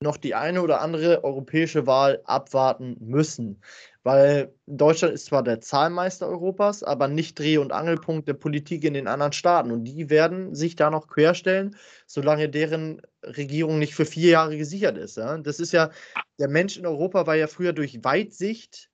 noch 0.00 0.16
die 0.16 0.34
eine 0.34 0.62
oder 0.62 0.80
andere 0.80 1.24
europäische 1.24 1.86
Wahl 1.86 2.20
abwarten 2.24 2.96
müssen. 3.00 3.60
Weil 4.04 4.54
Deutschland 4.66 5.14
ist 5.14 5.26
zwar 5.26 5.42
der 5.42 5.60
Zahlmeister 5.60 6.28
Europas, 6.28 6.82
aber 6.82 7.08
nicht 7.08 7.38
Dreh- 7.38 7.58
und 7.58 7.72
Angelpunkt 7.72 8.28
der 8.28 8.34
Politik 8.34 8.84
in 8.84 8.94
den 8.94 9.08
anderen 9.08 9.32
Staaten. 9.32 9.72
Und 9.72 9.84
die 9.84 10.10
werden 10.10 10.54
sich 10.54 10.76
da 10.76 10.90
noch 10.90 11.08
querstellen, 11.08 11.76
solange 12.06 12.50
deren 12.50 13.00
Regierung 13.24 13.78
nicht 13.78 13.94
für 13.94 14.04
vier 14.04 14.30
Jahre 14.30 14.58
gesichert 14.58 14.98
ist. 14.98 15.16
Das 15.16 15.58
ist 15.58 15.72
ja, 15.72 15.90
der 16.38 16.48
Mensch 16.48 16.76
in 16.76 16.86
Europa 16.86 17.26
war 17.26 17.34
ja 17.34 17.46
früher 17.46 17.72
durch 17.72 18.04
Weitsicht 18.04 18.90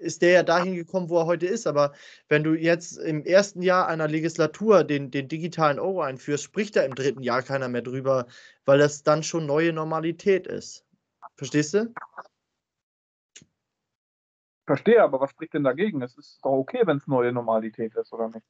ist 0.00 0.22
der 0.22 0.30
ja 0.30 0.42
dahin 0.42 0.74
gekommen, 0.74 1.08
wo 1.08 1.18
er 1.18 1.26
heute 1.26 1.46
ist. 1.46 1.66
Aber 1.66 1.92
wenn 2.28 2.44
du 2.44 2.54
jetzt 2.54 2.98
im 2.98 3.24
ersten 3.24 3.62
Jahr 3.62 3.88
einer 3.88 4.08
Legislatur 4.08 4.84
den, 4.84 5.10
den 5.10 5.28
digitalen 5.28 5.78
Euro 5.78 6.02
einführst, 6.02 6.44
spricht 6.44 6.76
da 6.76 6.82
im 6.82 6.94
dritten 6.94 7.22
Jahr 7.22 7.42
keiner 7.42 7.68
mehr 7.68 7.82
drüber, 7.82 8.26
weil 8.64 8.78
das 8.78 9.02
dann 9.02 9.22
schon 9.22 9.46
neue 9.46 9.72
Normalität 9.72 10.46
ist. 10.46 10.84
Verstehst 11.36 11.74
du? 11.74 11.92
Verstehe, 14.66 15.02
aber 15.02 15.20
was 15.20 15.30
spricht 15.30 15.54
denn 15.54 15.64
dagegen? 15.64 16.02
Es 16.02 16.16
ist 16.16 16.38
doch 16.42 16.52
okay, 16.52 16.82
wenn 16.84 16.98
es 16.98 17.06
neue 17.06 17.32
Normalität 17.32 17.94
ist, 17.96 18.12
oder 18.12 18.28
nicht? 18.28 18.46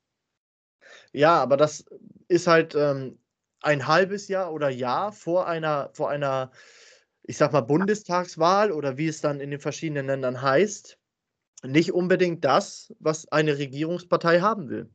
Ja, 1.13 1.43
aber 1.43 1.57
das 1.57 1.85
ist 2.29 2.47
halt 2.47 2.75
ähm, 2.75 3.19
ein 3.61 3.87
halbes 3.87 4.29
Jahr 4.29 4.53
oder 4.53 4.69
Jahr 4.69 5.13
vor 5.13 5.47
einer, 5.47 5.91
vor 5.95 6.11
einer, 6.11 6.51
ich 7.23 7.37
sag 7.39 7.53
mal, 7.53 7.63
Bundestagswahl 7.63 8.73
oder 8.73 8.99
wie 8.99 9.09
es 9.09 9.21
dann 9.21 9.41
in 9.41 9.51
den 9.51 9.61
verschiedenen 9.61 10.07
Ländern 10.07 10.43
heißt 10.43 10.99
nicht 11.65 11.93
unbedingt 11.93 12.45
das, 12.45 12.93
was 12.99 13.31
eine 13.31 13.59
Regierungspartei 13.59 14.41
haben 14.41 14.69
will. 14.69 14.93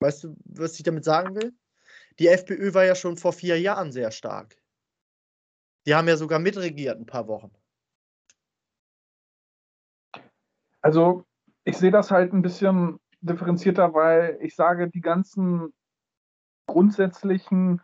Weißt 0.00 0.24
du, 0.24 0.36
was 0.44 0.76
ich 0.76 0.82
damit 0.82 1.04
sagen 1.04 1.36
will? 1.36 1.54
Die 2.18 2.28
FPÖ 2.28 2.74
war 2.74 2.84
ja 2.84 2.94
schon 2.94 3.16
vor 3.16 3.32
vier 3.32 3.60
Jahren 3.60 3.92
sehr 3.92 4.10
stark. 4.10 4.60
Die 5.86 5.94
haben 5.94 6.08
ja 6.08 6.16
sogar 6.16 6.38
mitregiert 6.38 6.98
ein 6.98 7.06
paar 7.06 7.28
Wochen. 7.28 7.52
Also, 10.84 11.24
ich 11.64 11.78
sehe 11.78 11.90
das 11.90 12.10
halt 12.10 12.34
ein 12.34 12.42
bisschen 12.42 13.00
differenzierter, 13.22 13.94
weil 13.94 14.36
ich 14.42 14.54
sage, 14.54 14.90
die 14.90 15.00
ganzen 15.00 15.72
grundsätzlichen 16.66 17.80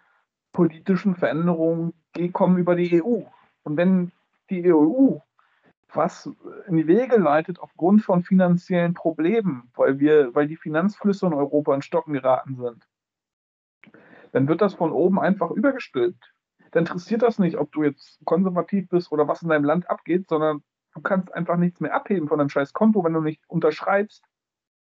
politischen 0.52 1.16
Veränderungen 1.16 1.94
kommen 2.34 2.58
über 2.58 2.74
die 2.74 3.02
EU. 3.02 3.22
Und 3.62 3.76
wenn 3.78 4.12
die 4.50 4.70
EU 4.70 5.16
was 5.94 6.30
in 6.66 6.76
die 6.76 6.86
Wege 6.86 7.16
leitet 7.16 7.58
aufgrund 7.58 8.02
von 8.02 8.22
finanziellen 8.22 8.92
Problemen, 8.92 9.70
weil 9.74 9.98
wir, 9.98 10.34
weil 10.34 10.46
die 10.46 10.56
Finanzflüsse 10.56 11.26
in 11.26 11.32
Europa 11.32 11.74
in 11.74 11.82
Stocken 11.82 12.12
geraten 12.12 12.56
sind, 12.56 12.86
dann 14.32 14.46
wird 14.46 14.60
das 14.60 14.74
von 14.74 14.92
oben 14.92 15.18
einfach 15.18 15.50
übergestülpt. 15.50 16.34
Dann 16.72 16.84
interessiert 16.84 17.22
das 17.22 17.38
nicht, 17.38 17.56
ob 17.56 17.72
du 17.72 17.82
jetzt 17.82 18.20
konservativ 18.24 18.90
bist 18.90 19.10
oder 19.10 19.26
was 19.26 19.42
in 19.42 19.48
deinem 19.48 19.64
Land 19.64 19.88
abgeht, 19.88 20.28
sondern 20.28 20.62
du 20.94 21.00
kannst 21.00 21.32
einfach 21.34 21.56
nichts 21.56 21.80
mehr 21.80 21.94
abheben 21.94 22.28
von 22.28 22.38
deinem 22.38 22.48
scheiß 22.48 22.72
Konto, 22.72 23.04
wenn 23.04 23.12
du 23.12 23.20
nicht 23.20 23.42
unterschreibst, 23.48 24.24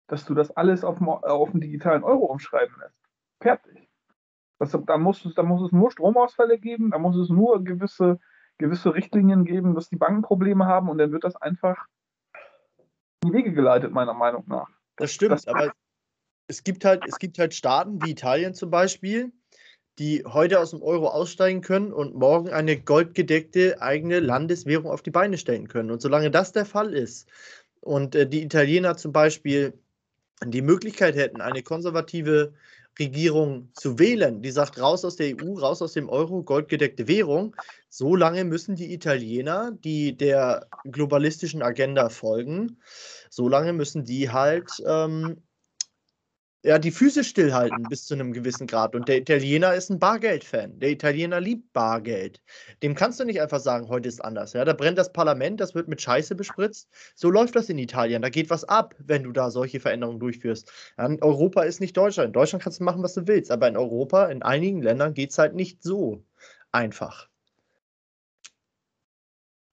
dass 0.07 0.25
du 0.25 0.33
das 0.33 0.51
alles 0.51 0.83
auf, 0.83 1.01
auf 1.01 1.49
einen 1.51 1.61
digitalen 1.61 2.03
Euro 2.03 2.25
umschreiben 2.25 2.75
lässt. 2.79 2.97
Fertig. 3.41 3.89
Das, 4.59 4.75
da, 4.85 4.97
muss 4.97 5.23
es, 5.25 5.35
da 5.35 5.43
muss 5.43 5.61
es 5.61 5.71
nur 5.71 5.91
Stromausfälle 5.91 6.57
geben, 6.57 6.91
da 6.91 6.97
muss 6.97 7.15
es 7.15 7.29
nur 7.29 7.63
gewisse 7.63 8.19
gewisse 8.57 8.93
Richtlinien 8.93 9.45
geben, 9.45 9.75
dass 9.75 9.89
die 9.89 9.95
Banken 9.95 10.21
Probleme 10.21 10.65
haben 10.65 10.89
und 10.89 10.97
dann 10.97 11.11
wird 11.11 11.23
das 11.23 11.35
einfach 11.35 11.85
in 13.23 13.31
die 13.31 13.37
Wege 13.37 13.53
geleitet, 13.53 13.91
meiner 13.91 14.13
Meinung 14.13 14.43
nach. 14.47 14.69
Das 14.95 15.11
stimmt, 15.11 15.33
das, 15.33 15.47
aber 15.47 15.73
es 16.47 16.63
gibt 16.63 16.85
halt, 16.85 17.05
es 17.07 17.19
gibt 17.19 17.39
halt 17.39 17.53
Staaten 17.53 18.01
wie 18.01 18.11
Italien 18.11 18.53
zum 18.53 18.69
Beispiel, 18.69 19.31
die 19.99 20.23
heute 20.25 20.59
aus 20.59 20.71
dem 20.71 20.81
Euro 20.81 21.07
aussteigen 21.07 21.61
können 21.61 21.91
und 21.91 22.15
morgen 22.15 22.49
eine 22.49 22.79
goldgedeckte 22.79 23.81
eigene 23.81 24.19
Landeswährung 24.19 24.91
auf 24.91 25.01
die 25.01 25.11
Beine 25.11 25.37
stellen 25.37 25.67
können. 25.67 25.91
Und 25.91 26.01
solange 26.01 26.29
das 26.29 26.51
der 26.51 26.65
Fall 26.65 26.93
ist 26.93 27.27
und 27.81 28.15
äh, 28.15 28.27
die 28.27 28.43
Italiener 28.43 28.97
zum 28.97 29.11
Beispiel 29.11 29.73
die 30.45 30.61
Möglichkeit 30.61 31.15
hätten, 31.15 31.41
eine 31.41 31.63
konservative 31.63 32.53
Regierung 32.99 33.69
zu 33.73 33.99
wählen, 33.99 34.41
die 34.41 34.51
sagt, 34.51 34.79
raus 34.79 35.05
aus 35.05 35.15
der 35.15 35.35
EU, 35.35 35.53
raus 35.53 35.81
aus 35.81 35.93
dem 35.93 36.09
Euro, 36.09 36.43
goldgedeckte 36.43 37.07
Währung, 37.07 37.55
solange 37.89 38.43
müssen 38.43 38.75
die 38.75 38.93
Italiener, 38.93 39.71
die 39.83 40.17
der 40.17 40.67
globalistischen 40.83 41.61
Agenda 41.61 42.09
folgen, 42.09 42.77
solange 43.29 43.73
müssen 43.73 44.03
die 44.03 44.29
halt 44.29 44.71
ähm, 44.85 45.43
ja, 46.67 46.77
die 46.77 46.91
Füße 46.91 47.23
stillhalten 47.23 47.83
bis 47.83 48.05
zu 48.05 48.13
einem 48.13 48.33
gewissen 48.33 48.67
Grad. 48.67 48.93
Und 48.93 49.07
der 49.07 49.19
Italiener 49.19 49.73
ist 49.73 49.89
ein 49.89 49.99
Bargeld-Fan. 49.99 50.79
Der 50.79 50.89
Italiener 50.89 51.39
liebt 51.39 51.71
Bargeld. 51.71 52.41
Dem 52.83 52.93
kannst 52.93 53.21
du 53.21 53.23
nicht 53.23 53.41
einfach 53.41 53.61
sagen, 53.61 53.87
heute 53.87 54.09
ist 54.09 54.23
anders. 54.23 54.51
Ja, 54.51 54.65
da 54.65 54.73
brennt 54.73 54.97
das 54.97 55.13
Parlament, 55.13 55.61
das 55.61 55.75
wird 55.75 55.87
mit 55.87 56.01
Scheiße 56.01 56.35
bespritzt. 56.35 56.89
So 57.15 57.29
läuft 57.29 57.55
das 57.55 57.69
in 57.69 57.77
Italien. 57.79 58.21
Da 58.21 58.27
geht 58.27 58.49
was 58.49 58.65
ab, 58.65 58.95
wenn 58.99 59.23
du 59.23 59.31
da 59.31 59.49
solche 59.49 59.79
Veränderungen 59.79 60.19
durchführst. 60.19 60.69
Ja, 60.97 61.09
Europa 61.21 61.61
ist 61.61 61.79
nicht 61.79 61.95
Deutschland. 61.95 62.27
In 62.27 62.33
Deutschland 62.33 62.61
kannst 62.61 62.81
du 62.81 62.83
machen, 62.83 63.01
was 63.01 63.13
du 63.13 63.25
willst. 63.27 63.49
Aber 63.49 63.69
in 63.69 63.77
Europa, 63.77 64.25
in 64.25 64.43
einigen 64.43 64.81
Ländern, 64.81 65.13
geht 65.13 65.31
es 65.31 65.37
halt 65.37 65.55
nicht 65.55 65.81
so 65.81 66.25
einfach. 66.73 67.29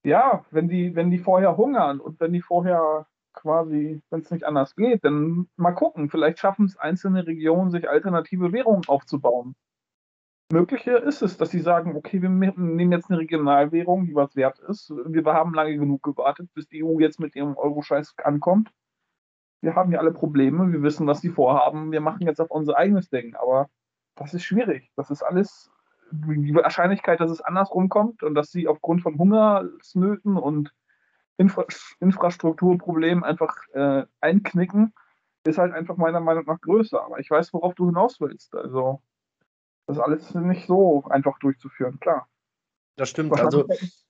Ja, 0.03 0.45
wenn 0.49 0.69
die, 0.69 0.95
wenn 0.95 1.11
die 1.11 1.19
vorher 1.19 1.57
hungern 1.57 1.99
und 1.99 2.21
wenn 2.21 2.31
die 2.31 2.41
vorher 2.41 3.05
quasi, 3.35 4.01
wenn 4.09 4.21
es 4.21 4.31
nicht 4.31 4.45
anders 4.45 4.75
geht, 4.75 5.05
dann 5.05 5.47
mal 5.55 5.73
gucken. 5.73 6.09
Vielleicht 6.09 6.39
schaffen 6.39 6.65
es 6.65 6.77
einzelne 6.77 7.27
Regionen, 7.27 7.71
sich 7.71 7.89
alternative 7.89 8.51
Währungen 8.51 8.83
aufzubauen. 8.87 9.55
Möglicher 10.51 11.01
ist 11.01 11.23
es, 11.23 11.37
dass 11.37 11.49
sie 11.49 11.59
sagen, 11.59 11.95
okay, 11.95 12.21
wir 12.21 12.29
nehmen 12.29 12.91
jetzt 12.91 13.09
eine 13.09 13.19
Regionalwährung, 13.19 14.05
die 14.05 14.13
was 14.13 14.35
wert 14.35 14.59
ist. 14.59 14.89
Wir 14.89 15.23
haben 15.25 15.55
lange 15.55 15.75
genug 15.75 16.03
gewartet, 16.03 16.49
bis 16.53 16.67
die 16.67 16.83
EU 16.83 16.99
jetzt 16.99 17.19
mit 17.19 17.35
ihrem 17.35 17.57
Euro-Scheiß 17.57 18.13
ankommt. 18.23 18.71
Wir 19.61 19.75
haben 19.75 19.91
ja 19.91 19.99
alle 19.99 20.13
Probleme, 20.13 20.71
wir 20.71 20.83
wissen, 20.83 21.07
was 21.07 21.21
sie 21.21 21.29
vorhaben, 21.29 21.91
wir 21.91 22.01
machen 22.01 22.27
jetzt 22.27 22.39
auf 22.39 22.51
unser 22.51 22.77
eigenes 22.77 23.09
Ding. 23.09 23.35
Aber 23.35 23.69
das 24.15 24.35
ist 24.35 24.43
schwierig. 24.43 24.91
Das 24.95 25.09
ist 25.09 25.23
alles, 25.23 25.71
die 26.11 26.53
Wahrscheinlichkeit, 26.53 27.19
dass 27.19 27.31
es 27.31 27.41
andersrum 27.41 27.89
kommt 27.89 28.21
und 28.21 28.35
dass 28.35 28.51
sie 28.51 28.67
aufgrund 28.67 29.01
von 29.01 29.17
Hungersnöten 29.17 30.37
und 30.37 30.71
Infra 31.37 31.65
Infrastrukturproblem 31.99 33.23
einfach 33.23 33.55
äh, 33.73 34.05
einknicken, 34.21 34.93
ist 35.43 35.57
halt 35.57 35.73
einfach 35.73 35.97
meiner 35.97 36.19
Meinung 36.19 36.45
nach 36.45 36.61
größer. 36.61 37.03
Aber 37.03 37.19
ich 37.19 37.29
weiß, 37.29 37.53
worauf 37.53 37.75
du 37.75 37.87
hinaus 37.87 38.19
willst. 38.19 38.55
Also, 38.55 39.01
das 39.85 39.97
ist 39.97 40.03
alles 40.03 40.33
nicht 40.33 40.67
so 40.67 41.03
einfach 41.05 41.37
durchzuführen, 41.39 41.99
klar. 41.99 42.27
Das 42.95 43.09
stimmt. 43.09 43.37
Also, 43.39 43.67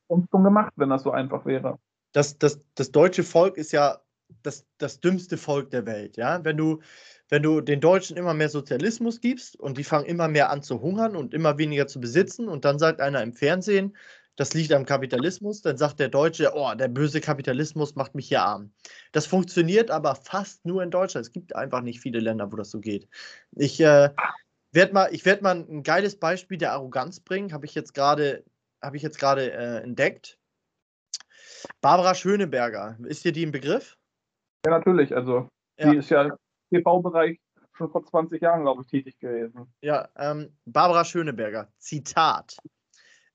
schon 0.07 0.43
gemacht, 0.43 0.73
wenn 0.75 0.89
das 0.89 1.03
so 1.03 1.11
einfach 1.11 1.45
wäre. 1.45 1.79
Das, 2.13 2.37
das, 2.37 2.61
das 2.75 2.91
deutsche 2.91 3.23
Volk 3.23 3.57
ist 3.57 3.71
ja 3.71 3.99
das, 4.43 4.65
das 4.77 4.99
dümmste 4.99 5.37
Volk 5.37 5.71
der 5.71 5.85
Welt. 5.85 6.17
Ja? 6.17 6.43
Wenn, 6.43 6.57
du, 6.57 6.81
wenn 7.29 7.43
du 7.43 7.61
den 7.61 7.81
Deutschen 7.81 8.17
immer 8.17 8.33
mehr 8.33 8.49
Sozialismus 8.49 9.21
gibst 9.21 9.59
und 9.59 9.77
die 9.77 9.83
fangen 9.83 10.05
immer 10.05 10.27
mehr 10.27 10.49
an 10.49 10.61
zu 10.61 10.81
hungern 10.81 11.15
und 11.15 11.33
immer 11.33 11.57
weniger 11.57 11.87
zu 11.87 11.99
besitzen 11.99 12.47
und 12.47 12.65
dann 12.65 12.79
sagt 12.79 13.01
einer 13.01 13.21
im 13.21 13.33
Fernsehen, 13.33 13.95
das 14.35 14.53
liegt 14.53 14.73
am 14.73 14.85
Kapitalismus, 14.85 15.61
dann 15.61 15.77
sagt 15.77 15.99
der 15.99 16.09
Deutsche, 16.09 16.51
oh, 16.53 16.73
der 16.75 16.87
böse 16.87 17.21
Kapitalismus 17.21 17.95
macht 17.95 18.15
mich 18.15 18.27
hier 18.27 18.41
arm. 18.41 18.71
Das 19.11 19.25
funktioniert 19.25 19.89
aber 19.91 20.15
fast 20.15 20.65
nur 20.65 20.83
in 20.83 20.91
Deutschland. 20.91 21.25
Es 21.25 21.31
gibt 21.31 21.55
einfach 21.55 21.81
nicht 21.81 22.01
viele 22.01 22.19
Länder, 22.19 22.51
wo 22.51 22.57
das 22.57 22.71
so 22.71 22.79
geht. 22.79 23.07
Ich 23.51 23.79
äh, 23.79 24.09
werde 24.71 24.93
mal, 24.93 25.09
werd 25.11 25.41
mal 25.41 25.55
ein 25.55 25.83
geiles 25.83 26.19
Beispiel 26.19 26.57
der 26.57 26.73
Arroganz 26.73 27.19
bringen, 27.19 27.53
habe 27.53 27.65
ich 27.65 27.75
jetzt 27.75 27.93
gerade 27.93 28.43
hab 28.81 28.93
äh, 28.95 29.77
entdeckt. 29.79 30.37
Barbara 31.81 32.13
Schöneberger, 32.13 32.97
ist 33.05 33.23
dir 33.23 33.31
die 33.31 33.43
im 33.43 33.51
Begriff? 33.51 33.97
Ja, 34.65 34.71
natürlich. 34.71 35.15
Also, 35.15 35.47
ja. 35.79 35.91
die 35.91 35.97
ist 35.97 36.09
ja 36.09 36.23
im 36.23 36.33
TV-Bereich 36.71 37.39
schon 37.73 37.89
vor 37.89 38.05
20 38.05 38.41
Jahren, 38.41 38.61
glaube 38.61 38.81
ich, 38.83 38.87
tätig 38.87 39.17
gewesen. 39.19 39.73
Ja, 39.81 40.09
ähm, 40.17 40.55
Barbara 40.65 41.05
Schöneberger, 41.05 41.71
Zitat 41.77 42.57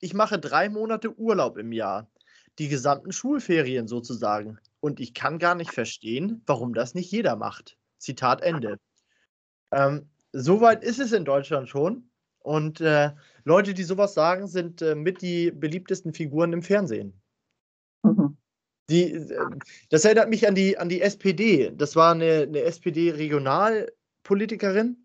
ich 0.01 0.15
mache 0.15 0.39
drei 0.39 0.69
Monate 0.69 1.17
Urlaub 1.19 1.57
im 1.57 1.73
Jahr. 1.73 2.11
Die 2.59 2.69
gesamten 2.69 3.13
Schulferien 3.13 3.87
sozusagen. 3.87 4.59
Und 4.81 5.01
ich 5.01 5.15
kann 5.15 5.39
gar 5.39 5.55
nicht 5.55 5.73
verstehen, 5.73 6.43
warum 6.47 6.75
das 6.75 6.95
nicht 6.95 7.11
jeder 7.11 7.37
macht. 7.37 7.79
Zitat 7.99 8.43
Ende. 8.43 8.79
Ähm, 9.73 10.09
Soweit 10.33 10.85
ist 10.85 11.01
es 11.01 11.11
in 11.13 11.25
Deutschland 11.25 11.69
schon. 11.69 12.09
Und 12.39 12.81
äh, 12.81 13.11
Leute, 13.45 13.75
die 13.75 13.83
sowas 13.83 14.15
sagen, 14.15 14.47
sind 14.47 14.81
äh, 14.81 14.95
mit 14.95 15.23
die 15.23 15.51
beliebtesten 15.51 16.15
Figuren 16.15 16.53
im 16.53 16.63
Fernsehen. 16.63 17.21
Mhm. 18.03 18.37
Die, 18.89 19.13
äh, 19.13 19.47
das 19.91 20.05
erinnert 20.05 20.31
mich 20.31 20.47
an 20.49 20.55
die, 20.55 20.79
an 20.79 20.89
die 20.89 21.03
SPD. 21.03 21.73
Das 21.75 21.97
war 21.97 22.13
eine, 22.13 22.43
eine 22.43 22.61
SPD-Regionalpolitikerin 22.63 25.00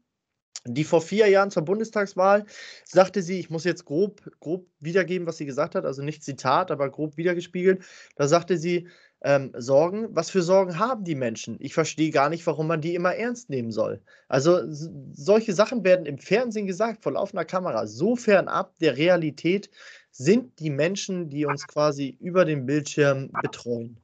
die 0.65 0.83
vor 0.83 1.01
vier 1.01 1.27
Jahren 1.27 1.51
zur 1.51 1.63
Bundestagswahl 1.63 2.45
sagte 2.85 3.21
sie, 3.21 3.39
ich 3.39 3.49
muss 3.49 3.63
jetzt 3.63 3.85
grob, 3.85 4.21
grob 4.39 4.67
wiedergeben, 4.79 5.27
was 5.27 5.37
sie 5.37 5.45
gesagt 5.45 5.75
hat, 5.75 5.85
also 5.85 6.01
nicht 6.01 6.23
Zitat, 6.23 6.71
aber 6.71 6.89
grob 6.89 7.17
wiedergespiegelt. 7.17 7.83
Da 8.15 8.27
sagte 8.27 8.57
sie, 8.57 8.87
ähm, 9.21 9.51
Sorgen, 9.57 10.07
was 10.11 10.29
für 10.29 10.41
Sorgen 10.41 10.77
haben 10.77 11.03
die 11.03 11.15
Menschen? 11.15 11.57
Ich 11.59 11.73
verstehe 11.73 12.11
gar 12.11 12.29
nicht, 12.29 12.45
warum 12.45 12.67
man 12.67 12.81
die 12.81 12.95
immer 12.95 13.15
ernst 13.15 13.49
nehmen 13.49 13.71
soll. 13.71 14.01
Also 14.27 14.61
solche 14.67 15.53
Sachen 15.53 15.83
werden 15.83 16.05
im 16.05 16.17
Fernsehen 16.17 16.67
gesagt, 16.67 17.03
vor 17.03 17.13
laufender 17.13 17.45
Kamera, 17.45 17.87
so 17.87 18.15
fernab 18.15 18.77
der 18.79 18.97
Realität 18.97 19.69
sind 20.11 20.59
die 20.59 20.69
Menschen, 20.69 21.29
die 21.29 21.45
uns 21.45 21.67
quasi 21.67 22.17
über 22.19 22.45
den 22.45 22.65
Bildschirm 22.65 23.31
betreuen. 23.41 23.99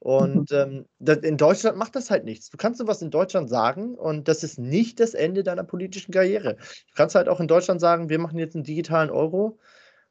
Und 0.00 0.50
ähm, 0.52 0.86
das, 0.98 1.18
in 1.18 1.36
Deutschland 1.36 1.76
macht 1.76 1.96
das 1.96 2.10
halt 2.10 2.24
nichts. 2.24 2.50
Du 2.50 2.56
kannst 2.56 2.78
sowas 2.78 3.02
in 3.02 3.10
Deutschland 3.10 3.48
sagen 3.48 3.94
und 3.94 4.28
das 4.28 4.44
ist 4.44 4.58
nicht 4.58 5.00
das 5.00 5.14
Ende 5.14 5.42
deiner 5.42 5.64
politischen 5.64 6.12
Karriere. 6.12 6.56
Du 6.56 6.94
kannst 6.94 7.14
halt 7.14 7.28
auch 7.28 7.40
in 7.40 7.48
Deutschland 7.48 7.80
sagen, 7.80 8.08
wir 8.08 8.18
machen 8.18 8.38
jetzt 8.38 8.54
einen 8.54 8.64
digitalen 8.64 9.10
Euro 9.10 9.58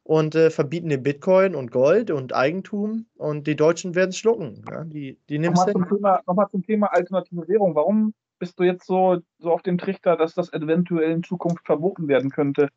und 0.02 0.34
äh, 0.34 0.50
verbieten 0.50 0.88
den 0.88 1.02
Bitcoin 1.02 1.54
und 1.54 1.70
Gold 1.70 2.10
und 2.10 2.34
Eigentum 2.34 3.06
und 3.16 3.46
die 3.46 3.56
Deutschen 3.56 3.94
werden 3.94 4.10
es 4.10 4.18
schlucken. 4.18 4.64
Ja? 4.70 4.84
Die, 4.84 5.18
die 5.28 5.38
Nochmal 5.38 5.72
zum, 5.72 5.88
Thema, 5.88 6.22
nochmal 6.26 6.48
zum 6.50 6.62
Thema 6.62 6.86
alternative 6.92 7.46
Währung. 7.46 7.74
Warum 7.74 8.14
bist 8.38 8.58
du 8.58 8.64
jetzt 8.64 8.86
so, 8.86 9.18
so 9.38 9.52
auf 9.52 9.62
dem 9.62 9.78
Trichter, 9.78 10.16
dass 10.16 10.34
das 10.34 10.52
eventuell 10.52 11.10
in 11.10 11.22
Zukunft 11.22 11.66
verboten 11.66 12.08
werden 12.08 12.30
könnte? 12.30 12.70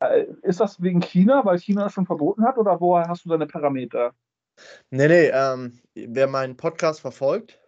Äh, 0.00 0.26
ist 0.42 0.60
das 0.60 0.80
wegen 0.80 1.00
China, 1.00 1.44
weil 1.44 1.58
China 1.58 1.86
es 1.86 1.92
schon 1.92 2.06
verboten 2.06 2.44
hat 2.44 2.56
oder 2.56 2.80
woher 2.80 3.08
hast 3.08 3.26
du 3.26 3.28
deine 3.28 3.46
Parameter? 3.46 4.12
Nee, 4.90 5.08
nee, 5.08 5.30
ähm, 5.32 5.80
wer 5.94 6.26
meinen 6.26 6.56
Podcast 6.56 7.00
verfolgt, 7.00 7.58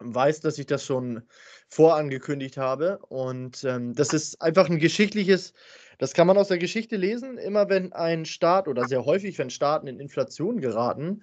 weiß, 0.00 0.40
dass 0.40 0.58
ich 0.58 0.66
das 0.66 0.84
schon 0.84 1.22
vorangekündigt 1.68 2.56
habe. 2.56 2.98
Und 3.08 3.64
ähm, 3.64 3.94
das 3.94 4.12
ist 4.12 4.40
einfach 4.42 4.68
ein 4.68 4.78
geschichtliches, 4.78 5.52
das 5.98 6.14
kann 6.14 6.26
man 6.26 6.38
aus 6.38 6.48
der 6.48 6.58
Geschichte 6.58 6.96
lesen. 6.96 7.38
Immer 7.38 7.68
wenn 7.68 7.92
ein 7.92 8.24
Staat 8.24 8.68
oder 8.68 8.86
sehr 8.86 9.04
häufig, 9.04 9.38
wenn 9.38 9.50
Staaten 9.50 9.86
in 9.86 10.00
Inflation 10.00 10.60
geraten, 10.60 11.22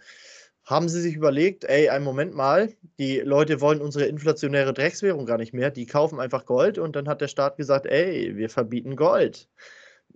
haben 0.68 0.90
sie 0.90 1.02
sich 1.02 1.16
überlegt, 1.16 1.64
ey, 1.64 1.88
einen 1.90 2.04
Moment 2.04 2.36
mal, 2.36 2.74
die 3.00 3.20
Leute 3.20 3.62
wollen 3.62 3.82
unsere 3.82 4.06
inflationäre 4.06 4.74
Dreckswährung 4.74 5.26
gar 5.26 5.38
nicht 5.38 5.54
mehr, 5.54 5.72
die 5.72 5.86
kaufen 5.86 6.20
einfach 6.20 6.46
Gold 6.46 6.78
und 6.78 6.96
dann 6.98 7.08
hat 7.08 7.22
der 7.22 7.30
Staat 7.30 7.56
gesagt, 7.56 7.86
ey, 7.86 8.36
wir 8.36 8.50
verbieten 8.50 8.98
Gold. 8.98 9.48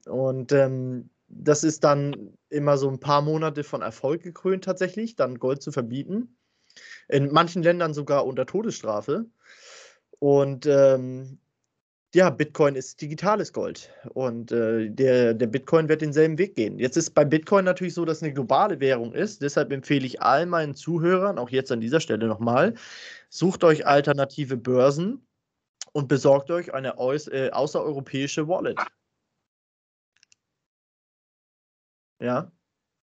Und 0.06 0.52
ähm, 0.52 1.10
das 1.34 1.64
ist 1.64 1.84
dann 1.84 2.34
immer 2.50 2.78
so 2.78 2.90
ein 2.90 3.00
paar 3.00 3.22
Monate 3.22 3.64
von 3.64 3.82
Erfolg 3.82 4.24
gekrönt 4.24 4.64
tatsächlich, 4.64 5.16
dann 5.16 5.40
Gold 5.40 5.62
zu 5.62 5.72
verbieten. 5.72 6.38
In 7.08 7.32
manchen 7.32 7.64
Ländern 7.64 7.94
sogar 7.94 8.26
unter 8.26 8.46
Todesstrafe. 8.46 9.26
Und 10.20 10.66
ähm, 10.66 11.40
ja, 12.14 12.30
Bitcoin 12.30 12.76
ist 12.76 13.02
digitales 13.02 13.54
Gold 13.54 13.90
und 14.14 14.52
äh, 14.52 14.90
der, 14.90 15.34
der 15.34 15.48
Bitcoin 15.48 15.88
wird 15.88 16.02
denselben 16.02 16.38
Weg 16.38 16.56
gehen. 16.56 16.78
Jetzt 16.78 16.98
ist 16.98 17.12
bei 17.12 17.24
Bitcoin 17.24 17.64
natürlich 17.64 17.94
so, 17.94 18.04
dass 18.04 18.18
es 18.18 18.24
eine 18.24 18.34
globale 18.34 18.80
Währung 18.82 19.14
ist. 19.14 19.42
Deshalb 19.42 19.72
empfehle 19.72 20.06
ich 20.06 20.22
all 20.22 20.46
meinen 20.46 20.76
Zuhörern, 20.76 21.40
auch 21.40 21.50
jetzt 21.50 21.72
an 21.72 21.80
dieser 21.80 22.02
Stelle 22.02 22.28
nochmal, 22.28 22.74
sucht 23.30 23.64
euch 23.64 23.88
alternative 23.88 24.58
Börsen 24.58 25.26
und 25.94 26.10
besorgt 26.10 26.52
euch 26.52 26.74
eine 26.74 26.96
äh, 26.98 27.50
außereuropäische 27.52 28.48
Wallet. 28.48 28.78
Ja. 32.22 32.52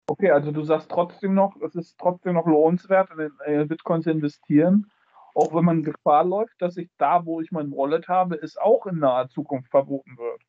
Okay, 0.08 0.32
also 0.32 0.52
du 0.52 0.64
sagst 0.64 0.90
trotzdem 0.90 1.34
noch, 1.34 1.56
es 1.62 1.76
ist 1.76 1.98
trotzdem 2.00 2.34
noch 2.34 2.48
lohnenswert, 2.48 3.10
in 3.12 3.32
äh, 3.46 3.66
Bitcoin 3.66 4.02
zu 4.02 4.12
investieren, 4.12 4.92
auch 5.36 5.54
wenn 5.54 5.66
man 5.66 5.84
Gefahr 5.84 6.24
läuft, 6.24 6.62
dass 6.62 6.78
ich 6.78 6.90
da, 6.98 7.26
wo 7.26 7.42
ich 7.42 7.52
mein 7.52 7.72
Wallet 7.72 8.08
habe, 8.08 8.36
es 8.36 8.58
auch 8.58 8.86
in 8.88 9.00
naher 9.00 9.30
Zukunft 9.30 9.70
verboten 9.70 10.18
wird. 10.18 10.42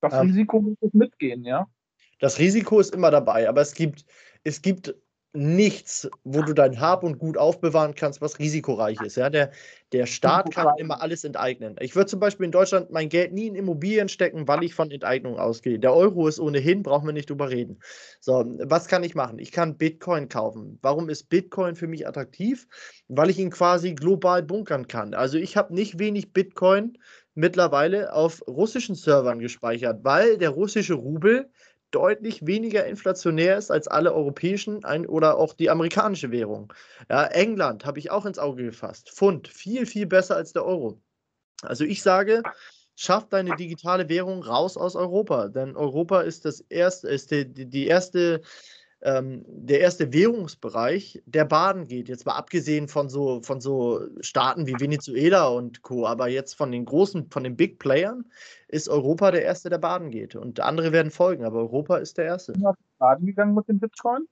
Das 0.00 0.12
ja. 0.12 0.20
Risiko 0.20 0.60
muss 0.60 0.76
ich 0.80 0.92
mitgehen, 0.92 1.44
ja? 1.44 1.66
Das 2.20 2.38
Risiko 2.38 2.78
ist 2.80 2.94
immer 2.94 3.10
dabei, 3.10 3.48
aber 3.48 3.60
es 3.60 3.74
gibt, 3.74 4.04
es 4.44 4.60
gibt 4.60 4.94
nichts, 5.34 6.08
wo 6.22 6.42
du 6.42 6.52
dein 6.52 6.80
Hab 6.80 7.02
und 7.02 7.18
Gut 7.18 7.36
aufbewahren 7.36 7.94
kannst, 7.94 8.20
was 8.20 8.38
risikoreich 8.38 9.00
ist. 9.00 9.16
Ja? 9.16 9.30
Der, 9.30 9.50
der 9.92 10.06
Staat 10.06 10.52
kann 10.52 10.68
immer 10.78 11.02
alles 11.02 11.24
enteignen. 11.24 11.74
Ich 11.80 11.96
würde 11.96 12.06
zum 12.06 12.20
Beispiel 12.20 12.46
in 12.46 12.52
Deutschland 12.52 12.92
mein 12.92 13.08
Geld 13.08 13.32
nie 13.32 13.48
in 13.48 13.56
Immobilien 13.56 14.08
stecken, 14.08 14.46
weil 14.46 14.62
ich 14.62 14.74
von 14.74 14.92
Enteignung 14.92 15.38
ausgehe. 15.38 15.80
Der 15.80 15.92
Euro 15.92 16.28
ist 16.28 16.38
ohnehin, 16.38 16.84
brauchen 16.84 17.06
wir 17.06 17.12
nicht 17.12 17.30
drüber 17.30 17.50
reden. 17.50 17.80
So, 18.20 18.44
was 18.60 18.86
kann 18.86 19.02
ich 19.02 19.16
machen? 19.16 19.40
Ich 19.40 19.50
kann 19.50 19.76
Bitcoin 19.76 20.28
kaufen. 20.28 20.78
Warum 20.82 21.08
ist 21.08 21.28
Bitcoin 21.28 21.74
für 21.74 21.88
mich 21.88 22.06
attraktiv? 22.06 22.68
Weil 23.08 23.30
ich 23.30 23.38
ihn 23.38 23.50
quasi 23.50 23.94
global 23.94 24.42
bunkern 24.44 24.86
kann. 24.86 25.14
Also 25.14 25.36
ich 25.36 25.56
habe 25.56 25.74
nicht 25.74 25.98
wenig 25.98 26.32
Bitcoin 26.32 26.96
mittlerweile 27.34 28.12
auf 28.12 28.46
russischen 28.46 28.94
Servern 28.94 29.40
gespeichert, 29.40 30.04
weil 30.04 30.38
der 30.38 30.50
russische 30.50 30.94
Rubel 30.94 31.50
deutlich 31.94 32.46
weniger 32.46 32.86
inflationär 32.86 33.56
ist 33.56 33.70
als 33.70 33.88
alle 33.88 34.12
europäischen 34.12 34.84
ein, 34.84 35.06
oder 35.06 35.38
auch 35.38 35.54
die 35.54 35.70
amerikanische 35.70 36.30
Währung. 36.30 36.72
Ja, 37.08 37.24
England 37.26 37.84
habe 37.84 37.98
ich 37.98 38.10
auch 38.10 38.26
ins 38.26 38.38
Auge 38.38 38.64
gefasst. 38.64 39.10
Pfund, 39.10 39.48
viel, 39.48 39.86
viel 39.86 40.06
besser 40.06 40.36
als 40.36 40.52
der 40.52 40.64
Euro. 40.64 41.00
Also 41.62 41.84
ich 41.84 42.02
sage, 42.02 42.42
schaff 42.96 43.28
deine 43.28 43.56
digitale 43.56 44.08
Währung 44.08 44.42
raus 44.42 44.76
aus 44.76 44.96
Europa, 44.96 45.48
denn 45.48 45.76
Europa 45.76 46.22
ist 46.22 46.44
das 46.44 46.60
erste, 46.60 47.08
ist 47.08 47.30
die, 47.30 47.46
die 47.46 47.86
erste 47.86 48.42
ähm, 49.04 49.44
der 49.46 49.80
erste 49.80 50.12
Währungsbereich, 50.12 51.22
der 51.26 51.44
baden 51.44 51.86
geht. 51.86 52.08
Jetzt 52.08 52.24
mal 52.24 52.36
abgesehen 52.36 52.88
von 52.88 53.10
so, 53.10 53.42
von 53.42 53.60
so 53.60 54.00
Staaten 54.20 54.66
wie 54.66 54.80
Venezuela 54.80 55.48
und 55.48 55.82
Co., 55.82 56.06
aber 56.06 56.28
jetzt 56.28 56.54
von 56.54 56.72
den 56.72 56.86
großen, 56.86 57.30
von 57.30 57.44
den 57.44 57.54
Big 57.54 57.78
Playern 57.78 58.24
ist 58.68 58.88
Europa 58.88 59.30
der 59.30 59.44
erste, 59.44 59.68
der 59.68 59.78
baden 59.78 60.10
geht. 60.10 60.34
Und 60.34 60.58
andere 60.60 60.90
werden 60.90 61.10
folgen, 61.10 61.44
aber 61.44 61.58
Europa 61.58 61.98
ist 61.98 62.16
der 62.16 62.24
erste. 62.24 62.52
Ist 62.52 62.64
baden 62.98 63.26
gegangen 63.26 63.54
mit 63.54 63.68
dem 63.68 63.78
Bitcoin? 63.78 64.26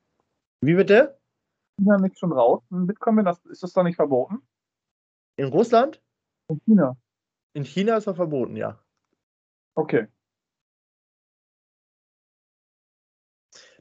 Wie 0.62 0.74
bitte? 0.74 1.18
China 1.78 1.98
nicht 1.98 2.18
schon 2.18 2.32
raus? 2.32 2.62
Bitcoin, 2.70 3.24
das, 3.24 3.44
ist 3.50 3.62
das 3.62 3.74
da 3.74 3.82
nicht 3.82 3.96
verboten? 3.96 4.40
In 5.36 5.48
Russland? 5.48 6.00
In 6.48 6.60
China. 6.64 6.96
In 7.52 7.64
China 7.64 7.98
ist 7.98 8.06
er 8.06 8.14
verboten, 8.14 8.56
ja. 8.56 8.78
Okay. 9.74 10.06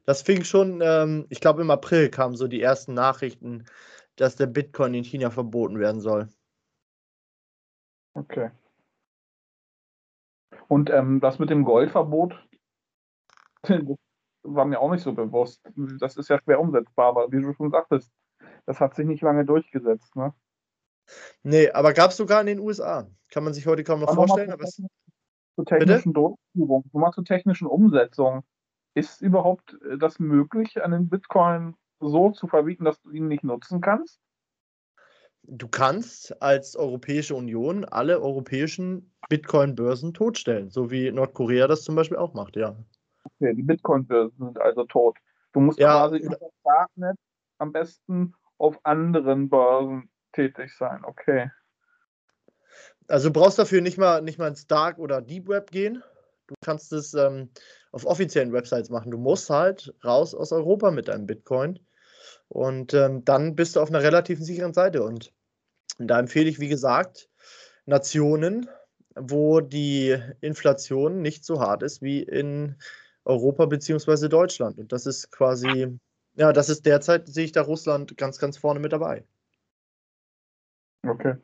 Das 0.06 0.22
fing 0.22 0.44
schon, 0.44 0.82
ähm, 0.82 1.26
ich 1.30 1.40
glaube, 1.40 1.62
im 1.62 1.72
April 1.72 2.10
kamen 2.10 2.36
so 2.36 2.48
die 2.48 2.62
ersten 2.62 2.94
Nachrichten, 2.94 3.66
dass 4.16 4.36
der 4.36 4.48
Bitcoin 4.48 4.94
in 4.94 5.04
China 5.04 5.30
verboten 5.30 5.80
werden 5.80 6.02
soll. 6.02 6.30
Okay. 8.14 8.52
Und 10.68 10.90
ähm, 10.90 11.20
das 11.20 11.40
mit 11.40 11.50
dem 11.50 11.64
Goldverbot, 11.64 12.36
war 14.44 14.66
mir 14.66 14.80
auch 14.80 14.92
nicht 14.92 15.04
so 15.04 15.14
bewusst. 15.14 15.62
Das 16.00 16.18
ist 16.18 16.30
ja 16.30 16.40
schwer 16.40 16.60
umsetzbar, 16.60 17.08
aber 17.08 17.32
wie 17.32 17.42
du 17.42 17.54
schon 17.54 17.72
sagtest, 17.72 18.12
das 18.66 18.80
hat 18.80 18.96
sich 18.96 19.06
nicht 19.06 19.22
lange 19.22 19.46
durchgesetzt. 19.46 20.16
Ne? 20.16 20.34
Nee, 21.44 21.70
aber 21.72 21.94
gab 21.94 22.12
es 22.12 22.18
sogar 22.18 22.42
in 22.42 22.48
den 22.48 22.60
USA. 22.60 23.08
Kann 23.30 23.44
man 23.44 23.54
sich 23.54 23.68
heute 23.68 23.84
kaum 23.84 24.00
noch 24.00 24.10
aber 24.10 24.28
vorstellen. 24.28 24.52
Aber 24.52 24.66
zur 24.66 25.66
technischen 25.66 26.14
Durchführung, 26.14 26.84
nochmal 26.92 27.12
zur 27.12 27.26
technischen 27.26 27.68
Umsetzung. 27.68 28.44
Ist 28.94 29.22
überhaupt 29.22 29.78
äh, 29.84 29.98
das 29.98 30.20
möglich, 30.20 30.84
einen 30.84 31.10
Bitcoin 31.10 31.76
so 32.00 32.32
zu 32.32 32.48
verbieten, 32.48 32.86
dass 32.86 33.02
du 33.02 33.12
ihn 33.12 33.28
nicht 33.28 33.44
nutzen 33.44 33.82
kannst? 33.82 34.20
Du 35.44 35.68
kannst 35.68 36.42
als 36.42 36.76
Europäische 36.76 37.36
Union 37.36 37.86
alle 37.86 38.22
europäischen 38.22 39.12
Bitcoin-Börsen 39.30 40.14
totstellen, 40.14 40.70
so 40.70 40.92
wie 40.92 41.12
Nordkorea 41.12 41.68
das 41.68 41.84
zum 41.84 41.96
Beispiel 41.96 42.18
auch 42.18 42.34
macht, 42.34 42.56
ja. 42.56 42.76
Okay, 43.24 43.54
die 43.56 43.64
Bitcoin-Börsen 43.64 44.38
sind 44.38 44.62
also 44.62 44.84
tot. 44.86 45.18
Du 45.54 45.60
musst 45.60 45.80
ja, 45.80 45.94
quasi 45.94 46.18
über 46.18 46.36
das 46.36 46.52
Darknet 46.64 47.18
am 47.58 47.72
besten 47.72 48.36
auf 48.58 48.80
anderen 48.84 49.50
Börsen 49.50 50.10
tätig 50.32 50.76
sein, 50.78 51.04
okay. 51.04 51.50
Also 53.08 53.30
du 53.30 53.34
brauchst 53.34 53.60
dafür 53.60 53.82
nicht 53.82 53.98
mal, 53.98 54.22
nicht 54.22 54.38
mal 54.38 54.48
ins 54.48 54.68
Dark 54.68 55.00
oder 55.00 55.22
Deep 55.22 55.48
Web 55.48 55.72
gehen. 55.72 56.04
Du 56.48 56.56
kannst 56.64 56.94
es 56.94 57.14
ähm, 57.14 57.50
auf 57.92 58.06
offiziellen 58.06 58.54
Websites 58.54 58.90
machen. 58.90 59.12
Du 59.12 59.18
musst 59.18 59.50
halt 59.50 59.94
raus 60.04 60.34
aus 60.34 60.52
Europa 60.52 60.92
mit 60.92 61.08
deinem 61.08 61.26
Bitcoin. 61.26 61.80
Und 62.48 62.94
ähm, 62.94 63.24
dann 63.26 63.56
bist 63.56 63.76
du 63.76 63.80
auf 63.80 63.90
einer 63.90 64.02
relativ 64.02 64.40
sicheren 64.40 64.74
Seite. 64.74 65.04
Und, 65.04 65.34
und 65.98 66.08
da 66.08 66.20
empfehle 66.20 66.50
ich, 66.50 66.60
wie 66.60 66.68
gesagt, 66.68 67.30
Nationen, 67.86 68.70
wo 69.16 69.62
die 69.62 70.18
Inflation 70.42 71.22
nicht 71.22 71.46
so 71.46 71.60
hart 71.60 71.84
ist 71.84 72.02
wie 72.02 72.24
in 72.24 72.76
Europa 73.26 73.66
bzw. 73.66 74.28
Deutschland. 74.28 74.78
Und 74.80 74.92
das 74.92 75.06
ist 75.06 75.32
quasi, 75.32 76.00
ja, 76.36 76.54
das 76.54 76.70
ist 76.70 76.86
derzeit, 76.86 77.28
sehe 77.28 77.46
ich 77.46 77.52
da 77.52 77.62
Russland 77.62 78.18
ganz, 78.18 78.38
ganz 78.38 78.58
vorne 78.58 78.80
mit 78.80 78.94
dabei. 78.94 79.26
Okay. 81.04 81.36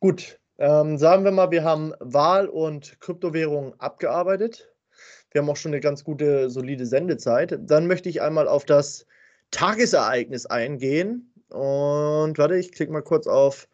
Gut, 0.00 0.39
ähm, 0.60 0.98
sagen 0.98 1.24
wir 1.24 1.30
mal, 1.32 1.50
wir 1.50 1.64
haben 1.64 1.94
Wahl- 2.00 2.48
und 2.48 3.00
Kryptowährungen 3.00 3.72
abgearbeitet. 3.80 4.70
Wir 5.30 5.40
haben 5.40 5.48
auch 5.48 5.56
schon 5.56 5.72
eine 5.72 5.80
ganz 5.80 6.04
gute, 6.04 6.50
solide 6.50 6.84
Sendezeit. 6.84 7.58
Dann 7.62 7.86
möchte 7.86 8.10
ich 8.10 8.20
einmal 8.20 8.46
auf 8.46 8.66
das 8.66 9.06
Tagesereignis 9.50 10.44
eingehen. 10.44 11.32
Und 11.48 12.36
warte, 12.36 12.56
ich 12.56 12.72
klicke 12.72 12.92
mal 12.92 13.02
kurz 13.02 13.26
auf 13.26 13.68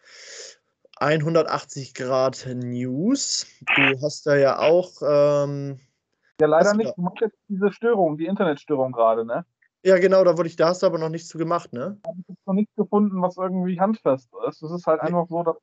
180 1.00 1.92
Grad 1.94 2.46
News. 2.54 3.46
Du 3.74 4.00
hast 4.00 4.24
da 4.24 4.36
ja 4.36 4.60
auch. 4.60 4.92
Ähm, 5.02 5.80
ja, 6.40 6.46
leider 6.46 6.74
nicht. 6.74 6.96
Du 6.96 7.02
machst 7.02 7.20
jetzt 7.20 7.36
diese 7.48 7.72
Störung, 7.72 8.16
die 8.16 8.26
Internetstörung 8.26 8.92
gerade, 8.92 9.24
ne? 9.24 9.44
Ja, 9.82 9.98
genau, 9.98 10.22
da 10.22 10.38
wurde 10.38 10.48
ich, 10.48 10.56
da 10.56 10.68
hast 10.68 10.82
du 10.82 10.86
aber 10.86 10.98
noch 10.98 11.08
nichts 11.08 11.28
zu 11.28 11.38
gemacht, 11.38 11.72
ne? 11.72 11.98
Ich 12.04 12.08
habe 12.08 12.38
noch 12.46 12.54
nichts 12.54 12.74
gefunden, 12.76 13.20
was 13.22 13.36
irgendwie 13.36 13.80
handfest 13.80 14.30
ist. 14.48 14.62
Es 14.62 14.70
ist 14.70 14.86
halt 14.86 15.00
einfach 15.00 15.26
so, 15.28 15.42
dass 15.42 15.56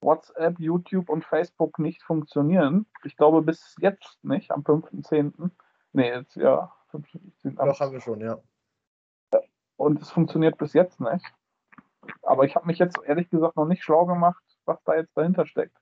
WhatsApp, 0.00 0.58
YouTube 0.58 1.08
und 1.08 1.24
Facebook 1.24 1.78
nicht 1.78 2.02
funktionieren. 2.02 2.86
Ich 3.04 3.16
glaube 3.16 3.42
bis 3.42 3.76
jetzt 3.80 4.22
nicht, 4.22 4.50
am 4.50 4.62
5.10. 4.62 5.50
Nee, 5.92 6.08
jetzt 6.08 6.36
ja. 6.36 6.72
5.10. 6.92 7.56
Doch, 7.56 7.80
haben 7.80 7.92
wir 7.92 8.00
schon, 8.00 8.20
ja. 8.20 8.38
Und 9.76 10.00
es 10.02 10.10
funktioniert 10.10 10.58
bis 10.58 10.72
jetzt 10.72 11.00
nicht. 11.00 11.24
Aber 12.22 12.44
ich 12.44 12.54
habe 12.54 12.66
mich 12.66 12.78
jetzt 12.78 12.98
ehrlich 13.04 13.30
gesagt 13.30 13.56
noch 13.56 13.66
nicht 13.66 13.82
schlau 13.82 14.06
gemacht, 14.06 14.42
was 14.64 14.82
da 14.84 14.94
jetzt 14.94 15.16
dahinter 15.16 15.46
steckt. 15.46 15.76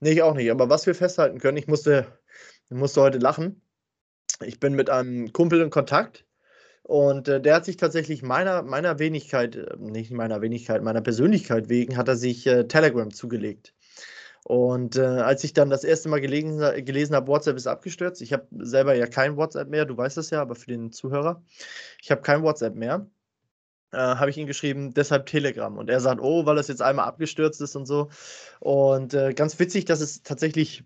Nee, 0.00 0.12
ich 0.12 0.22
auch 0.22 0.34
nicht. 0.34 0.50
Aber 0.50 0.68
was 0.68 0.86
wir 0.86 0.94
festhalten 0.94 1.38
können, 1.38 1.58
ich 1.58 1.68
musste, 1.68 2.18
ich 2.64 2.76
musste 2.76 3.02
heute 3.02 3.18
lachen. 3.18 3.62
Ich 4.42 4.58
bin 4.58 4.74
mit 4.74 4.88
einem 4.88 5.32
Kumpel 5.32 5.60
in 5.60 5.70
Kontakt, 5.70 6.26
und 6.90 7.28
äh, 7.28 7.40
der 7.40 7.54
hat 7.54 7.64
sich 7.66 7.76
tatsächlich 7.76 8.20
meiner, 8.20 8.64
meiner 8.64 8.98
Wenigkeit, 8.98 9.54
äh, 9.54 9.76
nicht 9.78 10.10
meiner 10.10 10.42
Wenigkeit, 10.42 10.82
meiner 10.82 11.00
Persönlichkeit 11.00 11.68
wegen, 11.68 11.96
hat 11.96 12.08
er 12.08 12.16
sich 12.16 12.48
äh, 12.48 12.64
Telegram 12.66 13.12
zugelegt. 13.12 13.74
Und 14.42 14.96
äh, 14.96 15.02
als 15.02 15.44
ich 15.44 15.52
dann 15.52 15.70
das 15.70 15.84
erste 15.84 16.08
Mal 16.08 16.20
gelesen, 16.20 16.58
gelesen 16.84 17.14
habe, 17.14 17.28
WhatsApp 17.28 17.56
ist 17.56 17.68
abgestürzt, 17.68 18.20
ich 18.22 18.32
habe 18.32 18.48
selber 18.58 18.96
ja 18.96 19.06
kein 19.06 19.36
WhatsApp 19.36 19.68
mehr, 19.68 19.84
du 19.84 19.96
weißt 19.96 20.16
das 20.16 20.30
ja, 20.30 20.42
aber 20.42 20.56
für 20.56 20.66
den 20.66 20.90
Zuhörer, 20.90 21.44
ich 22.02 22.10
habe 22.10 22.22
kein 22.22 22.42
WhatsApp 22.42 22.74
mehr, 22.74 23.06
äh, 23.92 23.98
habe 23.98 24.30
ich 24.30 24.36
ihn 24.36 24.48
geschrieben, 24.48 24.92
deshalb 24.92 25.26
Telegram. 25.26 25.78
Und 25.78 25.90
er 25.90 26.00
sagt, 26.00 26.20
oh, 26.20 26.44
weil 26.44 26.56
das 26.56 26.66
jetzt 26.66 26.82
einmal 26.82 27.06
abgestürzt 27.06 27.60
ist 27.60 27.76
und 27.76 27.86
so. 27.86 28.08
Und 28.58 29.16
ganz 29.36 29.60
witzig, 29.60 29.84
dass 29.84 30.00
es 30.00 30.24
tatsächlich 30.24 30.82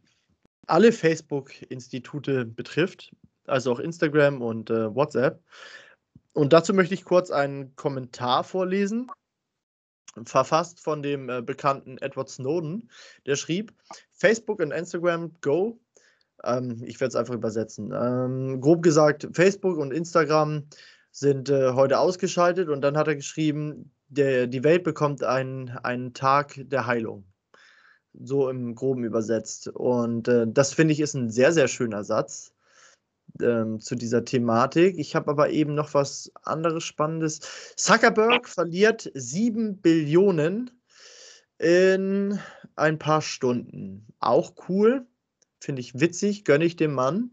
alle 0.66 0.92
Facebook-Institute 0.92 2.44
betrifft, 2.44 3.10
also 3.46 3.72
auch 3.72 3.78
Instagram 3.78 4.42
und 4.42 4.68
WhatsApp. 4.68 5.40
Und 6.34 6.52
dazu 6.52 6.74
möchte 6.74 6.94
ich 6.94 7.04
kurz 7.04 7.30
einen 7.30 7.74
Kommentar 7.76 8.44
vorlesen, 8.44 9.10
verfasst 10.24 10.80
von 10.80 11.02
dem 11.02 11.30
äh, 11.30 11.42
bekannten 11.42 11.96
Edward 11.98 12.28
Snowden, 12.28 12.90
der 13.24 13.36
schrieb: 13.36 13.72
Facebook 14.12 14.60
und 14.60 14.72
Instagram 14.72 15.32
Go. 15.40 15.78
Ähm, 16.42 16.82
ich 16.84 17.00
werde 17.00 17.10
es 17.10 17.16
einfach 17.16 17.34
übersetzen. 17.34 17.92
Ähm, 17.94 18.60
grob 18.60 18.82
gesagt, 18.82 19.28
Facebook 19.32 19.78
und 19.78 19.92
Instagram 19.92 20.64
sind 21.12 21.48
äh, 21.50 21.72
heute 21.72 22.00
ausgeschaltet 22.00 22.68
und 22.68 22.82
dann 22.82 22.96
hat 22.96 23.06
er 23.06 23.14
geschrieben, 23.14 23.92
der, 24.08 24.48
die 24.48 24.64
Welt 24.64 24.82
bekommt 24.82 25.22
einen, 25.22 25.70
einen 25.70 26.14
Tag 26.14 26.54
der 26.58 26.86
Heilung. 26.86 27.24
So 28.12 28.48
im 28.48 28.74
Groben 28.74 29.04
übersetzt. 29.04 29.68
Und 29.68 30.28
äh, 30.28 30.46
das 30.48 30.74
finde 30.74 30.92
ich 30.92 31.00
ist 31.00 31.14
ein 31.14 31.30
sehr, 31.30 31.52
sehr 31.52 31.68
schöner 31.68 32.02
Satz 32.02 32.53
ähm, 33.40 33.80
zu 33.80 33.94
dieser 33.94 34.24
Thematik. 34.24 34.98
Ich 34.98 35.14
habe 35.14 35.30
aber 35.30 35.50
eben 35.50 35.74
noch 35.74 35.94
was 35.94 36.32
anderes 36.42 36.84
Spannendes. 36.84 37.40
Zuckerberg 37.76 38.48
verliert 38.48 39.10
7 39.14 39.80
Billionen 39.80 40.70
in 41.58 42.38
ein 42.76 42.98
paar 42.98 43.22
Stunden. 43.22 44.06
Auch 44.20 44.54
cool. 44.68 45.06
Finde 45.60 45.80
ich 45.80 45.98
witzig, 45.98 46.44
gönne 46.44 46.64
ich 46.64 46.76
dem 46.76 46.92
Mann. 46.92 47.30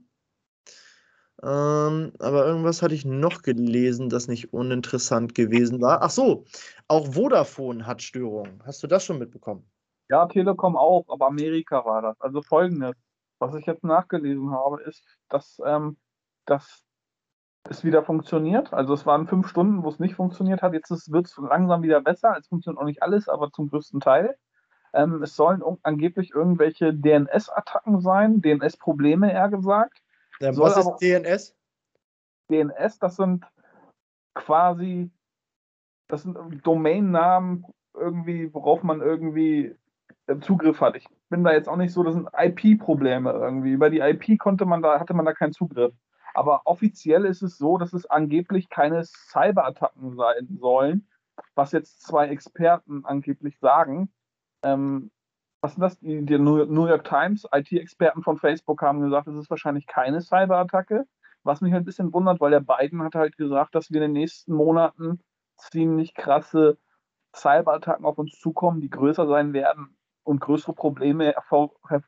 Ähm, 1.44 2.14
aber 2.20 2.46
irgendwas 2.46 2.82
hatte 2.82 2.94
ich 2.94 3.04
noch 3.04 3.42
gelesen, 3.42 4.10
das 4.10 4.28
nicht 4.28 4.54
uninteressant 4.54 5.34
gewesen 5.34 5.82
war. 5.82 6.04
Ach 6.04 6.12
so, 6.12 6.46
auch 6.88 7.14
Vodafone 7.14 7.86
hat 7.88 8.02
Störungen. 8.02 8.62
Hast 8.64 8.84
du 8.84 8.88
das 8.88 9.04
schon 9.04 9.18
mitbekommen? 9.18 9.66
Ja, 10.10 10.28
Telekom 10.28 10.76
auch, 10.76 11.06
aber 11.08 11.28
Amerika 11.28 11.84
war 11.84 12.02
das. 12.02 12.22
Also 12.22 12.42
folgendes 12.42 12.94
was 13.42 13.56
ich 13.56 13.66
jetzt 13.66 13.84
nachgelesen 13.84 14.52
habe, 14.52 14.82
ist, 14.84 15.04
dass 15.30 15.62
ähm, 15.66 15.98
dass 16.46 16.86
es 17.70 17.84
wieder 17.84 18.04
funktioniert. 18.04 18.74
Also 18.74 18.94
es 18.94 19.06
waren 19.06 19.28
fünf 19.28 19.48
Stunden, 19.48 19.84
wo 19.84 19.90
es 19.90 20.00
nicht 20.00 20.16
funktioniert 20.16 20.62
hat. 20.62 20.74
Jetzt 20.74 21.12
wird 21.12 21.28
es 21.28 21.38
langsam 21.38 21.84
wieder 21.84 22.02
besser. 22.02 22.36
Es 22.38 22.48
funktioniert 22.48 22.82
auch 22.82 22.86
nicht 22.86 23.04
alles, 23.04 23.30
aber 23.30 23.52
zum 23.52 23.70
größten 23.70 24.00
Teil. 24.00 24.38
Ähm, 24.94 25.22
es 25.24 25.36
sollen 25.36 25.64
angeblich 25.84 26.32
irgendwelche 26.32 26.94
DNS-Attacken 26.94 28.02
sein, 28.02 28.42
DNS-Probleme 28.42 29.32
eher 29.32 29.50
gesagt. 29.50 30.02
Ja, 30.40 30.56
was 30.58 30.78
ist 30.78 30.98
DNS? 31.02 31.56
DNS, 32.50 33.00
das 33.00 33.16
sind 33.16 33.46
quasi, 34.34 35.10
das 36.08 36.24
sind 36.24 36.38
Domainnamen 36.66 37.66
irgendwie, 37.94 38.54
worauf 38.54 38.84
man 38.84 39.02
irgendwie 39.02 39.76
äh, 40.28 40.40
Zugriff 40.40 40.82
hat. 40.82 40.98
Ich 40.98 41.08
bin 41.32 41.44
da 41.44 41.54
jetzt 41.54 41.68
auch 41.68 41.78
nicht 41.78 41.94
so, 41.94 42.04
das 42.04 42.14
sind 42.14 42.30
IP-Probleme 42.38 43.32
irgendwie. 43.32 43.72
Über 43.72 43.90
die 43.90 44.00
IP 44.00 44.38
konnte 44.38 44.66
man 44.66 44.84
da, 44.84 45.00
hatte 45.00 45.16
man 45.16 45.26
da 45.26 45.34
keinen 45.34 45.54
Zugriff. 45.54 45.94
Aber 46.36 46.62
offiziell 46.66 47.26
ist 47.26 47.42
es 47.42 47.58
so, 47.58 47.78
dass 47.78 47.94
es 47.94 48.06
angeblich 48.06 48.70
keine 48.70 49.04
Cyberattacken 49.04 50.16
sein 50.16 50.58
sollen, 50.60 51.08
was 51.56 51.72
jetzt 51.72 52.04
zwei 52.04 52.28
Experten 52.28 53.06
angeblich 53.06 53.58
sagen. 53.60 54.12
Ähm, 54.64 55.10
was 55.62 55.74
sind 55.74 55.82
das? 55.82 56.00
Die, 56.00 56.26
die 56.26 56.38
New 56.38 56.88
York 56.88 57.04
Times, 57.06 57.48
IT-Experten 57.52 58.24
von 58.24 58.38
Facebook 58.38 58.82
haben 58.82 59.02
gesagt, 59.02 59.28
es 59.28 59.36
ist 59.36 59.50
wahrscheinlich 59.50 59.88
keine 59.88 60.22
Cyberattacke. 60.22 61.08
Was 61.44 61.62
mich 61.62 61.74
halt 61.74 61.84
ein 61.84 61.86
bisschen 61.86 62.14
wundert, 62.14 62.40
weil 62.40 62.52
der 62.52 62.60
Biden 62.60 63.02
hat 63.02 63.16
halt 63.16 63.38
gesagt, 63.38 63.74
dass 63.74 63.90
wir 63.90 63.98
in 63.98 64.14
den 64.14 64.22
nächsten 64.22 64.54
Monaten 64.54 65.22
ziemlich 65.58 66.14
krasse 66.14 66.78
Cyberattacken 67.36 68.06
auf 68.06 68.18
uns 68.18 68.40
zukommen, 68.40 68.82
die 68.82 68.90
größer 68.90 69.26
sein 69.28 69.54
werden 69.54 69.96
und 70.24 70.40
größere 70.40 70.74
Probleme 70.74 71.34
hervor, 71.34 71.72
her, 71.88 72.04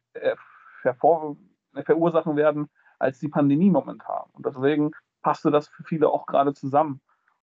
hervor, 0.82 1.38
verursachen 1.86 2.36
werden 2.36 2.70
als 3.00 3.20
die 3.20 3.30
Pandemie 3.30 3.70
momentan. 3.70 4.30
Und 4.34 4.46
deswegen 4.46 4.92
passte 5.22 5.52
das 5.52 5.68
für 5.68 5.84
viele 5.84 6.10
auch 6.10 6.26
gerade 6.26 6.54
zusammen. 6.54 7.02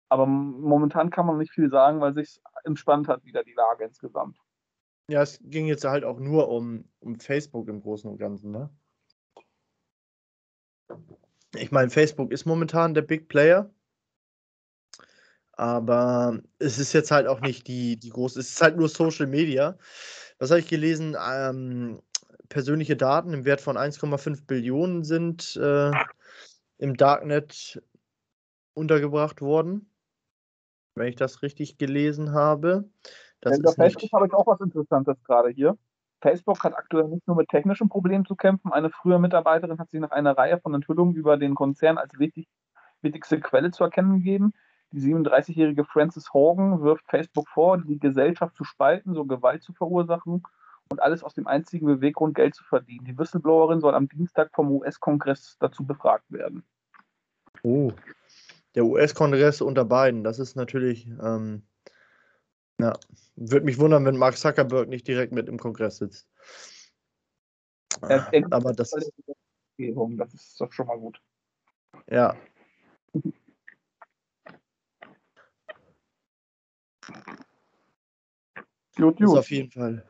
Aber 0.10 0.26
momentan 0.26 1.10
kann 1.10 1.26
man 1.26 1.38
nicht 1.38 1.52
viel 1.52 1.70
sagen, 1.70 2.00
weil 2.00 2.14
sich 2.14 2.42
entspannt 2.64 3.08
hat 3.08 3.24
wieder 3.26 3.44
die 3.44 3.54
Lage 3.54 3.86
insgesamt. 3.86 4.38
Ja, 5.10 5.22
es 5.22 5.40
ging 5.42 5.68
jetzt 5.68 5.86
halt 5.86 6.04
auch 6.04 6.20
nur 6.20 6.50
um, 6.50 6.90
um 7.00 7.20
Facebook 7.20 7.68
im 7.68 7.82
Großen 7.82 8.10
und 8.10 8.18
Ganzen, 8.18 8.52
ne? 8.52 8.70
Ich 11.56 11.72
meine, 11.72 11.90
Facebook 11.90 12.32
ist 12.32 12.46
momentan 12.46 12.94
der 12.94 13.02
Big 13.02 13.30
Player. 13.30 13.70
Aber 15.54 16.40
es 16.60 16.78
ist 16.78 16.94
jetzt 16.94 17.10
halt 17.10 17.26
auch 17.26 17.42
nicht 17.42 17.68
die, 17.68 17.98
die 17.98 18.10
große, 18.10 18.40
es 18.40 18.50
ist 18.50 18.62
halt 18.62 18.78
nur 18.78 18.90
Social 18.90 19.26
Media. 19.26 19.78
Was 20.40 20.52
habe 20.52 20.60
ich 20.60 20.68
gelesen? 20.68 21.16
Ähm, 21.20 22.02
persönliche 22.50 22.96
Daten 22.96 23.34
im 23.34 23.46
Wert 23.46 23.62
von 23.62 23.78
1,5 23.78 24.46
Billionen 24.46 25.04
sind 25.04 25.56
äh, 25.58 25.92
im 26.78 26.96
Darknet 26.96 27.82
untergebracht 28.74 29.42
worden, 29.42 29.90
wenn 30.96 31.08
ich 31.08 31.16
das 31.16 31.42
richtig 31.42 31.78
gelesen 31.78 32.34
habe. 32.34 32.90
Das 33.42 33.60
ja, 33.64 33.72
Facebook 33.72 34.12
habe 34.14 34.28
ich 34.28 34.34
auch 34.34 34.48
was 34.48 34.62
Interessantes 34.62 35.16
gerade 35.24 35.50
hier. 35.50 35.78
Facebook 36.22 36.64
hat 36.64 36.76
aktuell 36.76 37.08
nicht 37.08 37.28
nur 37.28 37.36
mit 37.36 37.50
technischen 37.50 37.90
Problemen 37.90 38.26
zu 38.26 38.36
kämpfen. 38.36 38.72
Eine 38.72 38.90
frühere 38.90 39.20
Mitarbeiterin 39.20 39.78
hat 39.78 39.90
sich 39.90 40.00
nach 40.00 40.12
einer 40.12 40.36
Reihe 40.38 40.60
von 40.60 40.74
Enthüllungen 40.74 41.16
über 41.16 41.38
den 41.38 41.54
Konzern 41.54 41.98
als 41.98 42.18
wichtig, 42.18 42.48
wichtigste 43.02 43.40
Quelle 43.40 43.72
zu 43.72 43.84
erkennen 43.84 44.18
gegeben. 44.18 44.54
Die 44.98 45.14
37-jährige 45.14 45.86
Frances 45.86 46.34
Horgan 46.34 46.82
wirft 46.82 47.06
Facebook 47.08 47.48
vor, 47.50 47.78
die 47.78 48.00
Gesellschaft 48.00 48.56
zu 48.56 48.64
spalten, 48.64 49.14
so 49.14 49.26
Gewalt 49.26 49.62
zu 49.62 49.72
verursachen 49.72 50.42
und 50.90 51.02
alles 51.04 51.24
aus 51.24 51.36
dem 51.36 51.46
einzigen 51.46 51.86
Beweggrund, 51.86 52.34
Geld 52.34 52.56
zu 52.56 52.64
verdienen. 52.64 53.06
Die 53.06 53.16
Whistleblowerin 53.16 53.80
soll 53.80 53.94
am 53.94 54.10
Dienstag 54.10 54.50
vom 54.56 54.72
US-Kongress 54.72 55.58
dazu 55.60 55.86
befragt 55.86 56.32
werden. 56.32 56.64
Oh, 57.62 57.92
der 58.74 58.86
US-Kongress 58.86 59.62
unter 59.62 59.86
beiden, 59.86 60.24
das 60.24 60.40
ist 60.40 60.56
natürlich, 60.56 61.08
ähm, 61.22 61.62
ja, 62.80 62.94
würde 63.36 63.68
mich 63.68 63.78
wundern, 63.78 64.04
wenn 64.04 64.18
Mark 64.18 64.36
Zuckerberg 64.36 64.90
nicht 64.90 65.08
direkt 65.08 65.32
mit 65.32 65.48
im 65.48 65.60
Kongress 65.60 65.98
sitzt. 65.98 66.28
Aber 68.02 68.74
das, 68.74 68.90
das 68.90 70.34
ist 70.34 70.60
doch 70.60 70.72
schon 70.72 70.88
mal 70.88 70.98
gut. 70.98 71.22
Ja. 72.10 72.36
Gut, 78.96 79.18
gut. 79.18 79.22
Ist 79.22 79.38
auf 79.38 79.52
jeden 79.52 79.72
Fall, 79.72 80.06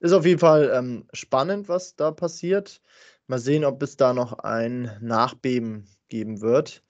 ist 0.00 0.12
auf 0.12 0.26
jeden 0.26 0.40
Fall 0.40 0.70
ähm, 0.74 1.06
spannend, 1.12 1.68
was 1.68 1.96
da 1.96 2.10
passiert. 2.10 2.82
Mal 3.26 3.38
sehen, 3.38 3.64
ob 3.64 3.82
es 3.82 3.96
da 3.96 4.12
noch 4.12 4.40
ein 4.40 4.90
Nachbeben 5.00 5.86
geben 6.08 6.40
wird. 6.40 6.82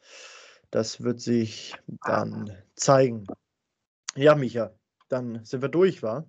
Das 0.70 1.02
wird 1.02 1.20
sich 1.20 1.74
dann 2.06 2.50
zeigen. 2.74 3.26
Ja, 4.14 4.34
Micha, 4.34 4.72
dann 5.08 5.44
sind 5.44 5.62
wir 5.62 5.68
durch, 5.68 6.02
wa? 6.02 6.24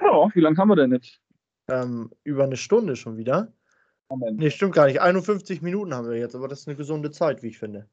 Ja, 0.00 0.28
wie 0.34 0.40
lange 0.40 0.56
haben 0.58 0.68
wir 0.68 0.76
denn 0.76 0.92
jetzt? 0.92 1.20
Ähm, 1.68 2.10
über 2.22 2.44
eine 2.44 2.56
Stunde 2.56 2.96
schon 2.96 3.16
wieder. 3.16 3.52
Moment. 4.08 4.38
Nee, 4.38 4.50
stimmt 4.50 4.74
gar 4.74 4.86
nicht. 4.86 5.00
51 5.00 5.62
Minuten 5.62 5.94
haben 5.94 6.08
wir 6.08 6.16
jetzt, 6.16 6.34
aber 6.34 6.48
das 6.48 6.60
ist 6.60 6.68
eine 6.68 6.76
gesunde 6.76 7.10
Zeit, 7.10 7.42
wie 7.42 7.48
ich 7.48 7.58
finde. 7.58 7.88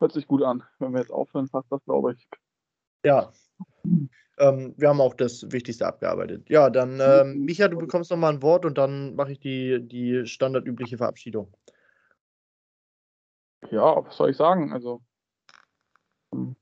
Hört 0.00 0.12
sich 0.12 0.26
gut 0.26 0.42
an. 0.42 0.62
Wenn 0.78 0.92
wir 0.92 1.00
jetzt 1.00 1.10
aufhören, 1.10 1.48
passt 1.48 1.70
das, 1.70 1.84
glaube 1.84 2.12
ich. 2.12 2.28
Ja. 3.04 3.32
Ähm, 4.38 4.74
wir 4.76 4.88
haben 4.88 5.00
auch 5.00 5.14
das 5.14 5.50
Wichtigste 5.50 5.86
abgearbeitet. 5.86 6.48
Ja, 6.48 6.70
dann, 6.70 7.00
ähm, 7.00 7.44
Micha, 7.44 7.66
du 7.66 7.78
bekommst 7.78 8.10
nochmal 8.10 8.32
ein 8.32 8.42
Wort 8.42 8.64
und 8.64 8.78
dann 8.78 9.16
mache 9.16 9.32
ich 9.32 9.40
die, 9.40 9.80
die 9.80 10.26
standardübliche 10.26 10.96
Verabschiedung. 10.96 11.52
Ja, 13.70 14.04
was 14.04 14.16
soll 14.16 14.30
ich 14.30 14.36
sagen? 14.36 14.72
Also, 14.72 15.02
hm, 16.32 16.54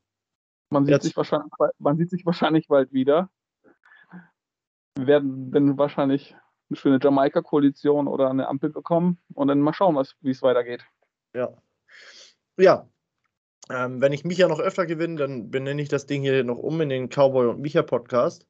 man 0.71 0.87
sieht, 0.87 1.03
sich 1.03 1.17
wahrscheinlich, 1.17 1.53
man 1.79 1.99
sieht 1.99 2.11
sich 2.11 2.25
wahrscheinlich 2.25 2.69
bald 2.69 2.93
wieder. 2.93 3.29
Wir 4.97 5.07
werden 5.07 5.51
dann 5.53 5.77
wahrscheinlich 5.77 6.35
eine 6.71 6.77
schöne 6.77 6.99
Jamaika-Koalition 7.03 8.09
oder 8.09 8.31
eine 8.31 8.49
Ampel 8.49 8.71
bekommen 8.71 9.19
und 9.35 9.49
dann 9.49 9.61
mal 9.61 9.75
schauen, 9.75 10.03
wie 10.21 10.31
es 10.31 10.43
weitergeht. 10.43 10.85
Ja. 11.35 11.55
Ja, 12.57 12.89
ähm, 13.71 14.01
wenn 14.01 14.13
ich 14.13 14.25
Micha 14.25 14.49
noch 14.49 14.61
öfter 14.61 14.87
gewinne, 14.87 15.17
dann 15.17 15.51
benenne 15.51 15.83
ich 15.83 15.89
das 15.89 16.07
Ding 16.07 16.23
hier 16.23 16.45
noch 16.45 16.59
um 16.59 16.81
in 16.81 16.89
den 16.89 17.09
Cowboy 17.09 17.47
und 17.49 17.61
Micha 17.61 17.83
Podcast. 17.83 18.47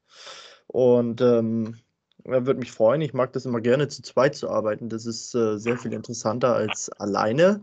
Und 0.66 1.20
ähm, 1.20 1.76
würde 2.24 2.54
mich 2.54 2.72
freuen. 2.72 3.00
Ich 3.00 3.14
mag 3.14 3.32
das 3.32 3.46
immer 3.46 3.60
gerne 3.60 3.88
zu 3.88 4.02
zweit 4.02 4.34
zu 4.34 4.50
arbeiten. 4.50 4.88
Das 4.88 5.06
ist 5.06 5.34
äh, 5.34 5.58
sehr 5.58 5.78
viel 5.78 5.92
interessanter 5.92 6.54
als 6.54 6.90
alleine. 6.98 7.62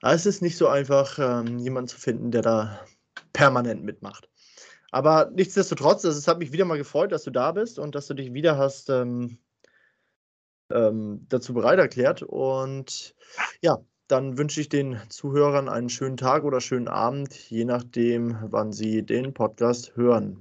Aber 0.00 0.14
es 0.14 0.26
ist 0.26 0.42
nicht 0.42 0.56
so 0.56 0.68
einfach, 0.68 1.18
ähm, 1.18 1.58
jemanden 1.58 1.88
zu 1.88 1.98
finden, 1.98 2.30
der 2.30 2.42
da 2.42 2.80
permanent 3.32 3.84
mitmacht. 3.84 4.28
Aber 4.90 5.30
nichtsdestotrotz, 5.34 6.04
es 6.04 6.28
hat 6.28 6.38
mich 6.38 6.52
wieder 6.52 6.64
mal 6.64 6.78
gefreut, 6.78 7.12
dass 7.12 7.24
du 7.24 7.30
da 7.30 7.52
bist 7.52 7.78
und 7.78 7.94
dass 7.94 8.06
du 8.06 8.14
dich 8.14 8.32
wieder 8.32 8.56
hast 8.56 8.90
ähm, 8.90 9.38
ähm, 10.70 11.26
dazu 11.28 11.52
bereit 11.52 11.78
erklärt. 11.78 12.22
Und 12.22 13.14
ja, 13.60 13.78
dann 14.08 14.36
wünsche 14.38 14.60
ich 14.60 14.68
den 14.68 15.00
Zuhörern 15.08 15.68
einen 15.68 15.88
schönen 15.88 16.16
Tag 16.16 16.44
oder 16.44 16.60
schönen 16.60 16.88
Abend, 16.88 17.34
je 17.50 17.64
nachdem, 17.64 18.38
wann 18.50 18.72
sie 18.72 19.02
den 19.02 19.32
Podcast 19.32 19.96
hören. 19.96 20.38